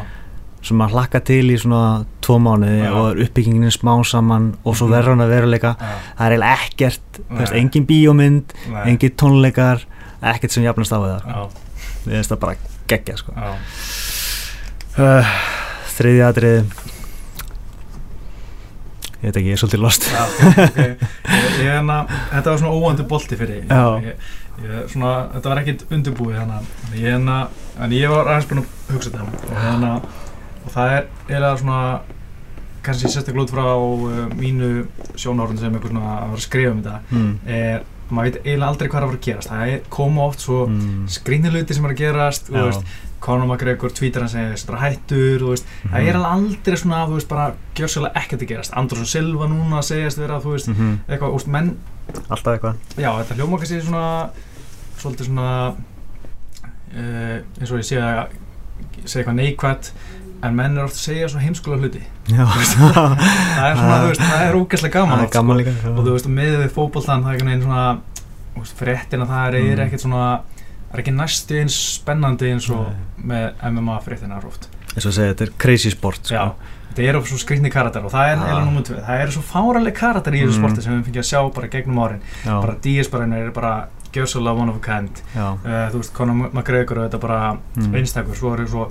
sem 0.65 0.79
maður 0.81 0.97
hlakka 0.97 1.21
til 1.29 1.43
í 1.53 1.59
svona 1.61 1.83
tvo 2.25 2.39
mánuði 2.41 2.79
Já. 2.81 2.91
og 2.97 3.11
er 3.11 3.21
uppbyggingin 3.27 3.75
smá 3.77 3.93
saman 4.09 4.49
og 4.65 4.77
svo 4.79 4.87
Mhm. 4.89 4.95
verður 4.97 5.13
hann 5.17 5.25
að 5.27 5.33
veruleika. 5.35 5.75
Já, 5.77 5.93
það 6.17 6.25
er 6.25 6.33
eiginlega 6.39 6.57
ekkert, 6.71 7.21
veist, 7.37 7.53
engin 7.61 7.87
bíómynd 7.93 8.57
nei, 8.71 8.83
engin 8.95 9.17
tónleikar, 9.21 9.85
ekkert 10.33 10.51
sem 10.57 10.65
jafnast 10.65 10.93
á 10.97 10.99
það 11.03 11.51
við 12.05 12.17
finnst 12.17 12.35
það 12.35 12.43
bara 12.45 12.57
geggja 12.93 13.19
sko. 13.21 13.35
uh, 14.99 15.35
þriðja 15.97 16.31
atrið 16.33 16.59
ég 19.23 19.31
veit 19.31 19.37
ekki, 19.39 19.51
ég 19.53 19.55
er 19.55 19.61
svolítið 19.61 19.83
lost. 19.85 20.07
Já, 20.11 20.23
ok, 20.27 20.57
ok 20.67 20.79
ég, 20.83 20.97
ég 21.63 21.69
hérna, 21.69 21.99
þetta 22.33 22.49
var 22.49 22.63
svona 22.63 22.73
óvandu 22.75 23.07
bolti 23.11 23.39
fyrir 23.39 23.63
ég, 23.63 24.33
svona, 24.91 25.13
þetta 25.37 25.53
var 25.53 25.61
ekkit 25.63 25.85
undirbúið 25.95 26.41
hérna, 26.41 26.59
ég 26.97 27.07
hérna 27.07 27.37
en 27.79 27.95
ég 27.95 28.11
var 28.11 28.33
aðeins 28.33 28.51
búinn 28.51 28.65
að 28.65 28.97
hugsa 28.97 29.13
þetta 29.15 29.47
og 29.53 29.63
hérna, 29.63 29.93
og 30.65 30.75
það 30.75 30.97
er 30.97 31.07
eiginlega 31.29 31.55
svona 31.63 31.85
kannski 32.83 33.13
sérstaklega 33.13 33.47
út 33.47 33.55
frá 33.55 33.67
uh, 33.79 34.27
mínu 34.39 34.71
sjónárun 35.15 35.61
sem 35.61 35.79
svona 35.79 36.03
að 36.03 36.23
vera 36.25 36.39
að 36.41 36.45
skrifa 36.49 36.75
um 36.75 36.83
þetta 36.83 36.99
mm. 37.15 37.33
er, 37.47 37.85
maður 38.13 38.33
veit 38.33 38.43
eiginlega 38.45 38.69
aldrei 38.73 38.89
hvað 38.89 38.99
er 38.99 39.05
að 39.07 39.11
fara 39.11 39.19
að 39.19 39.27
gerast. 39.29 39.49
Það 39.53 39.73
koma 39.91 40.27
oft 40.29 40.41
svo 40.45 40.67
Mm. 40.69 41.07
skrýniluti 41.09 41.75
sem 41.75 41.85
er 41.85 41.95
að 41.95 42.03
gerast 42.03 42.53
Conor 43.23 43.47
McGregor 43.47 43.93
tweetar 43.95 44.23
hann 44.25 44.29
þetta 44.29 44.51
er 44.51 44.57
hættur, 44.83 45.39
veist, 45.53 45.67
það 45.93 46.09
er 46.09 46.17
alveg 46.19 46.33
aldrei 46.33 46.77
svona, 46.77 47.07
þú 47.07 47.15
veist, 47.15 47.29
bara 47.29 47.55
gjörslega 47.79 48.13
ekkert 48.19 48.43
að 48.43 48.49
gerast. 48.51 48.73
Andersson 48.77 49.07
Silva 49.07 49.47
núna 49.47 49.79
að 49.79 49.87
segjast 49.93 50.19
vera, 50.19 50.41
þú 50.43 50.51
veist, 50.57 50.69
Mhm. 50.69 50.99
eitthvað, 51.09 51.29
þú 51.31 51.37
veist, 51.39 51.47
menn 51.47 51.77
alltaf 52.29 52.53
eitthvað. 52.59 52.75
Já, 52.99 53.11
þetta 53.23 53.37
hljóma 53.39 53.59
kannski 53.59 53.81
svona 53.83 54.31
svolítið 54.99 55.27
svona 55.27 55.75
uh, 56.95 57.39
eins 57.61 57.71
og 57.71 57.79
ég 57.79 57.87
að 58.03 58.29
segja 59.07 59.23
eitthvað 59.23 59.39
neikvætt 59.39 59.93
en 60.43 60.57
menn 60.59 60.77
er 60.79 60.85
oft 60.85 60.97
að 60.97 61.05
segja 61.07 61.29
svona 61.31 61.45
heimskulega 61.47 61.83
hluti 61.83 62.03
það 62.29 63.69
er 63.69 63.77
svona, 63.77 63.99
þú 64.03 64.09
veist, 64.09 64.23
það 64.23 64.43
er 64.49 64.59
ógeðslega 64.59 64.93
gaman 64.97 65.21
oft, 65.23 65.29
er 65.29 65.37
gaman 65.39 65.61
líka 65.61 65.75
sko. 65.79 65.93
og 65.95 66.07
þú 66.07 66.15
veist, 66.17 66.29
með 66.39 66.57
við 66.63 66.73
fótboltan 66.77 67.23
það 67.23 67.29
er 67.29 67.37
einhvern 67.37 67.53
veginn 67.53 67.65
svona 67.67 68.75
fréttina 68.83 69.27
það 69.31 69.47
er 69.47 69.59
Mm. 69.63 69.83
ekkert 69.87 70.05
svona 70.05 70.25
það 70.93 70.99
er 70.99 71.03
ekki 71.03 71.15
næstu 71.17 71.59
eins 71.63 71.77
spennandi 72.03 72.51
eins 72.53 72.69
og 72.71 72.87
með 73.25 73.53
MMA 73.71 73.97
fréttina 74.05 74.43
oft 74.45 74.69
eins 74.93 75.07
og 75.07 75.13
að 75.13 75.17
segja, 75.17 75.33
þetta 75.35 75.47
er 75.47 75.53
crazy 75.59 75.91
sport 75.91 76.21
sko. 76.27 76.35
Já, 76.35 76.53
þetta 76.93 77.07
eru 77.09 77.23
svo 77.25 77.39
skrýtni 77.41 77.71
karakter 77.73 78.05
og 78.05 78.13
það 78.13 78.29
er 78.33 78.37
eiginlega 78.43 78.65
nummer 78.67 78.83
tvö, 78.85 78.99
það 79.07 79.23
eru 79.25 79.33
svo 79.33 79.43
fáraleg 79.43 79.95
karakter 79.97 80.33
í 80.37 80.43
þessu 80.45 80.59
Mm. 80.59 80.63
sporti 80.69 80.83
sem 80.83 80.93
við 81.03 81.07
fengið 81.09 81.23
að 81.23 81.31
sjá 81.31 81.55
bara 81.55 81.69
gegnum 81.69 81.99
árin 82.05 82.21
Já. 82.45 82.61
bara 82.61 82.75
Díaz 82.83 83.09
bara 83.11 83.25
er 83.39 83.51
bara 83.51 83.89
gjörsulega 84.13 84.59
one 84.61 84.69
of 84.69 84.77
a 84.77 84.81
kind 84.81 85.23
uh, 85.35 85.57
þú 85.89 85.97
veist, 86.03 86.13
Conor 86.13 86.35
McGregor 86.53 86.99
er 86.99 87.09
þetta 87.09 87.21
bara 87.21 87.57
Mm. 87.77 87.95
einstakur, 87.97 88.35
svo 88.37 88.53
eru 88.53 88.67
svo 88.69 88.91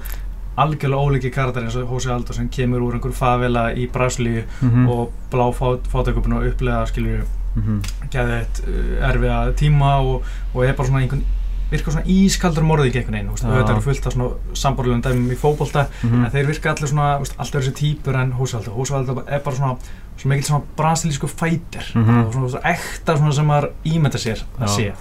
algjörlega 0.57 1.01
ólíki 1.01 1.31
karakter 1.33 1.63
eins 1.63 1.75
og 1.75 2.05
Aldo 2.11 2.33
sem 2.33 2.49
kemur 2.49 2.81
úr 2.81 2.93
einhver 2.97 3.13
favela 3.13 3.71
í 3.73 3.87
Brasilíu 3.91 4.43
Mhm. 4.61 4.87
og 4.89 5.11
blá 5.31 5.51
fátökupin 5.53 6.33
og 6.37 6.45
upplega 6.47 6.85
skilju 6.87 7.23
Mhm. 7.55 7.81
geðið 8.11 8.63
uh, 8.67 9.09
erfiða 9.09 9.53
tíma 9.53 9.99
og, 10.01 10.23
og 10.53 10.63
er 10.65 10.73
bara 10.73 10.87
svona 10.87 10.99
einhvern 11.01 11.23
virkar 11.71 11.93
svona 11.93 12.05
ískaldur 12.05 12.63
morðið 12.63 12.95
einhvern 12.95 13.13
veginn, 13.13 13.35
þetta 13.35 13.71
eru 13.71 13.81
fullt 13.81 14.05
af 14.07 14.13
svona 14.13 14.29
sambórlegum 14.53 15.01
dæmum 15.01 15.31
í 15.31 15.35
fótbolta 15.39 15.87
Mhm. 16.03 16.25
en 16.25 16.31
þeir 16.31 16.47
virka 16.47 16.69
allir 16.71 16.87
svona, 16.87 17.15
alltaf 17.17 17.51
þessi 17.61 17.71
típur 17.73 18.15
en 18.15 18.31
Húsvaldur, 18.33 18.73
Húsvaldur 18.75 19.23
er 19.27 19.39
bara 19.39 19.55
svona 19.55 19.77
svo 20.17 20.27
mikill 20.29 20.43
svona 20.45 20.63
brasilísku 20.77 21.27
fætir 21.27 21.95
Mhm. 21.95 22.23
og 22.27 22.33
svona, 22.33 22.49
svona 22.49 22.65
ekta 22.73 23.17
svona 23.17 23.31
sem 23.33 23.45
maður 23.47 23.69
ímynda 23.85 24.17
sér 24.19 24.43
að 24.59 24.67
Já. 24.67 24.75
sé, 24.77 24.93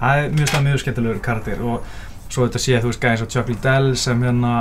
það 0.00 0.16
er 0.24 0.30
mjög 0.30 0.48
stað 0.48 0.62
mjög 0.64 0.78
skemmtilegur 0.80 1.20
karakter 1.20 1.62
og 1.62 1.82
svo 2.32 2.46
þetta 2.48 2.62
sé, 2.64 2.80
þú 2.80 2.90
veist, 2.90 3.00
gæðins 3.04 3.22
á 3.24 3.32
Chuck 3.36 3.48
Liddell 3.52 3.92
sem 4.00 4.22
hérna 4.24 4.54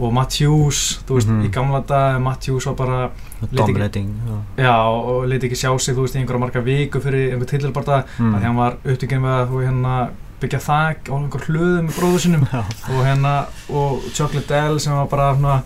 og 0.00 0.10
Matthews, 0.12 0.98
þú 1.06 1.14
veist, 1.20 1.28
Mhm. 1.28 1.44
í 1.46 1.50
gamla 1.54 1.80
dag 1.86 2.20
Matthews 2.20 2.64
var 2.66 2.74
bara, 2.74 3.10
dominating 3.52 4.08
já. 4.26 4.64
já, 4.64 4.74
og 4.88 5.28
leiti 5.28 5.46
ekki 5.48 5.60
sjá 5.60 5.70
sig 5.80 5.94
þú 5.94 6.02
veist, 6.02 6.16
í 6.16 6.18
einhverja 6.24 6.40
marga 6.40 6.60
viku 6.64 7.00
fyrir 7.00 7.32
einhver 7.32 7.46
titilbarta 7.46 8.04
Mm. 8.18 8.34
að 8.34 8.40
því 8.40 8.42
hann 8.44 8.56
var 8.56 8.76
upptökinn 8.84 9.22
við 9.22 9.34
að 9.38 9.48
þú 9.52 9.62
hérna 9.68 10.08
byggja 10.40 10.60
þak 10.60 10.98
á 11.08 11.14
einhver 11.14 11.44
hlöðu 11.46 11.80
með 11.86 11.94
bróðu 12.00 12.18
sinum 12.20 12.42
og 12.52 13.04
hérna, 13.06 13.46
og 13.70 14.00
Chocolate 14.12 14.48
Dell 14.48 14.80
sem 14.80 14.92
var 14.92 15.06
bara 15.06 15.34
svona 15.36 15.62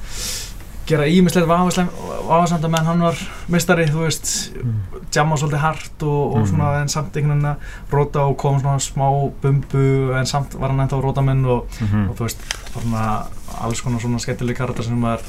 gera 0.88 1.04
ímislegt 1.06 1.46
vafasamt 1.48 2.64
að 2.64 2.70
menn 2.72 2.86
hann 2.88 3.02
var 3.04 3.18
meistari, 3.52 3.86
þú 3.90 4.04
veist 4.06 4.54
Mm. 4.58 4.74
jamma 5.14 5.36
svolítið 5.36 5.58
hart 5.62 6.02
og, 6.02 6.34
og 6.34 6.38
Mhm. 6.38 6.46
svona 6.50 6.80
en 6.82 6.88
samt 6.88 7.16
einhvern 7.16 7.40
veginn 7.42 7.56
að 7.56 7.56
róta 7.92 8.20
og 8.28 8.36
kom 8.36 8.60
svona 8.60 8.78
smá 8.78 9.32
bumbu 9.42 10.12
en 10.18 10.26
samt 10.26 10.54
var 10.58 10.68
hann 10.70 10.80
ennþá 10.88 11.00
rótamenn 11.02 11.46
og, 11.46 11.66
Mhm. 11.80 12.08
og 12.10 12.16
þú 12.16 12.24
veist, 12.24 12.38
svona 12.72 13.26
alls 13.60 13.80
konar 13.80 14.00
svona 14.00 14.18
skemmtileg 14.18 14.56
karakter 14.56 14.82
sem 14.84 15.00
maður 15.00 15.22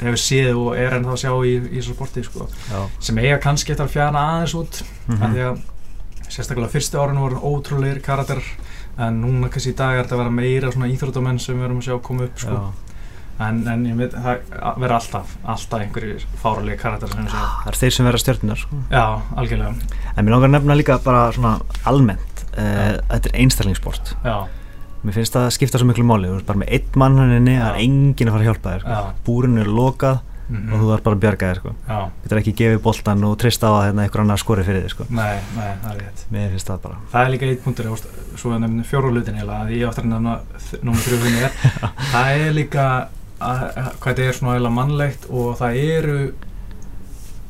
hefur 0.00 0.18
séð 0.18 0.56
og 0.56 0.76
er 0.76 0.90
ennþá 0.90 1.12
að 1.12 1.22
sjá 1.22 1.32
í, 1.44 1.68
í 1.72 1.78
þessu 1.80 1.94
sporti 1.94 2.24
sko. 2.24 2.48
Sem 3.00 3.16
eiga 3.18 3.38
kannski 3.40 3.70
eftir 3.72 3.86
að 3.86 3.90
fjara 3.90 4.18
aðeins 4.18 4.54
út 4.54 4.82
Mhm. 5.08 5.22
af 5.22 5.30
því 5.30 5.38
að 5.52 5.58
sérstaklega 6.28 6.68
fyrstu 6.70 6.98
árinu 6.98 7.20
voru 7.20 7.40
ótrúleir 7.40 8.02
karakter 8.02 8.42
en 8.98 9.22
núna 9.22 9.48
kannski 9.48 9.72
í 9.72 9.76
dag 9.76 9.98
er 9.98 10.04
þetta 10.04 10.14
að 10.14 10.18
vera 10.18 10.30
meira 10.30 10.70
svona 10.72 10.90
íþróttamenn 10.92 11.40
sem 11.40 11.56
við 11.56 11.64
erum 11.64 11.78
að 11.80 11.84
sjá 11.88 12.02
koma 12.02 12.24
upp 12.24 12.38
sko. 12.38 12.72
En, 13.40 13.62
en 13.66 13.84
ég 13.88 13.96
veit, 13.98 14.12
það 14.12 14.42
verður 14.78 14.96
alltaf 14.98 15.30
alltaf 15.54 15.80
einhverjir 15.80 16.26
fáralegi 16.42 16.78
karakter 16.82 17.10
sem 17.10 17.26
sjá 17.26 17.38
það 17.40 17.70
er 17.72 17.78
þeir 17.80 17.94
sem 17.96 18.06
vera 18.06 18.20
stjörnunar 18.20 18.60
sko. 18.60 18.80
já, 18.92 19.04
algjörlega. 19.40 20.00
En 20.16 20.26
mér 20.26 20.34
langar 20.36 20.50
að 20.50 20.56
nefna 20.58 20.76
líka 20.78 20.98
bara 21.02 21.22
svona 21.34 21.54
almennt 21.88 22.44
uh, 22.52 22.98
þetta 23.08 23.32
er 23.32 23.38
einstaklingssport. 23.42 24.12
Já, 24.22 24.36
mér 25.02 25.16
finnst 25.16 25.34
það 25.34 25.48
að 25.48 25.54
skipta 25.56 25.80
svo 25.80 25.88
miklu 25.88 26.04
máli 26.06 26.30
þú 26.30 26.36
ert 26.42 26.50
bara 26.50 26.62
með 26.62 26.74
einn 26.76 27.00
mann 27.02 27.18
hann 27.18 27.32
inni 27.40 27.56
það 27.58 27.70
er 27.72 27.80
enginn 27.86 28.28
að 28.30 28.36
fara 28.36 28.44
að 28.44 28.50
hjálpa 28.50 28.74
þér 28.76 28.84
sko. 28.84 29.16
búrinu 29.26 29.64
er 29.64 29.72
lokað 29.80 30.20
mm 30.52 30.72
og 30.72 30.80
þú 30.82 30.88
þarf 30.90 31.04
bara 31.06 31.16
að 31.16 31.20
bjarga 31.22 31.48
þér 31.48 31.58
sko. 31.60 31.70
já, 31.88 31.98
getur 32.24 32.38
ekki 32.40 32.52
gefið 32.58 32.80
boltan 32.84 33.24
og 33.24 33.36
treysta 33.40 33.70
á 33.70 33.72
að 33.72 33.84
hérna, 33.86 34.04
einhver 34.04 34.22
annar 34.22 34.40
skori 34.42 34.64
fyrir 34.66 34.82
þig 34.84 34.92
sko. 34.92 35.06
nei, 35.08 35.38
nei, 35.56 35.70
það 35.82 35.88
er 35.92 36.00
rétt. 36.02 36.24
Mér 36.34 36.50
finnst 36.52 36.68
það 36.68 36.82
bara. 36.82 36.98
Það 37.12 37.24
er 37.24 37.32
líka 37.32 37.48
eitt 37.48 37.64
punktur, 37.64 37.88
veist, 37.92 38.10
svo 38.36 38.52
að 38.52 38.60
nefnum 38.64 38.88
fjórulutin 38.90 39.38
heila, 39.40 39.60
að 39.62 39.72
ég 39.78 39.88
áttur 39.88 40.04
að 40.04 40.12
nefna 40.12 40.34
nummer 40.82 41.06
þrjú 41.06 41.20
fyrir 41.22 41.38
mér, 41.38 41.56
það 42.12 42.42
er 42.42 42.56
líka 42.58 42.84
að, 42.84 43.00
að, 43.00 43.21
hvað 43.42 44.08
þetta 44.08 44.26
er 44.28 44.32
svona 44.38 44.56
heila 44.58 44.70
mannlegt 44.70 45.26
og 45.30 45.56
það 45.60 45.78
eru 45.82 46.18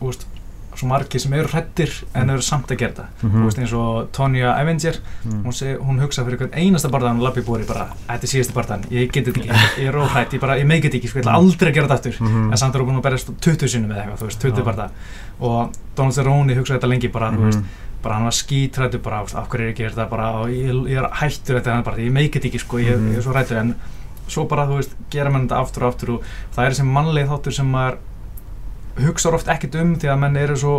þú 0.00 0.08
veist, 0.10 0.26
svo 0.72 0.88
margir 0.88 1.20
sem 1.20 1.32
eru 1.36 1.50
hrættir 1.52 1.90
en 2.16 2.30
eru 2.32 2.42
samt 2.42 2.70
að 2.72 2.78
gera 2.80 2.94
það 2.96 3.08
Mhm. 3.22 3.34
þú 3.36 3.44
veist 3.44 3.58
eins 3.60 3.72
og 3.76 4.08
Tonja 4.16 4.54
Avenger 4.58 4.96
mm. 5.24 5.42
hún, 5.44 5.52
seg, 5.52 5.78
hún 5.84 6.00
hugsa 6.00 6.24
fyrir 6.24 6.38
hvern 6.40 6.54
einasta 6.56 6.88
barðan 6.88 7.18
hún 7.18 7.26
lappi 7.26 7.42
búri 7.44 7.66
bara, 7.68 7.90
þetta 8.08 8.24
er 8.24 8.32
síðasti 8.32 8.56
barðan, 8.56 8.86
ég 8.90 9.12
get 9.12 9.26
þetta 9.28 9.42
ekki 9.42 9.82
ég 9.82 9.88
er 9.92 9.98
óhrætt, 10.00 10.32
ég 10.32 10.40
bara, 10.40 10.56
ég 10.58 10.66
meikið 10.66 10.96
ekki, 10.98 11.08
sko, 11.12 11.18
ég 11.20 11.26
ætla 11.26 11.36
aldrei 11.38 11.70
að 11.70 11.74
gera 11.76 11.88
þetta 11.88 11.98
aftur 12.00 12.16
Mhm. 12.24 12.50
en 12.52 12.56
samt 12.58 12.74
er 12.74 12.80
hún 12.80 12.88
búin 12.88 12.98
að 13.02 13.06
berjast 13.10 13.30
20 13.40 13.68
sinnum 13.68 13.90
eða 13.92 14.02
eitthvað, 14.06 14.18
þú 14.18 14.26
veist, 14.30 14.40
20 14.40 14.58
Já. 14.58 14.64
barða 14.64 14.90
og 15.40 15.72
Donald 15.94 16.14
Cerrone 16.14 16.54
hugsaði 16.56 16.78
þetta 16.80 16.88
lengi 16.88 17.12
bara, 17.12 17.30
þú 17.32 17.44
veist 17.46 17.58
Mhm. 17.58 17.68
bara 18.02 18.14
hann 18.14 18.24
var 18.24 18.32
skítrættur 18.32 19.02
bara, 19.02 19.16
þú 19.20 19.22
veist, 19.28 19.36
af 19.36 19.48
hverju 19.48 19.68
er 19.68 19.72
gera 19.74 19.90
þetta 19.90 20.08
bara, 20.10 20.30
og 20.40 20.48
ég, 20.48 20.88
ég 20.88 20.96
er 21.04 21.08
hættur 21.20 21.60
þetta 21.60 21.84
bara, 21.84 21.96
ég 21.98 22.10
meikið 22.10 22.40
þetta 22.40 22.48
ekki, 22.48 22.60
sko, 22.60 22.76
ég, 22.80 22.96
Mhm. 22.96 23.12
ég 23.12 23.16
er 23.18 23.22
svo 23.22 23.32
hrættur 23.36 23.58
en 23.60 23.74
svo 24.28 24.44
bara, 24.48 24.66
þú 24.66 24.76
veist, 24.80 24.96
gera 25.10 25.30
mann 25.30 25.48
þetta 25.48 25.60
aftur 25.60 25.82
og 25.86 25.92
aftur 25.94 26.10
og 26.16 26.22
það 26.54 26.64
er 26.66 26.70
þessi 26.76 26.86
mannleg 26.88 27.28
þáttur 27.28 27.52
sem 27.58 27.70
maður 27.72 27.98
hugsar 29.06 29.34
oft 29.38 29.48
ekkert 29.48 29.74
um 29.80 29.94
því 29.96 30.10
að 30.12 30.18
menn 30.22 30.36
eru 30.36 30.56
svo, 30.60 30.74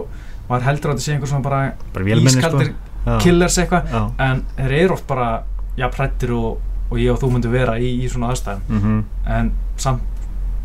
maður 0.50 0.68
heldur 0.70 0.92
að 0.92 0.98
þetta 0.98 1.06
sé 1.08 1.14
einhver 1.16 1.32
svona 1.32 1.44
bara 1.48 1.62
bara 1.94 2.06
sko. 2.30 2.40
ískaldir 2.40 2.74
Já. 3.06 3.18
killers 3.24 3.58
eitthvað 3.58 3.90
Já. 3.92 4.04
en 4.28 4.44
þeir 4.58 4.76
eru 4.84 4.94
oft 4.94 5.08
bara 5.10 5.30
jafn 5.78 5.98
hrættir 6.00 6.32
og, 6.38 6.60
og 6.92 6.98
ég 7.02 7.12
og 7.14 7.20
þú 7.24 7.32
myndum 7.34 7.52
vera 7.56 7.78
í, 7.82 7.90
í 8.06 8.10
svona 8.12 8.30
aðstæðum 8.34 8.62
Mhm. 8.70 9.00
en 9.26 9.52
samt 9.78 10.02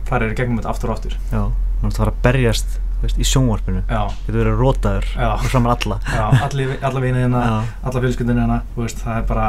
farir 0.09 0.33
í 0.33 0.37
gegnum 0.37 0.59
þetta 0.61 0.71
aftur 0.75 0.91
og 0.93 0.97
aftur 0.99 1.17
Já, 1.33 1.43
þú 1.83 1.89
ert 1.89 2.01
að 2.13 2.23
berjast 2.23 2.79
veist, 3.03 3.19
í 3.19 3.25
sjónvarpinu, 3.25 3.83
já, 3.89 4.01
getur 4.27 4.41
verið 4.43 4.57
rótaður 4.59 5.05
Já. 5.17 5.33
og 5.35 5.45
framar 5.49 5.77
alla 5.79 5.99
já, 6.05 6.43
allir, 6.49 6.79
alla 6.83 7.01
vinið 7.01 7.23
hérna 7.27 7.43
Já. 7.47 7.59
alla 7.85 8.01
fjölskyldinu 8.05 8.41
hérna, 8.41 8.63
það 8.77 9.17
er 9.17 9.23
bara 9.29 9.49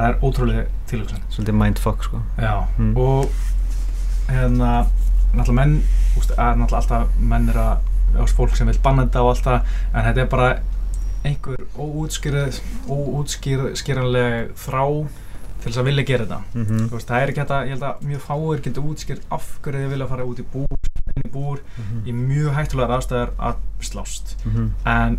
það 0.00 0.08
er 0.08 0.18
ótrúlega 0.26 0.64
tilhugsun 0.90 1.22
svolítið 1.30 1.58
mindfuck 1.60 2.02
sko. 2.08 2.20
já, 2.38 2.54
Mm. 2.78 2.96
og 2.96 3.30
hérna 4.30 4.86
náttúrulega 5.34 5.54
menn, 5.60 5.82
veist, 6.16 6.30
er 6.32 6.56
náttúrulega 6.56 6.80
alltaf 6.82 7.08
menn 7.18 7.48
er 7.48 7.54
að, 7.54 7.78
fólk 8.34 8.56
sem 8.56 8.66
vil 8.66 8.78
banna 8.82 9.04
þetta 9.06 9.22
og 9.22 9.28
allt 9.34 9.44
það, 9.44 9.60
en 9.94 10.04
þetta 10.08 10.20
er 10.24 10.30
bara 10.32 10.50
einhver 11.24 11.64
óútskýrð 11.76 12.60
óútskýranleg 12.88 14.52
þrá 14.56 14.84
til 15.60 15.68
þess 15.68 15.80
að 15.82 15.88
vilja 15.90 16.04
gera 16.08 16.24
þetta 16.24 16.38
mm 16.56 16.86
Þú 16.88 16.94
veist, 16.96 17.08
það 17.10 17.22
er 17.22 17.32
ekki 17.32 17.42
þetta, 17.42 17.58
ég 17.66 17.74
held 17.74 17.82
að 17.90 18.06
mjög 18.08 18.22
fáir 18.24 18.62
getur 18.64 18.86
útskýrt 18.90 19.26
af 19.36 19.48
hverju 19.64 19.82
þið 19.84 19.90
vilja 19.94 20.06
fara 20.08 20.24
út 20.30 20.40
í 20.40 20.46
búr, 20.54 20.78
inn 21.10 21.26
í 21.26 21.32
búr, 21.34 21.60
í 22.06 22.14
mjög 22.16 22.54
hættulegar 22.56 22.94
aðstæðar 22.96 23.34
að 23.38 23.60
slást. 23.84 24.36
Mhm. 24.46 24.70
En 24.86 25.18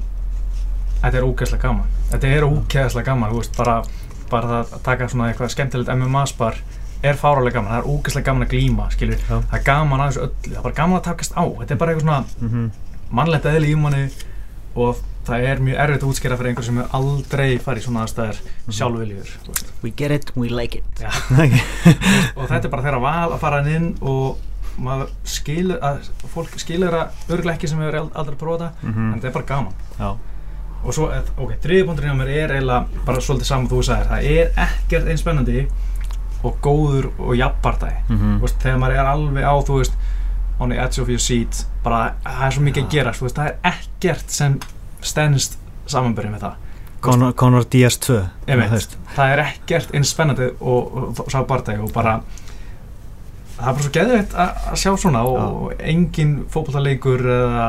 þetta 1.01 1.17
er 1.21 1.27
ógeðslega 1.29 1.61
gaman. 1.61 1.87
Þetta 2.11 2.27
er 2.37 2.47
ógeðslega 2.49 3.05
gaman, 3.05 3.31
þú 3.31 3.37
veist, 3.41 3.57
bara, 3.57 3.77
bara 4.31 4.47
það 4.51 4.73
að 4.77 4.81
taka 4.87 5.07
svona 5.11 5.29
eitthvað 5.31 5.53
skemmtilegt 5.55 5.93
MMA-spar 5.95 6.57
er 7.03 7.17
fárálega 7.17 7.53
gaman. 7.57 7.71
Það 7.71 7.79
er 7.81 7.91
ógeðslega 7.91 8.25
gaman 8.29 8.45
að 8.47 8.51
glíma, 8.55 8.89
skilur. 8.93 9.21
Já. 9.27 9.37
Það 9.51 9.55
er 9.59 9.63
gaman 9.69 9.99
að 10.03 10.09
þessu 10.11 10.21
öllu, 10.25 10.49
það 10.51 10.57
er 10.57 10.65
bara 10.67 10.79
gaman 10.81 10.99
að 10.99 11.07
takast 11.07 11.31
á. 11.37 11.43
Þetta 11.61 11.71
er 11.71 11.79
bara 11.81 11.91
eitthvað 11.95 12.05
svona 12.05 12.25
Mhm. 12.41 12.71
mannlegt 13.11 13.45
eðli 13.51 13.71
í 13.71 13.77
manni 13.77 14.03
og 14.75 14.97
það 15.25 15.43
er 15.51 15.57
mjög 15.61 15.79
erfitt 15.83 16.03
að 16.03 16.09
útskýra 16.11 16.37
fyrir 16.37 16.49
einhver 16.51 16.63
sem 16.65 16.77
hefur 16.77 16.93
aldrei 16.97 17.57
farið 17.59 17.81
í 17.81 17.85
svona 17.85 18.03
aðstæðar 18.05 18.37
sjálfviljur, 18.69 19.27
þú 19.45 19.47
veist. 19.51 19.71
we 19.83 19.89
get 19.91 20.11
it, 20.11 20.31
we 20.35 20.47
like 20.49 20.75
it 20.77 21.01
og 22.37 22.47
þetta 22.49 22.65
er 22.65 22.71
bara 22.73 22.83
þeirra 22.85 23.01
val 23.03 23.33
að 23.35 23.39
fara 23.43 23.59
hann 23.61 23.69
inn 23.75 23.89
og 24.01 24.37
maður 24.81 25.11
skilur 25.27 25.79
að 25.83 26.07
fólk 26.33 26.55
skilur 26.61 26.89
það 26.95 27.35
örglega 27.35 27.57
ekki 27.59 27.69
sem 27.69 27.81
hefur 27.83 27.99
ald- 27.99 28.15
aldrei 28.15 28.37
prófað 28.39 28.63
þetta 28.63 28.89
Mhm. 28.93 29.13
en 29.13 29.19
þetta 29.19 29.27
er 29.27 29.35
bara 29.37 29.49
gaman 29.51 29.73
Já. 29.99 30.17
Og 30.83 30.93
svo, 30.93 31.09
eh, 31.13 31.21
ok, 31.37 31.51
þriðjupunkturinn 31.63 32.15
á 32.15 32.19
mér 32.21 32.31
er 32.35 32.53
eiginlega 32.55 33.05
bara 33.05 33.17
svolítið 33.21 33.49
saman 33.51 33.67
þú 33.69 33.81
sagðir 33.85 34.09
það 34.11 34.29
er 34.31 34.51
ekkert 34.65 35.07
eins 35.11 35.21
spennandi 35.21 35.67
og 36.43 36.55
góður 36.65 37.11
og 37.19 37.35
Mhm. 38.09 38.39
þú 38.39 38.41
veist, 38.47 38.59
þegar 38.63 38.79
maður 38.81 38.99
er 38.99 39.11
alveg 39.11 39.43
á, 39.45 39.53
þú 39.67 39.77
veist 39.77 39.93
on 40.59 40.69
the 40.69 40.77
edge 40.81 40.99
of 41.01 41.09
your 41.09 41.19
seat 41.19 41.65
bara, 41.83 42.13
það 42.25 42.45
er 42.47 42.51
svo 42.51 42.61
mikið 42.65 42.83
að 42.83 42.89
Já. 42.89 42.91
gerast, 42.91 43.19
þú 43.21 43.25
veist, 43.27 43.35
það 43.35 43.47
er 43.47 43.55
ekkert 43.73 44.29
sem 44.29 44.59
stennst 45.01 45.57
samanbyrjið 45.87 46.31
með 46.35 46.39
það 46.47 46.53
Conor, 47.01 47.33
Conor 47.33 47.63
Diaz 47.65 47.97
2 47.97 48.19
Ég 48.47 48.57
veit, 48.57 48.69
þú 48.69 48.77
veist. 48.77 48.97
það 49.15 49.31
er 49.33 49.39
ekkert 49.45 49.91
eins 49.95 50.09
spennandi 50.13 50.51
og, 50.61 50.95
og, 50.97 51.19
og 51.19 51.31
sá 51.31 51.41
bardagi 51.47 51.79
og 51.81 51.91
bara 51.93 52.21
það 53.57 53.67
er 53.69 53.73
bara 53.73 53.83
svo 53.85 53.91
geðveitt 53.95 54.33
að 54.33 54.51
að 54.71 54.77
sjá 54.81 54.91
svona 54.97 55.21
og, 55.25 55.39
og 55.65 55.73
engin 55.79 56.45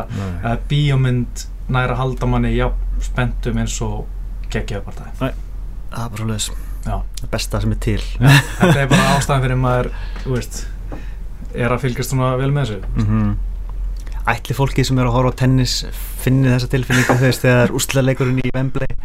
Nei. 0.09 0.29
eða 0.43 0.59
bíómynd 0.69 1.47
næra 1.69 1.95
að 1.95 2.03
halda 2.03 2.27
manni 2.27 2.57
jafn 2.57 3.01
spenntum 3.03 3.59
eins 3.63 3.79
og 3.85 4.05
geggjaðu 4.53 4.85
bardagi 4.89 5.17
það 5.21 5.33
er 5.33 6.13
bara 6.17 6.39
Já, 6.83 6.99
það 7.21 7.31
besta 7.31 7.61
sem 7.63 7.73
er 7.75 7.79
til. 7.83 8.01
Þetta 8.19 8.75
er 8.81 8.89
bara 8.91 9.11
ástæðan 9.15 9.45
fyrir 9.45 9.59
maður, 9.61 9.89
þú 10.25 10.35
veist 10.35 10.57
er 11.53 11.75
að 11.75 11.83
fylgjast 11.85 12.11
svona 12.11 12.33
vel 12.41 12.51
með 12.51 12.73
þessu. 12.73 12.79
Mhm. 12.99 13.33
Ætli 14.33 14.55
fólki 14.55 14.85
sem 14.87 14.99
er 14.99 15.07
að 15.07 15.17
horfa 15.17 15.35
á 15.35 15.41
tennis 15.43 15.77
finni 16.23 16.51
þessa 16.51 16.71
tilfinningu 16.71 17.17
þú 17.19 17.27
veist 17.27 17.43
þegar 17.43 17.75
úrslaðleikurinn 17.79 18.43
í 18.43 18.53
Wembley? 18.55 18.99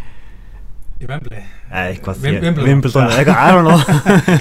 Í 0.97 1.05
Vembli 1.09 1.41
eða 1.69 1.83
eitthvað. 1.91 2.21
Wimbledon, 2.25 3.11
eitthvað, 3.13 3.37
I 3.37 3.51
don't 3.53 3.65
know. 3.65 3.81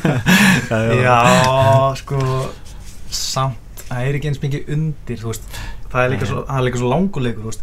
Já, 0.71 0.77
já. 0.89 0.95
Já, 1.05 1.97
sko 2.01 2.21
samt, 3.13 3.85
það 3.89 4.09
er 4.09 4.19
ekki 4.19 4.31
eins 4.33 4.41
mikið 4.41 4.71
undir 4.77 5.21
þú 5.21 5.33
veist, 5.33 5.59
það 5.93 6.03
er 6.03 6.15
líka 6.15 6.29
svo, 6.29 6.45
það 6.49 6.71
er 6.71 6.79
svo 6.81 6.93
languleikur, 6.93 7.59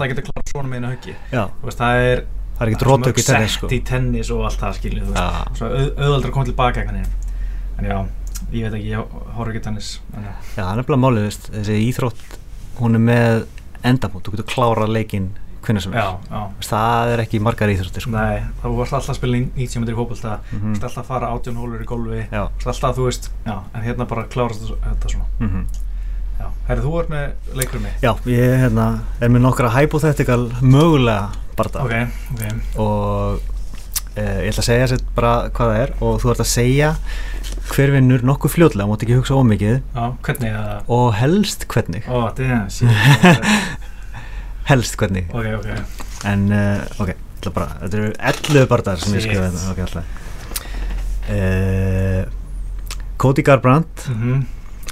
það 0.00 0.08
getur 0.12 0.26
klart 0.30 0.50
svona 0.52 0.68
með 0.68 0.76
einu 0.80 0.90
höggi. 0.94 1.14
Já, 1.32 1.42
Þú 1.60 1.68
veist, 1.70 1.78
það 1.78 2.00
er 2.10 2.22
það 2.56 2.62
er 2.66 2.70
ekkert 2.72 2.86
rótök 2.88 3.18
í 3.20 3.24
tennis 3.26 3.50
sett 3.52 3.56
sko 3.58 3.68
í 3.68 3.80
tennis 3.84 4.30
og 4.34 4.44
allt 4.48 4.60
það 4.60 4.76
skilju, 4.80 5.06
Já. 5.14 5.26
Svo 5.58 5.66
auð, 5.70 5.88
auðvaldar 5.96 6.30
að 6.30 6.34
koma 6.36 6.46
einhvern 6.82 7.00
veginn. 7.02 7.12
En 7.76 7.84
já, 7.90 7.98
ég 8.52 8.62
veit 8.70 8.76
ekki, 8.80 8.90
ég 8.90 9.16
horf 9.36 9.48
ekki 9.52 9.64
tennis 9.66 9.90
en, 10.16 10.24
já. 10.24 10.34
Það 10.56 10.70
er 10.72 10.76
nefnilega 10.80 11.02
málið, 11.06 11.26
veist, 11.28 11.50
þessi 11.52 11.80
íþrótt 11.90 12.38
hún 12.80 12.94
er 12.96 13.04
með 13.06 13.46
endamót, 13.86 14.22
þú 14.26 14.34
getur 14.36 14.48
klárað 14.54 14.94
leikinn 14.96 15.28
hvernig 15.66 15.82
sem 15.82 15.92
er. 15.92 15.98
Já, 15.98 16.08
já. 16.30 16.40
Það 16.70 17.12
er 17.12 17.22
ekki 17.24 17.40
margar 17.42 17.68
íþróttir 17.72 18.04
sko. 18.04 18.10
Nei, 18.14 18.38
þá 18.62 18.66
varst 18.76 18.92
alltaf 18.94 19.10
að 19.10 19.18
spila 19.18 19.38
90 19.42 19.80
metri 19.82 19.94
í 19.94 19.98
fótbolta 19.98 20.34
Þú 20.46 20.58
Mhm. 20.60 20.68
varst 20.76 20.84
alltaf 20.86 21.02
að 21.02 21.08
fara 21.10 21.30
18 21.34 21.56
hólur 21.58 21.82
í 21.82 21.88
varst 22.64 22.66
alltaf, 22.84 22.96
þú 22.96 23.04
veist, 23.08 23.30
já, 23.44 23.56
en 23.74 23.82
hérna 23.82 24.06
bara 24.08 24.24
klárast 24.30 24.62
þetta- 24.62 25.10
svona. 25.10 25.26
Mhm. 25.40 25.66
Já, 25.66 25.80
herri, 26.68 26.82
þú 26.82 26.94
ert 27.00 27.10
með 27.12 27.58
leikur 27.58 27.82
mig 27.82 27.98
Já, 28.04 28.12
ég 28.30 28.56
hérna, 28.64 28.86
er 29.22 29.32
með 29.32 29.44
nokkra 29.46 29.72
hypothetical 29.76 30.48
mögulega 30.62 31.28
barða 31.58 31.84
Ok, 31.86 31.94
ok. 32.34 32.42
Og 32.82 33.38
uh, 34.16 34.38
ég 34.42 34.50
ætla 34.50 34.64
að 34.64 34.68
segja 34.68 34.88
sér 34.92 35.04
bara 35.16 35.32
hvað 35.56 35.72
það 35.72 35.82
er 35.84 35.94
og 36.00 36.18
þú 36.22 36.32
ert 36.32 36.42
að 36.44 36.50
segja 36.52 36.90
hver 37.70 37.92
vinnur 37.96 38.24
nokkuð 38.26 38.54
fljótlega, 38.56 38.88
mátt 38.90 39.04
ekki 39.06 39.18
hugsa 39.18 39.38
ómikið 39.38 39.80
Já, 39.80 40.04
og 40.92 41.08
helst 41.18 41.66
hvernig. 41.72 42.06
Ó, 42.06 42.28
damn, 42.36 42.68
shit. 42.70 42.90
Helst 44.66 44.96
hvernig. 44.98 45.28
Ok, 45.30 45.46
ok. 45.60 45.66
En 46.26 46.48
uh, 46.50 46.82
ok, 46.98 47.12
ég 47.46 47.52
bara, 47.54 47.76
þetta 47.84 48.00
eru 48.00 48.08
11 48.18 48.66
barðar 48.70 48.98
sem 48.98 49.14
ég 49.14 49.22
Shit. 49.22 49.36
skrifa 49.36 49.76
þetta 49.78 50.02
uh, 51.30 52.22
Cody 53.22 53.46
Garbrandt. 53.46 54.08
Mm 54.10 54.44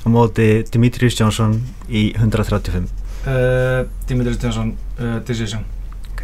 á 0.05 0.07
móti 0.13 0.65
Demetrius 0.69 1.17
Johnson 1.17 1.57
í 1.89 2.13
135 2.13 3.05
uh, 3.27 3.89
Dimitris 4.07 4.39
Johnson 4.39 4.77
uh, 5.01 5.19
Decision. 5.25 5.65
Ok. 6.13 6.23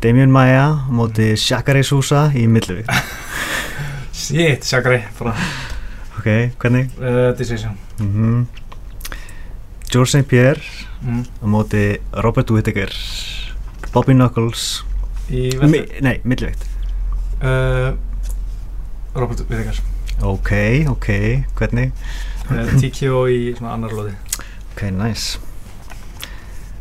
Damien 0.00 0.30
Maia 0.30 0.84
á 0.84 0.88
móti 0.92 1.32
Shakari 1.36 1.84
Sousa 1.84 2.28
í 2.36 2.44
millivíkt 2.44 2.92
Shit, 4.24 4.68
Shakari 4.68 5.00
ok, 6.18 6.28
hvernig? 6.60 6.92
uh, 7.00 7.32
Decision. 7.36 7.78
Mm 7.98 8.44
George 9.88 10.10
St. 10.10 10.26
Pierre 10.26 10.60
mm. 11.00 11.22
á 11.40 11.46
móti 11.46 12.00
Robert 12.12 12.50
Whittaker. 12.50 12.90
Bobby 13.94 14.12
Knuckles 14.12 14.82
Í 15.30 15.54
Mi, 15.62 15.80
nei, 16.04 16.18
millivíkt 16.26 16.66
uh, 17.40 17.94
Robert 19.14 19.40
Whittaker 19.48 19.78
ok, 20.22 20.52
ok, 20.92 21.08
hvernig? 21.58 21.92
TKO 22.78 23.24
í 23.32 23.40
svona 23.56 23.74
annar 23.74 23.94
lóði. 23.96 24.14
Ok, 24.74 24.86
nice. 24.94 25.38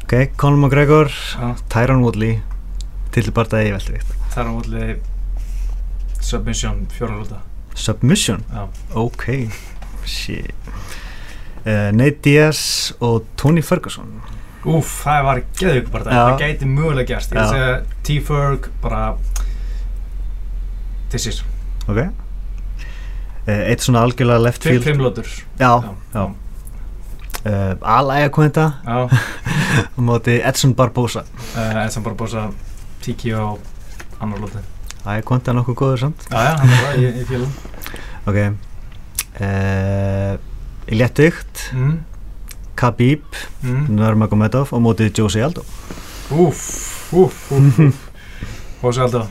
Ok, 0.04 0.36
Conor 0.38 0.60
McGregor 0.60 1.08
Já, 1.10 1.56
Tyron 1.72 2.04
Woodley 2.04 2.42
tilbardaði 3.16 3.72
í 3.72 3.74
er 4.44 4.50
á 4.50 4.52
mótli 4.52 4.88
Submission 6.22 6.84
fjóra 6.92 7.16
lóta 7.18 7.40
Submission, 7.74 8.44
Já, 8.52 8.68
ok 8.94 9.24
shit. 10.06 10.54
Uh, 11.64 11.90
Nate 11.96 12.20
Diaz 12.26 12.92
og 13.00 13.24
Tony 13.40 13.62
Ferguson. 13.64 14.10
Úf, 14.68 14.90
það 15.06 15.24
var 15.24 15.40
geðvík 15.60 15.88
bara 15.94 16.12
Já. 16.12 16.26
það 16.28 16.42
gæti 16.44 16.68
mögulega 16.68 17.08
gerst. 17.14 17.32
T-Ferg 18.04 18.68
bara 18.84 19.04
Decision 21.12 21.48
ok. 21.88 21.98
uh, 21.98 22.23
eitt 23.48 23.84
svona 23.84 24.04
algjörlega 24.06 24.44
left 24.44 24.64
field. 24.64 24.84
fimm 24.84 25.02
lótur 25.04 25.28
já, 25.60 25.84
já. 26.14 26.30
Alæja 27.82 28.30
Quenta 28.30 28.72
Já, 28.86 29.10
á 29.98 30.00
móti 30.00 30.40
Edson 30.40 30.76
Barbosa. 30.76 31.26
Uh, 31.56 31.84
Edson 31.86 32.04
Barbosa 32.04 32.52
TKO 33.04 33.60
annar 34.20 34.40
lóti. 34.40 34.62
Quenta 35.28 35.52
er 35.52 35.58
nokkuð 35.58 35.76
góður 35.76 36.00
samt? 36.06 36.24
Já, 36.32 36.40
já, 36.40 36.54
hann 36.62 36.72
er 36.72 36.82
það, 36.86 37.02
ég 37.04 37.28
félum. 37.28 37.52
Ok. 38.24 38.40
Uh, 39.34 40.34
í 40.88 41.00
léttugt 41.00 41.68
mm. 41.74 41.94
Khabib 42.80 43.26
mm. 43.64 43.90
Nurmagomedov 43.92 44.72
á 44.72 44.78
móti 44.80 45.10
Josie 45.12 45.44
Aldo. 45.44 45.66
Úf, 46.32 46.64
úf, 47.12 47.52
úf, 47.52 47.80
Og 48.84 48.98
alltaf 49.00 49.28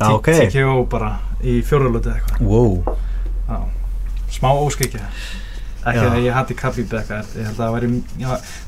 já, 0.00 0.08
ok. 0.12 0.28
TKO 0.28 0.84
bara 0.88 1.18
í 1.44 1.60
fjóra 1.64 1.92
lóti 1.92 2.10
eða 2.10 2.20
eitthvað. 2.20 2.48
Wow. 2.48 2.96
Já, 3.46 3.58
smá 4.36 4.48
óskikja 4.52 5.06
ekki 5.86 6.02
að 6.02 6.16
ég 6.24 6.34
eða 7.38 7.46
held 7.46 7.60
að 7.62 7.74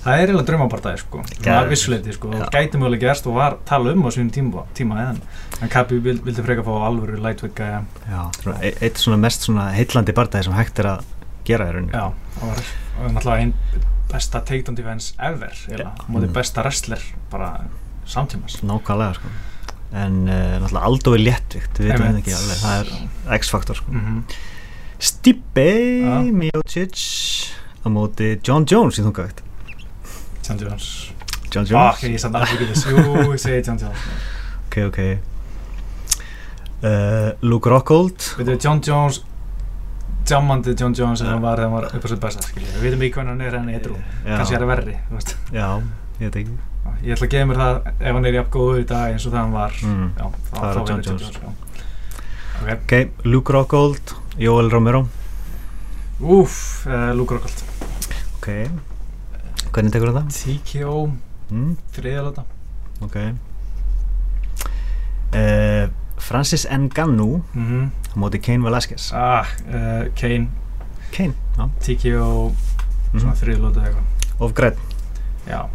það 0.05 0.13
er 0.13 0.21
eiginlega 0.23 0.47
draumapartæði 0.51 1.01
sko, 1.03 1.23
það 1.43 1.71
vissuleiti 1.73 2.15
sko, 2.15 2.31
og 2.31 2.53
gæti 2.55 2.79
mögulega 2.79 3.09
gerst 3.09 3.27
og 3.27 3.35
var 3.39 3.57
tala 3.69 3.95
um 3.95 4.05
á 4.07 4.11
sínum 4.15 4.31
tíma, 4.35 4.63
tíma 4.79 5.01
en, 5.09 5.19
en 5.65 5.73
vild, 6.05 6.23
vildi 6.27 6.45
freka 6.47 6.63
fá 6.67 6.71
alvöru 6.87 7.19
lightweight 7.25 7.57
gæja, 7.59 7.81
já, 8.07 8.21
svona, 8.39 8.59
e- 8.63 8.75
eitt 8.87 9.03
svona 9.03 9.19
mest 9.25 9.49
svona 9.49 9.67
heillandi 9.75 10.15
bardagi 10.15 10.47
sem 10.47 10.55
hægt 10.59 10.79
er 10.85 10.91
að 10.93 11.09
gera 11.49 11.71
rauninni. 11.73 11.97
Já, 11.97 12.13
það 12.39 12.53
var 12.53 12.63
náttúrulega 13.17 13.43
einn 13.43 13.55
besta 14.13 14.41
takedown 14.41 14.79
defense 14.79 15.15
ever, 15.19 15.55
Já. 15.69 15.91
móti 16.09 16.29
Mm. 16.29 16.33
besta 16.39 16.63
wrestler 16.63 17.03
bara 17.33 17.51
samtímas 18.07 18.61
nákvæmlega 18.63 19.19
sko. 19.19 19.33
En 19.93 20.23
uh, 20.29 20.59
náttúrulega 20.63 20.85
Aldo 20.85 21.15
er 21.17 21.25
léttvikt 21.25 21.81
við 21.83 21.91
veitum 21.91 22.07
þetta 22.07 22.23
ekki 22.23 22.39
alveg, 22.39 22.63
það 22.63 22.81
er 22.85 23.39
X-faktor 23.41 23.81
sko. 23.83 23.91
mm 23.93 24.23
Stipe 24.99 25.69
Já. 26.03 26.17
Miocic 26.33 26.97
á 27.85 27.89
móti 27.93 28.35
John 28.43 28.67
Jones 28.67 28.99
í 28.99 29.05
þungavikt 29.07 29.45
John 30.49 30.59
Jones. 30.59 31.13
John 31.53 31.65
ah, 31.65 31.71
Jones 31.71 31.97
ok, 31.99 32.05
ég 32.09 32.21
samt 32.23 32.37
alveg 32.39 32.55
ekki 32.57 32.69
þess, 32.73 32.87
jú, 32.89 33.33
ég 33.35 33.41
segi 33.43 33.59
John 33.67 33.81
Jones. 33.83 34.05
Ok, 34.69 34.77
ok. 34.89 35.01
Uh, 36.79 37.35
Luke 37.45 37.69
Rockhold. 37.69 38.17
Veitum 38.39 38.55
við, 38.55 38.63
John 38.65 38.81
Jones 38.85 39.23
jammandi 40.29 40.75
John 40.77 40.95
Jones 40.97 41.23
sem 41.23 41.29
hann 41.29 41.43
var 41.43 41.57
þegar 41.57 41.69
hann 41.69 41.77
var 41.77 41.87
upp 41.97 42.05
á 42.05 42.09
sitt 42.11 42.21
besta 42.21 42.51
við 42.53 42.81
veitum 42.83 43.05
ekki 43.07 43.17
hvernig 43.17 43.33
hann 43.33 43.45
er 43.47 43.57
hann 43.57 43.69
er 43.69 43.79
eitthvað 43.79 44.01
kannski 44.27 44.57
er 44.59 44.65
það 44.65 44.73
verri 44.73 44.97
já, 45.55 45.69
ég 46.19 46.27
veit 46.27 46.41
ekki. 46.43 46.57
Ég 47.05 47.15
ætla 47.15 47.27
að 47.29 47.33
gefa 47.35 47.49
mér 47.49 47.61
það 47.63 47.79
ef 47.93 48.17
hann 48.17 48.29
er 48.29 48.37
jafn 48.39 48.53
góður 48.55 48.81
í 48.83 48.87
dag 48.89 49.13
eins 49.15 49.27
og 49.29 49.35
það 49.35 49.43
hann 49.43 49.55
var. 49.55 49.77
Mm. 49.85 50.07
já, 50.19 50.25
Það 50.49 50.69
er 50.69 50.79
þá 50.79 50.91
John 50.91 51.03
Jones. 51.07 51.41
ok, 52.59 52.71
ok, 52.75 52.95
Luke 53.29 53.55
Rockhold 53.57 54.15
Joel 54.39 54.71
Romero. 54.71 55.09
Úf, 56.21 56.87
uh, 56.87 57.13
Luke 57.15 57.35
Rockhold. 57.35 57.63
Ok, 58.39 58.47
hvernig 59.73 59.91
tekur 59.93 60.13
þetta? 60.13 60.27
TKO, 60.31 61.09
Mm, 61.49 61.79
þriðalóta 61.97 62.43
ok. 63.01 63.15
Uh, 65.33 65.89
Francis 66.21 66.67
Ngannou 66.69 67.43
mm 67.55 67.67
-hmm. 67.67 67.91
móti 68.15 68.39
Cain 68.39 68.63
Velasquez. 68.63 69.13
Ah, 69.13 69.47
uh, 69.67 70.13
Kane, 70.15 70.49
Cain, 71.11 71.35
já. 71.57 71.69
TKO 71.81 72.53
mm 73.13 73.33
þriðalóta 73.35 73.81
eitthvað. 73.81 74.05
Of 74.39 74.53
græn 74.53 74.77
já, 75.47 75.69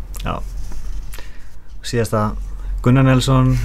síðasta 1.82 2.36
Gunnar 2.82 3.04
Nelson 3.04 3.58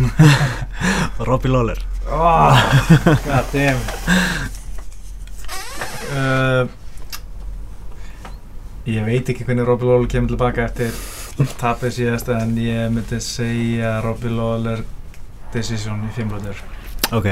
Robbie 1.29 1.51
Lawler. 1.51 1.79
Oh, 2.11 2.57
god 3.05 3.45
damn 3.53 3.79
uh, 6.19 6.69
ég 8.89 9.05
veit 9.07 9.29
ekki 9.33 9.45
hvernig 9.47 9.66
Robbie 9.69 9.89
Lawler 9.89 10.09
kemur 10.11 10.33
tilbaka 10.33 10.64
eftir 10.69 10.95
tapið 11.61 11.93
síðast 12.01 12.31
en 12.35 12.55
ég 12.61 12.89
myndi 12.95 13.21
segja 13.23 13.99
Robbie 14.05 14.33
Lawler 14.33 14.83
decision 15.55 16.03
í 16.09 16.12
fimmlótur 16.16 16.59
ok. 17.14 17.29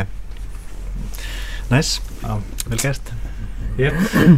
Nice, 1.71 1.99
Já. 2.23 2.37
vel 2.71 2.79
gert. 2.79 3.09
Yep, 3.77 3.97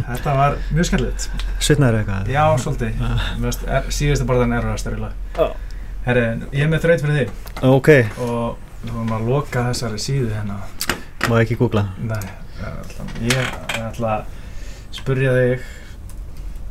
þetta 0.09 0.31
var 0.35 0.55
mjög 0.75 0.87
skemmtilegt. 0.89 1.27
Svitnaður 1.63 1.99
eitthvað? 2.01 2.31
Já, 2.33 2.41
svolítið. 2.59 3.03
Er, 3.69 3.85
Síðustu 3.93 4.25
barðan 4.27 4.55
er 4.57 4.65
lag 4.65 5.13
Já. 5.37 5.45
Herri, 6.07 6.23
ég 6.57 6.65
er 6.65 6.71
með 6.73 6.83
þraut 6.87 7.03
fyrir 7.05 7.19
þig. 7.19 7.31
Ok, 7.69 7.89
og 8.25 8.57
við 8.81 8.91
vorum 8.97 9.13
að 9.19 9.29
loka 9.29 9.63
þessari 9.69 10.01
síðu 10.01 10.31
hérna. 10.33 10.57
Má 11.29 11.37
ekki 11.43 11.59
googla? 11.59 11.85
Nei, 12.01 12.19
ég 12.59 12.67
ætla- 12.81 13.07
ég 13.29 13.55
ætla 13.85 14.11
að 14.17 14.38
spurja 14.95 15.33
þig 15.37 15.67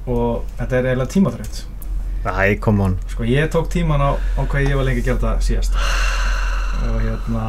og 0.09 0.47
þetta 0.59 0.79
er 0.79 0.91
eiginlega 0.91 1.13
tímaþraut 1.15 1.65
æ, 2.29 2.59
come 2.61 2.83
on. 2.83 2.99
Sko, 3.09 3.25
ég 3.25 3.49
tók 3.53 3.71
tíman 3.73 4.03
á, 4.03 4.19
á 4.19 4.41
hvað 4.43 4.67
ég 4.67 4.77
var 4.77 4.89
lengi 4.89 5.01
að 5.01 5.07
gera 5.07 5.21
þetta 5.23 5.47
síðast. 5.47 5.77
Og 6.89 6.99
hérna 7.01 7.45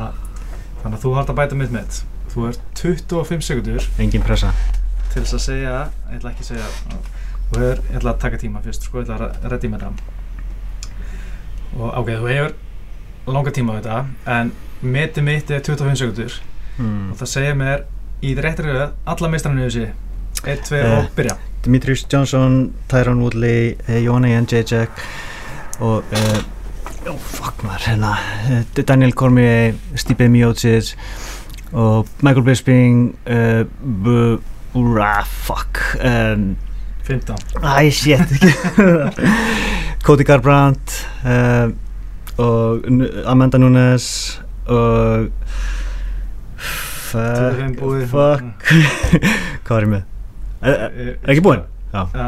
þannig 0.83 0.95
að 0.95 1.03
þú 1.03 1.13
þarf 1.17 1.33
að 1.33 1.39
bæta 1.39 1.57
mitt 1.59 1.73
með 1.73 1.99
þú 2.29 2.45
ert 2.49 2.61
25 2.77 3.45
sekundur 3.45 3.87
engin 3.99 4.23
pressa. 4.23 4.53
til 5.09 5.23
þess 5.23 5.33
að 5.33 5.41
segja, 5.41 5.75
ég 6.11 6.19
ætla 6.19 6.31
ekki 6.31 6.43
að 6.43 6.49
segja 6.51 6.65
þú 7.49 7.61
hefur, 7.63 7.79
ég 7.89 7.95
ætla 7.97 8.11
að 8.11 8.19
taka 8.21 8.39
tíma 8.43 8.61
fyrst 8.61 8.85
sko, 8.85 9.01
ég 9.01 9.09
ætla 9.09 9.29
að 9.31 9.47
reddi 9.53 9.71
með 9.71 9.85
það 9.85 9.93
og 11.79 11.97
ok, 12.01 12.11
þú 12.11 12.29
hefur 12.29 12.53
langa 13.33 13.53
tíma 13.55 13.73
á 13.73 13.77
þetta 13.79 13.97
en 14.35 14.51
metið 14.81 15.25
mitt 15.25 15.53
er 15.53 15.63
25 15.65 15.97
sekundur 16.03 16.37
mm. 16.77 17.09
og 17.09 17.17
það 17.23 17.31
segja 17.33 17.57
mér 17.57 17.87
í 18.21 18.35
réttri 18.37 18.69
röð 18.69 18.93
alla 19.09 19.31
meistrannu 19.33 19.65
þessi 19.65 19.89
1, 20.45 20.57
2 20.69 20.75
Eh. 20.75 20.97
og 20.97 21.05
byrja 21.15 21.35
Demetrius 21.65 22.05
Johnson, 22.13 22.73
Tyron 22.89 23.19
Woodley 23.21 23.75
eh, 23.87 24.03
Jóhanna 24.05 24.27
Jędrzejczyk 24.27 24.89
og 25.79 26.03
uh, 26.11 27.11
oh, 27.11 27.19
fuck 27.19 27.63
maður 27.63 27.83
hérna 27.87 28.13
Daniel 28.87 29.11
Cormier, 29.11 29.73
Stipe 29.95 30.27
Miocic 30.29 30.95
og 31.71 32.07
Michael 32.21 32.43
Bisping 32.43 33.15
uh, 33.27 33.65
fuck 35.25 35.79
um, 36.03 36.57
15 37.03 37.35
æ, 37.63 37.89
shit 37.91 38.19
Cody 40.05 40.23
Garbrandt 40.23 41.07
uh, 41.25 41.69
og 42.37 42.79
Amanda 43.25 43.57
Nunes 43.57 44.41
og25 44.67 45.29
fuck, 47.09 47.79
fuck 48.09 48.73
hvað 49.65 49.75
var 49.75 49.83
ég 49.83 49.91
með? 49.95 50.18
Er, 50.61 50.73
er, 50.89 51.11
ekki 51.31 51.41
búinn? 51.45 51.65
Já, 51.89 52.03
Já, 52.13 52.25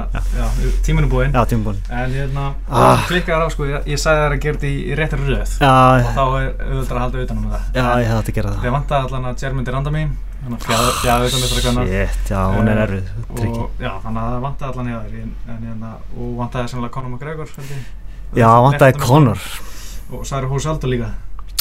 er 0.89 1.05
búinn. 1.11 1.33
Já, 1.35 1.41
tíma 1.45 1.63
búinn. 1.67 1.81
En 1.93 2.13
hérna, 2.15 2.45
Ah. 2.69 2.93
ah. 2.95 3.03
klikkar 3.07 3.43
á 3.45 3.47
sko 3.53 3.67
ég, 3.69 3.83
ég 3.85 3.99
sagði 4.01 4.23
þær 4.23 4.33
að 4.33 4.39
gera 4.41 4.57
þetta 4.57 4.69
í, 4.71 4.77
í 4.89 4.95
réttri 4.97 5.19
röð. 5.27 5.51
Já, 5.61 5.73
og 5.99 6.07
þá 6.15 6.23
er 6.39 6.47
auðvitað 6.65 6.95
að 6.95 7.01
halda 7.03 7.21
utanum 7.25 7.51
það. 7.51 7.67
Já, 7.75 7.83
ég 8.01 8.07
hefði 8.09 8.17
átt 8.21 8.31
að 8.31 8.37
gera 8.39 8.49
það. 8.55 8.65
Ég 8.65 8.73
vantaði 8.77 9.05
allan 9.05 9.27
að 9.29 9.43
Jermundi 9.45 9.71
Randami 9.75 10.03
þannig 10.41 10.57
að 10.57 10.89
fjá 11.03 11.13
utan 11.27 11.43
með 11.43 11.51
það 11.51 11.91
Shit, 11.91 12.31
já, 12.33 12.41
hún 12.55 12.71
er 12.71 12.77
Eh, 12.77 12.85
erfið. 12.87 13.11
Tryggi 13.35 13.67
já, 13.85 13.91
þannig 14.01 14.21
að 14.23 14.31
það 14.31 14.41
vantaði 14.47 14.71
allan 14.71 14.89
í 14.89 14.95
aður 14.97 15.13
en, 15.21 15.35
en, 15.51 15.61
hérna, 15.69 15.93
og 16.17 16.33
vantaði 16.41 16.67
sannlega 16.73 16.93
Conor 16.97 17.09
McGregor. 17.11 17.49
Já, 18.33 18.49
vantaði 18.65 18.93
Left- 18.95 19.05
Conor. 19.05 19.39
Og 20.11 20.25
Sari 20.25 20.47
Húsaldo 20.47 20.87
líka. 20.89 21.11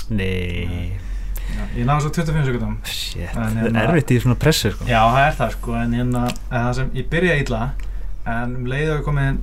Nei 0.08 0.96
Já, 1.56 1.62
ég 1.76 1.86
náðu 1.88 2.06
svo 2.06 2.10
25 2.20 2.48
sekundum 2.48 2.76
Shit, 2.86 3.28
það 3.34 3.58
hérna- 3.60 3.82
er 3.82 3.90
erfitt 3.90 4.14
í 4.14 4.20
svona 4.22 4.38
pressu 4.40 4.72
sko. 4.74 4.88
Já, 4.88 5.00
það 5.02 5.22
er 5.26 5.38
það 5.40 5.54
sko, 5.56 5.76
en 5.80 5.94
hérna, 5.98 6.24
það 6.50 6.72
sem 6.80 6.90
ég 7.00 7.08
byrjaði 7.12 7.44
illa, 7.46 7.62
en 8.26 8.56
um 8.56 8.66
leiðu 8.70 8.96
við 8.96 9.04
komið 9.08 9.40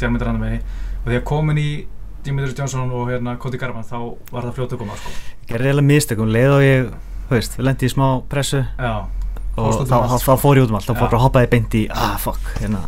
John 0.00 0.18
Randamay, 0.18 0.60
og 1.04 1.10
því 1.10 1.18
að 1.20 1.26
komin 1.28 1.58
í 1.60 1.68
Dimitri 2.24 2.54
Johnson 2.56 2.90
og 2.90 3.10
hérna 3.12 3.36
Cody 3.40 3.60
Garban, 3.60 3.84
þá 3.84 3.98
var 4.32 4.46
það 4.46 4.56
fljótt 4.56 4.74
að 4.74 4.80
koma, 4.80 4.96
sko. 4.98 5.12
Ég 5.44 5.50
gerði 5.52 5.68
eiginlega 5.70 5.88
mistökum, 5.90 6.30
leið 6.32 6.54
og 6.54 6.62
ég, 6.64 6.88
veist, 7.30 7.56
við 7.58 7.68
lendi 7.68 7.88
í 7.88 7.92
smá 7.92 8.06
pressu 8.32 8.62
Já, 8.64 8.94
og 9.54 9.68
um 9.68 9.84
þá, 9.84 9.94
allt, 10.00 10.10
þá, 10.10 10.16
sko. 10.16 10.24
þá 10.24 10.42
fór 10.44 10.60
ég 10.60 10.66
út 10.66 10.72
um 10.72 10.78
allt, 10.80 10.88
þá 10.88 10.94
fór 10.94 11.10
bara 11.10 11.20
að 11.20 11.24
hoppaði 11.26 11.50
beint 11.52 11.76
í, 11.78 11.82
ah 11.92 12.16
fuck, 12.22 12.48
hérna, 12.62 12.80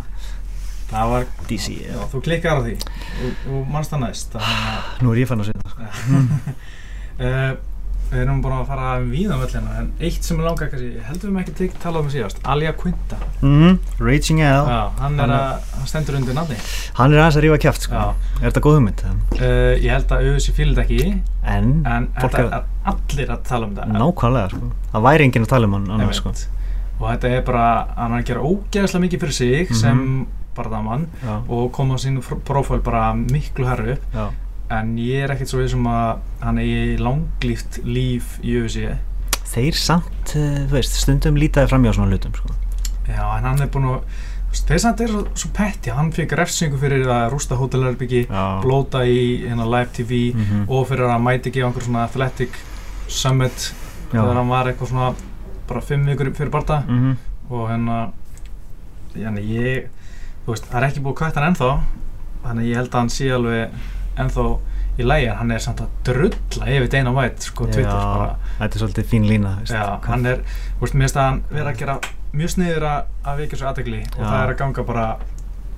það 0.91 1.13
var, 1.13 1.29
DC, 1.51 1.77
já, 1.85 2.01
þú 2.15 2.23
klikkar 2.27 2.59
á 2.59 2.61
því, 2.65 2.75
og, 2.81 3.45
og 3.53 3.71
mannst 3.77 3.93
það 3.93 4.03
næst, 4.07 4.39
að, 4.41 4.91
nú 5.05 5.13
er 5.13 5.23
ég 5.23 5.31
fann 5.31 5.45
að 5.45 5.53
setja 5.53 5.75
sko. 5.77 6.57
uh, 7.21 7.55
við 8.07 8.21
erum 8.23 8.39
búin 8.43 8.53
að 8.55 8.69
fara 8.69 8.91
um 9.01 9.09
víðan 9.11 9.41
völlina, 9.43 9.71
en 9.81 9.87
eitt 10.07 10.23
sem 10.23 10.39
er 10.39 10.45
langa, 10.47 10.69
kannski, 10.71 10.91
heldur 11.09 11.27
við 11.29 11.35
með 11.35 11.41
ekki 11.43 11.55
tek, 11.59 11.73
talað 11.83 12.05
um 12.05 12.11
síðast, 12.13 12.39
Alia 12.47 12.71
Quinta, 12.79 13.17
mm, 13.43 13.79
Raging 13.99 14.43
L, 14.47 14.69
já, 14.71 14.77
hann 15.01 15.19
Hann 15.19 15.33
að, 15.35 15.65
hann 15.75 15.89
stendur 15.91 16.19
undir 16.21 16.37
nafni, 16.39 16.59
hann 17.01 17.13
er 17.17 17.25
aðeins 17.25 17.39
að 17.41 17.47
rífa 17.49 17.59
kjáft 17.65 17.89
sko. 17.89 18.05
Er 18.39 18.47
þetta 18.47 18.63
góð 18.69 18.79
hugmynd? 18.79 19.03
uh, 19.03 19.75
ég 19.83 19.91
held 19.91 20.15
að 20.15 20.23
auðvitað 20.29 20.59
fílið 20.61 20.83
ekki, 20.85 21.01
En, 21.47 21.73
en 21.87 22.09
þetta 22.21 22.45
er 22.47 22.63
allir 22.95 23.29
að 23.35 23.43
tala 23.51 23.67
um 23.67 23.75
það 23.75 23.93
nákvæmlega 23.99 24.49
sko. 24.55 24.71
Það 24.95 25.05
væri 25.11 25.27
enginn 25.27 25.45
að 25.47 25.53
tala 25.57 25.67
um 25.67 25.77
hann 25.81 25.91
annars 25.99 26.17
sko. 26.23 26.33
Og 26.97 27.05
þetta 27.11 27.29
er 27.37 27.43
bara 27.47 27.67
hann 27.99 28.15
er 28.17 28.23
að 28.23 28.27
gera 28.31 28.47
ógeðslega 28.49 29.03
mikið 29.05 29.21
fyrir 29.27 29.37
sig 29.43 29.69
Mhm. 29.71 29.75
sem 29.83 30.27
barðamann 30.57 31.07
Já, 31.23 31.43
og 31.53 31.71
koma 31.73 31.95
á 31.95 31.99
sínu 32.01 32.23
prófæl 32.47 32.81
bara 32.83 33.13
miklu 33.15 33.67
herru 33.69 33.93
upp. 33.99 34.15
En 34.71 34.97
ég 34.99 35.23
er 35.25 35.31
ekkert 35.35 35.49
svo 35.53 35.61
vissum 35.63 35.87
að 35.87 36.19
hann 36.43 36.59
eigi 36.59 36.97
langlíft 36.99 37.81
líf 37.85 38.39
í 38.43 38.57
UFC 38.63 38.97
Þeir 39.47 39.77
samt, 39.79 40.33
uh, 40.35 40.67
þú 40.67 40.73
veist, 40.75 40.97
stundum 40.99 41.37
lítaði 41.39 41.69
fram 41.71 41.85
hjá 41.87 41.93
svona 41.95 42.11
hlutum 42.11 42.33
sko. 42.35 42.49
já 43.07 43.23
en 43.39 43.45
hann 43.47 43.61
er 43.63 43.69
búin 43.71 43.85
að 43.87 44.03
þeir 44.67 44.81
samt 44.83 45.01
er 45.05 45.09
svo, 45.37 45.49
petti 45.55 45.91
hann 45.95 46.11
fekk 46.13 46.33
refsingu 46.41 46.79
fyrir 46.81 47.07
að 47.07 47.31
rústa 47.35 47.55
hótelherbyggi 47.61 48.25
blóta 48.63 49.05
í 49.07 49.45
hérna, 49.47 49.67
live 49.71 49.91
tv 49.93 50.33
Mhm. 50.35 50.65
og 50.69 50.89
fyrir 50.89 51.07
að 51.13 51.23
mæti 51.23 51.51
ekki 51.51 51.63
á 51.63 51.67
einhver 51.69 51.83
svona 51.87 52.05
athletic 52.09 52.51
summit 53.09 53.73
þegar 54.11 54.35
hann 54.35 54.49
var 54.49 54.65
eitthvað 54.67 54.89
svona 54.91 55.15
bara 55.69 55.81
fimm 55.81 56.07
vikur 56.07 56.33
fyrir 56.35 56.51
barða 56.51 56.83
Mhm. 56.89 57.17
og 57.51 57.69
hérna 57.71 58.13
ég 59.41 59.89
þú 60.47 60.53
veist, 60.55 60.65
það 60.71 60.83
er 60.83 60.89
ekki 60.91 61.03
búið 61.03 61.35
hann 61.35 61.53
ennþá 61.55 61.71
þannig 62.45 62.67
ég 62.71 62.77
held 62.77 62.91
að 62.91 62.99
hann 62.99 63.09
sé 63.09 63.31
alveg 63.31 63.71
ennþá 64.23 64.47
í 64.97 65.05
lægi 65.05 65.29
en 65.29 65.37
hann 65.41 65.53
er 65.53 65.63
samt 65.63 65.83
að 65.85 65.97
drulla 66.09 66.69
yfir 66.73 66.89
Dana 66.93 67.13
White 67.13 67.51
sko 67.51 67.67
Twitter 67.69 67.91
Já, 67.93 68.07
bara. 68.17 68.55
Þetta 68.61 68.79
er 68.79 68.83
svolítið 68.85 69.11
fín 69.11 69.29
lína 69.29 69.53
veist, 69.61 69.75
já, 69.77 69.85
hann 70.07 70.25
er, 70.31 70.41
þú 70.79 70.87
veist, 70.87 70.97
mér 70.97 71.07
finnst 71.07 71.21
að 71.21 71.29
hann 71.29 71.43
vera 71.53 71.73
að 71.75 71.83
gera 71.83 71.99
mjög 72.37 72.53
sniður 72.55 72.89
að, 72.89 73.13
vekja 73.43 73.61
svo 73.61 73.69
aðtegli 73.71 74.03
og 74.07 74.19
það 74.23 74.41
er 74.41 74.53
að 74.55 74.59
ganga 74.63 74.85
bara 74.89 75.07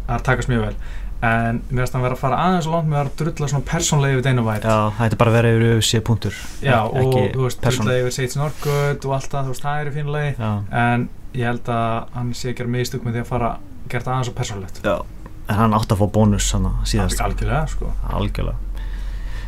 að 0.09 0.25
takast 0.31 0.51
mjög 0.53 0.65
vel. 0.69 0.77
En 1.19 1.59
mér 1.67 1.83
finnst 1.83 1.91
að 1.91 1.99
hann 1.99 2.07
vera 2.07 2.17
að 2.17 2.23
fara 2.23 2.41
aðeins 2.47 2.69
og 2.71 2.75
langt 2.77 2.91
með 2.93 3.01
að 3.01 3.11
drulla 3.19 3.51
svona 3.51 3.67
persónlega 3.67 4.17
yfir 4.17 4.27
Dana 4.29 4.45
White. 4.47 4.71
Já, 4.71 4.79
það 4.99 5.09
ætti 5.09 5.19
bara 5.19 5.33
að 5.33 5.39
vera 5.39 5.53
yfir 5.57 5.75
UFC 5.75 6.03
punktur. 6.07 6.39
Já, 6.63 6.77
og 6.87 7.17
þú 7.35 7.43
veist, 7.43 7.65
drulla 7.67 7.97
yfir 8.05 8.15
Sage 8.15 8.39
Norgut 8.39 9.09
og 9.09 9.17
allt 9.19 9.33
það, 9.35 9.49
þú 9.49 9.55
veist, 9.57 9.67
það 9.67 9.81
er 9.83 9.91
í 9.91 9.95
fínulegi 9.99 10.31
Já, 10.39 10.53
en 10.85 11.09
ég 11.35 11.51
held 11.51 11.73
að 11.75 12.15
hann 12.15 12.31
sé 12.39 12.53
að 12.53 12.61
gera 12.63 12.73
mistök 12.79 13.03
með 13.03 13.19
því 13.19 13.25
að 13.25 13.33
fara 13.35 13.51
það 15.49 15.55
En 15.55 15.61
hann 15.63 15.73
átti 15.79 15.95
að 15.95 16.01
fá 16.03 16.07
bónus 16.13 16.49
síðast. 16.85 17.21
Algjörlega, 17.25 17.67
sko. 17.73 17.93
Algjörlega. 18.13 18.57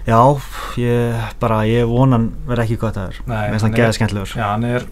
Já, 0.07 0.21
ég 0.81 1.35
bara, 1.39 1.59
ég 1.69 1.85
vonan 1.87 2.31
verði 2.49 2.65
ekki 2.65 2.79
gott 2.81 2.97
að 2.97 3.19
Mér 3.29 3.51
finnst 3.53 3.67
hann 3.67 3.75
er- 3.77 3.93
skemmtilegur. 3.93 4.33
Já, 4.35 4.47
hann 4.55 4.65
er 4.65 4.87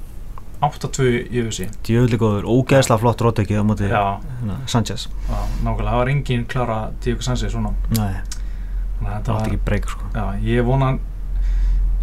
8-2 0.60 1.06
í 1.30 1.42
UFC 1.46 1.68
Djöfli 1.86 2.18
góður, 2.18 2.44
ógeðslega 2.44 2.98
flott 2.98 3.20
rótöki 3.22 3.54
á 3.56 3.62
móti 3.64 3.88
Já, 3.88 4.18
hérna, 4.20 4.56
Sanchez. 4.66 5.08
Já, 5.28 5.38
nákvæmlega, 5.64 5.90
það 5.90 5.98
var 6.02 6.08
engin 6.12 6.44
klára 6.50 6.78
Diego 7.00 7.22
Sanchez 7.22 7.52
svona. 7.52 7.72
Nei, 7.96 8.20
það 9.00 9.30
átti 9.32 9.52
ekki 9.52 9.60
breyk 9.64 9.88
sko. 9.88 10.02
Já, 10.14 10.24
ég 10.42 10.64
vona 10.66 10.98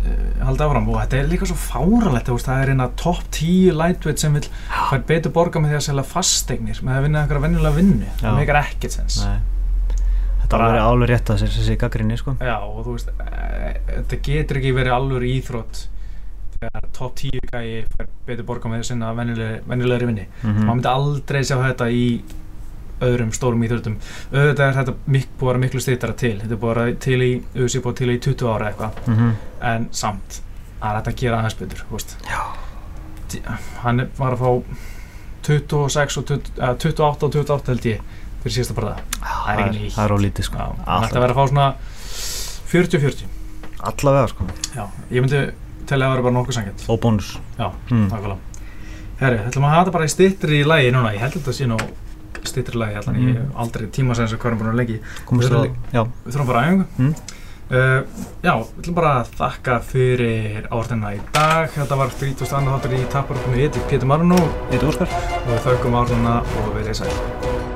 uh, 0.06 0.46
haldi 0.46 0.64
áfram. 0.68 0.88
Og 0.94 1.00
þetta 1.02 1.18
er 1.20 1.28
líka 1.32 1.50
svo 1.50 1.58
fáralegt 1.58 2.30
það 2.46 2.62
er 2.64 2.72
eina 2.76 2.88
topp 3.02 3.24
10 3.32 3.74
lightweight 3.80 4.20
sem 4.22 4.34
vil 4.38 4.46
fær 4.92 5.04
betur 5.10 5.32
borga 5.36 5.60
með 5.64 5.74
því 5.76 5.80
að 5.82 5.86
selja 5.90 6.04
fasteignir 6.14 6.80
með 6.86 7.00
að 7.00 7.04
vinna 7.08 7.24
einhverja 7.26 7.46
venjulega 7.48 7.76
vinnu. 7.80 8.14
Það 8.22 8.40
meikar 8.40 8.62
ekkert 8.62 8.92
sens. 9.00 9.20
Þetta 10.46 10.58
var 10.62 10.72
verið 10.76 10.86
álur 10.86 11.10
rétt 11.10 11.30
að 11.34 11.40
sér 11.42 11.54
þessi 11.56 11.76
gaggrinni 11.82 12.18
sko. 12.22 12.36
Já, 12.38 12.58
og 12.62 12.84
þú 12.86 12.92
veist, 12.94 13.08
e, 13.18 13.70
þetta 13.90 14.18
getur 14.28 14.60
ekki 14.62 14.74
verið 14.78 14.94
alveg 14.94 15.24
íþrótt 15.32 15.80
þegar 16.56 16.86
topp 16.96 17.16
10 17.20 17.50
gæi 17.50 17.86
fær 17.96 18.08
betur 18.28 18.46
borga 18.48 18.70
með 18.70 18.78
því 18.78 18.84
að 18.86 18.90
sinna 18.92 19.10
venjulegri, 19.18 19.58
venjulegri 19.68 20.06
vinni 20.12 20.28
Mhm. 20.44 20.62
maður 20.62 20.76
myndi 20.76 20.92
aldrei 20.92 21.42
sjá 21.44 21.58
þetta 21.66 21.88
í 21.92 22.06
öðrum 23.04 23.32
stórum 23.36 23.64
íþróttum. 23.66 23.98
Auðvitað 24.32 24.66
er 24.70 24.78
þetta 24.80 24.96
mik 25.12 25.28
búið 25.36 25.50
að 25.50 25.52
vera 25.52 25.64
miklu 25.66 25.82
stýttara 25.84 26.16
til. 26.16 26.36
Þetta 26.40 26.56
er 26.56 26.62
búið 26.62 26.72
að 26.72 26.82
vera 26.82 26.98
til 27.06 27.20
í, 27.20 27.32
auðvitað 27.56 27.86
búið 27.86 27.98
til 28.00 28.10
í 28.14 28.20
20 28.30 28.52
ára 28.54 28.72
eitthvað. 28.72 28.92
Mhm. 29.08 29.36
en 29.66 29.88
samt 29.92 30.42
það 30.80 30.90
er 30.90 30.98
hægt 31.00 31.08
að 31.10 31.20
gera 31.22 31.40
aðeins 31.40 31.58
betur 31.60 31.82
hann 33.84 34.04
var 34.18 34.36
að 34.36 34.44
fá 34.44 34.50
26 35.46 36.20
og 36.22 36.28
20, 36.30 36.52
uh, 36.60 36.76
28 36.78 37.28
og 37.28 37.36
28 37.36 37.74
held 37.74 37.88
ég 37.90 38.02
fyrir 38.44 38.56
síðasta 38.56 38.78
barða 38.78 38.96
það 39.22 39.62
er 39.66 39.78
Það 39.96 40.04
er 40.06 40.16
ólítið 40.16 40.48
sko. 40.48 40.58
Hann 40.86 41.08
ætti 41.08 41.18
að 41.18 41.26
vera 41.26 41.36
að 41.36 41.40
fá 41.40 41.46
svona 41.52 41.68
40-40 42.72 43.34
Allavega 43.86 44.28
sko. 44.32 44.48
Já, 44.74 44.86
ég 45.12 45.22
myndi 45.22 45.42
telja 45.86 46.08
að 46.08 46.16
vera 46.16 46.26
bara 46.26 46.36
nokkuð 46.38 46.58
sangjant 46.58 46.86
Og 46.90 47.00
bónus. 47.02 47.36
Já, 47.60 47.68
mm. 47.92 48.08
nákvæmlega. 48.10 48.38
Herri, 49.20 49.42
ætlum 49.46 49.68
að 49.68 49.74
hafa 49.76 49.84
þetta 49.84 49.96
bara 49.96 50.08
í 50.08 50.12
stittri 50.12 50.58
í 50.62 50.66
lagi 50.66 50.90
núna. 50.92 51.14
Ég 51.14 51.22
held 51.22 51.36
að 51.36 51.44
þetta 51.44 51.54
sé 51.60 51.68
nú 51.70 51.78
stittri 52.48 52.78
lagi 52.80 52.96
allan 53.02 53.16
ég 53.16 53.22
Mm. 53.22 53.36
hef 53.36 53.56
aldrei 53.64 53.88
tíma 53.88 54.16
sem 54.16 54.28
hvað 54.38 54.46
erum 54.52 54.60
búin 54.60 54.72
að 54.74 54.80
leggja 54.82 55.00
við 56.26 56.32
þurfum 56.34 56.48
bara 56.48 56.62
aðeins 56.66 56.86
Mm. 56.98 57.16
Uh, 57.66 58.04
já, 58.46 58.54
við 58.62 58.82
ætlum 58.84 58.96
bara 58.96 59.12
að 59.24 59.30
þakka 59.40 59.80
fyrir 59.82 60.68
áhörðina 60.70 61.16
í 61.16 61.20
dag. 61.34 61.70
Þetta 61.74 61.98
var 61.98 62.10
32. 62.20 62.46
þáttur 62.46 62.94
í 62.94 63.06
Taparöfnum 63.10 63.58
í 63.58 63.66
Pétur 63.90 64.06
Marunó 64.06 64.38
Þetta 64.72 64.86
Óskar 64.86 65.10
og 65.10 65.50
við 65.50 65.64
þaukum 65.66 65.98
áhörðina 65.98 66.36
og 66.46 66.76
verið 66.78 66.94
sæl. 67.02 67.75